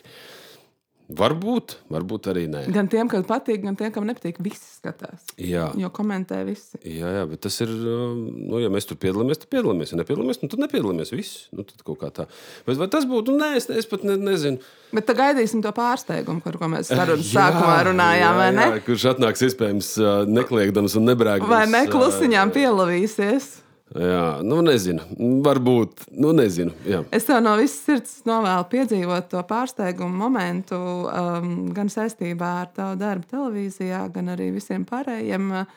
Varbūt, 1.10 1.74
varbūt 1.90 2.28
arī 2.30 2.44
nē. 2.46 2.60
Gan 2.70 2.86
tiem, 2.92 3.08
kam 3.10 3.24
patīk, 3.26 3.64
gan 3.64 3.74
tiem, 3.78 3.90
kam 3.96 4.06
nepatīk, 4.06 4.38
visi 4.46 4.62
skatās. 4.76 5.24
Jā. 5.42 5.64
Jo 5.80 5.90
komentē 5.90 6.44
visi. 6.46 6.78
Jā, 6.86 7.10
jā, 7.16 7.24
bet 7.32 7.42
tas 7.48 7.56
ir. 7.66 7.72
um, 7.74 8.20
Nu, 8.50 8.60
ja 8.62 8.70
mēs 8.70 8.86
tur 8.86 8.98
piedalāmies, 9.02 9.40
tad 9.42 9.50
piedalāmies. 9.50 9.90
Ja 9.94 9.98
nepiedalāmies, 9.98 10.38
nu, 10.44 10.50
tad 10.52 10.62
nepiedalāmies. 10.62 11.10
Viss. 11.18 11.48
Nu, 11.50 11.66
tad 11.66 11.82
kaut 11.88 11.98
kā 12.04 12.12
tā. 12.14 12.28
Bet 12.68 12.78
vai 12.78 12.88
tas 12.94 13.08
būtu? 13.10 13.34
Nē, 13.40 13.56
es, 13.58 13.66
es 13.74 13.90
pat 13.90 14.06
ne, 14.06 14.20
nezinu. 14.22 14.62
Bet 14.94 15.08
tad 15.10 15.18
gaidīsim 15.18 15.64
to 15.66 15.74
pārsteigumu, 15.74 16.44
par 16.46 16.60
ko 16.62 16.70
mēs 16.72 16.90
sarunas 16.94 17.30
sākumā 17.34 17.80
runājām, 17.90 18.38
vai 18.38 18.52
ne? 18.54 18.68
Jā, 18.76 18.84
kurš 18.86 19.08
atnāks 19.16 19.44
iespējams 19.50 19.90
uh, 20.02 20.12
nekliegdams 20.30 20.98
un 21.02 21.10
nebrāgdams. 21.10 21.50
Vai 21.50 21.66
ne 21.74 21.84
uh, 21.88 21.92
klusiņām 21.94 22.54
pielavīsies? 22.54 23.50
Jā, 23.98 24.42
nu 24.46 24.60
nezinu. 24.62 25.02
Varbūt. 25.42 26.04
Nu 26.22 26.30
nezinu. 26.38 26.76
Jā. 26.86 27.02
Es 27.16 27.26
tev 27.26 27.40
no 27.42 27.56
visas 27.58 27.80
sirds 27.88 28.12
novēlu 28.30 28.68
piedzīvot 28.70 29.32
to 29.32 29.42
pārsteigumu 29.50 30.14
momentu, 30.14 30.78
um, 31.10 31.54
gan 31.74 31.90
saistībā 31.90 32.50
ar 32.64 32.74
tavu 32.76 33.00
darbu 33.02 33.26
televīzijā, 33.32 34.04
gan 34.14 34.30
arī 34.36 34.52
visiem 34.54 34.86
pārējiem 34.86 35.48
uh, 35.58 35.72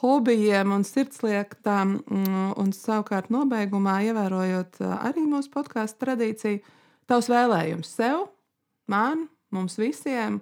hobijiem 0.00 0.72
un 0.78 0.86
sirdslietām. 0.88 1.98
Mm, 2.08 2.46
Un 2.58 2.72
savukārt, 2.74 3.28
nobeigumā, 3.30 3.98
ievērojot 4.08 4.80
uh, 4.80 4.94
arī 5.10 5.26
mūsu 5.28 5.52
podkāstu 5.52 6.06
tradīciju, 6.06 6.62
tavs 7.08 7.28
vēlējums 7.28 7.92
sev, 8.00 8.30
man, 8.88 9.26
mums 9.52 9.76
visiem, 9.80 10.40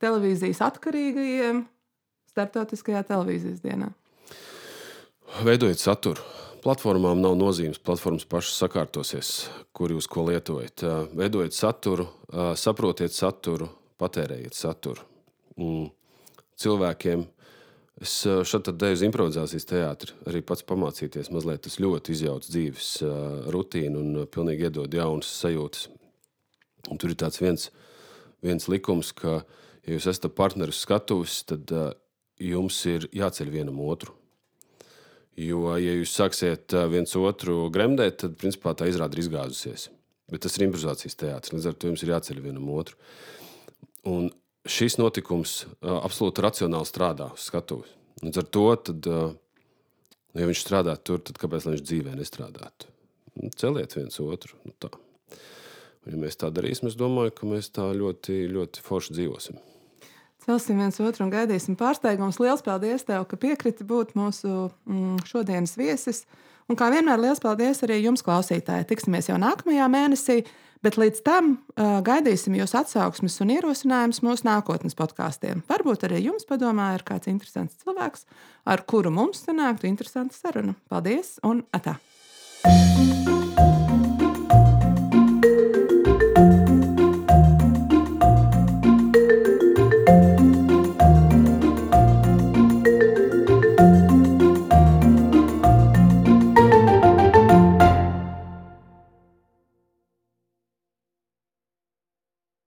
televīzijas 0.00 0.62
atkarīgajiem, 0.64 1.60
starptautiskajā 2.32 3.04
televīzijas 3.12 3.60
dienā. 3.64 3.92
Veidojiet 5.44 5.82
saturu. 5.82 6.24
Platformām 6.64 7.20
nav 7.20 7.34
nozīmes. 7.36 7.76
Platformas 7.84 8.24
pašas 8.24 8.56
sakārtosies, 8.62 9.30
kur 9.76 9.92
jūs 9.92 10.06
ko 10.08 10.22
lietojat. 10.30 10.80
Ā, 10.80 10.92
Veidojiet 11.12 11.52
saturu, 11.52 12.06
ā, 12.32 12.54
saprotiet 12.56 13.12
saturu, 13.12 13.68
patērējiet 14.00 14.56
saturu. 14.56 15.04
Mm. 15.60 15.90
Cilvēkiem 16.64 17.26
es 18.00 18.14
ā, 18.24 18.38
šeit 18.48 18.72
deju 18.80 18.96
uz 18.96 19.04
improvizācijas 19.04 19.68
teātri, 19.74 20.16
arī 20.24 20.40
pats 20.40 20.64
pamācīties 20.64 21.28
mazliet. 21.36 21.66
Tas 21.68 21.76
ļoti 21.84 22.16
izjauc 22.16 22.48
dzīves 22.48 22.90
rutīnu 23.52 24.00
un 24.00 24.24
pilnīgi 24.32 24.70
iedod 24.70 24.96
jaunas 24.96 25.36
sajūtas. 25.44 25.90
Un 26.88 26.96
tur 26.96 27.12
ir 27.12 27.20
tāds 27.20 27.44
viens, 27.44 27.68
viens 28.40 28.72
likums, 28.72 29.12
ka, 29.12 29.42
ja 29.84 29.98
jūs 29.98 30.08
esat 30.08 30.32
partneris 30.32 30.80
skatuves, 30.88 31.42
tad 31.44 31.76
jums 32.40 32.84
ir 32.88 33.10
jāceļ 33.12 33.52
vienam 33.52 33.84
otru. 33.84 34.16
Jo, 35.40 35.72
ja 35.82 35.96
jūs 35.96 36.14
sāksiet 36.14 36.74
viens 36.92 37.10
otru 37.18 37.66
gremdēt, 37.74 38.20
tad 38.22 38.36
principā 38.38 38.74
tā 38.78 38.86
izrāda 38.86 39.16
ir 39.16 39.24
izgāzusies. 39.24 39.88
Bet 40.30 40.44
tas 40.44 40.54
ir 40.56 40.68
improvizācijas 40.68 41.18
teātris. 41.20 41.54
Līdz 41.56 41.66
ar 41.68 41.74
to 41.76 41.90
jums 41.90 42.04
ir 42.04 42.12
jāceļ 42.14 42.40
vienam 42.44 42.68
otru. 42.72 42.96
Un 44.08 44.30
šis 44.68 44.96
notikums 45.00 45.64
absolūti 45.82 46.44
racionāli 46.44 46.88
strādā 46.88 47.32
uz 47.34 47.48
skatuves. 47.50 47.90
Līdz 48.22 48.40
ar 48.40 48.48
to, 48.56 48.64
tad, 48.88 49.08
ā, 49.10 49.24
ja 50.38 50.48
viņš 50.48 50.62
strādā 50.62 50.94
tur, 51.02 51.20
tad 51.26 51.40
kāpēc 51.42 51.66
viņš 51.68 51.82
dzīvē 51.82 52.14
nestrādātu? 52.16 52.88
Nu, 53.34 53.50
Celiet 53.58 53.96
viens 53.98 54.20
otru. 54.22 54.56
Nu, 54.64 54.72
tā. 54.78 54.92
Un, 56.04 56.14
ja 56.14 56.20
mēs 56.20 56.38
tā 56.40 56.52
darīsim, 56.54 56.88
es 56.88 56.96
domāju, 57.00 57.34
ka 57.34 57.50
mēs 57.50 57.72
tā 57.74 57.90
ļoti, 57.96 58.44
ļoti 58.54 58.84
forši 58.86 59.18
dzīvosim. 59.18 59.58
Celsim 60.44 60.76
viens 60.76 60.98
otru 61.00 61.24
un 61.24 61.32
gaidīsim 61.32 61.76
pārsteigumus. 61.80 62.36
Lielas 62.42 62.64
paldies, 62.64 63.06
tev, 63.08 63.24
ka 63.30 63.38
piekriti 63.40 63.86
būt 63.88 64.12
mūsu 64.18 64.68
mm, 64.84 65.22
šodienas 65.28 65.72
viesis. 65.80 66.24
Un 66.68 66.76
kā 66.80 66.90
vienmēr, 66.92 67.20
liels 67.20 67.40
paldies 67.40 67.80
arī 67.84 68.02
jums, 68.02 68.24
klausītāji. 68.24 68.86
Tiksimies 68.90 69.30
jau 69.30 69.38
nākamajā 69.40 69.88
mēnesī, 69.92 70.38
bet 70.84 70.98
līdz 71.00 71.20
tam 71.24 71.54
uh, 71.56 71.98
gaidīsim 72.04 72.56
jūsu 72.60 72.80
atsauksmes 72.82 73.40
un 73.44 73.52
ierosinājumus 73.56 74.20
mūsu 74.24 74.48
nākotnes 74.48 74.96
podkāstiem. 74.96 75.64
Varbūt 75.68 76.08
arī 76.08 76.24
jums 76.26 76.48
padomā 76.48 76.92
ir 76.98 77.04
kāds 77.08 77.32
interesants 77.32 77.80
cilvēks, 77.84 78.26
ar 78.68 78.84
kuru 78.88 79.12
mums 79.12 79.44
sanāktu 79.46 79.88
interesanta 79.88 80.36
saruna. 80.36 80.76
Paldies 80.92 81.38
un 81.44 81.64
atā! 81.72 81.96
thank 82.64 83.28
you 83.28 83.33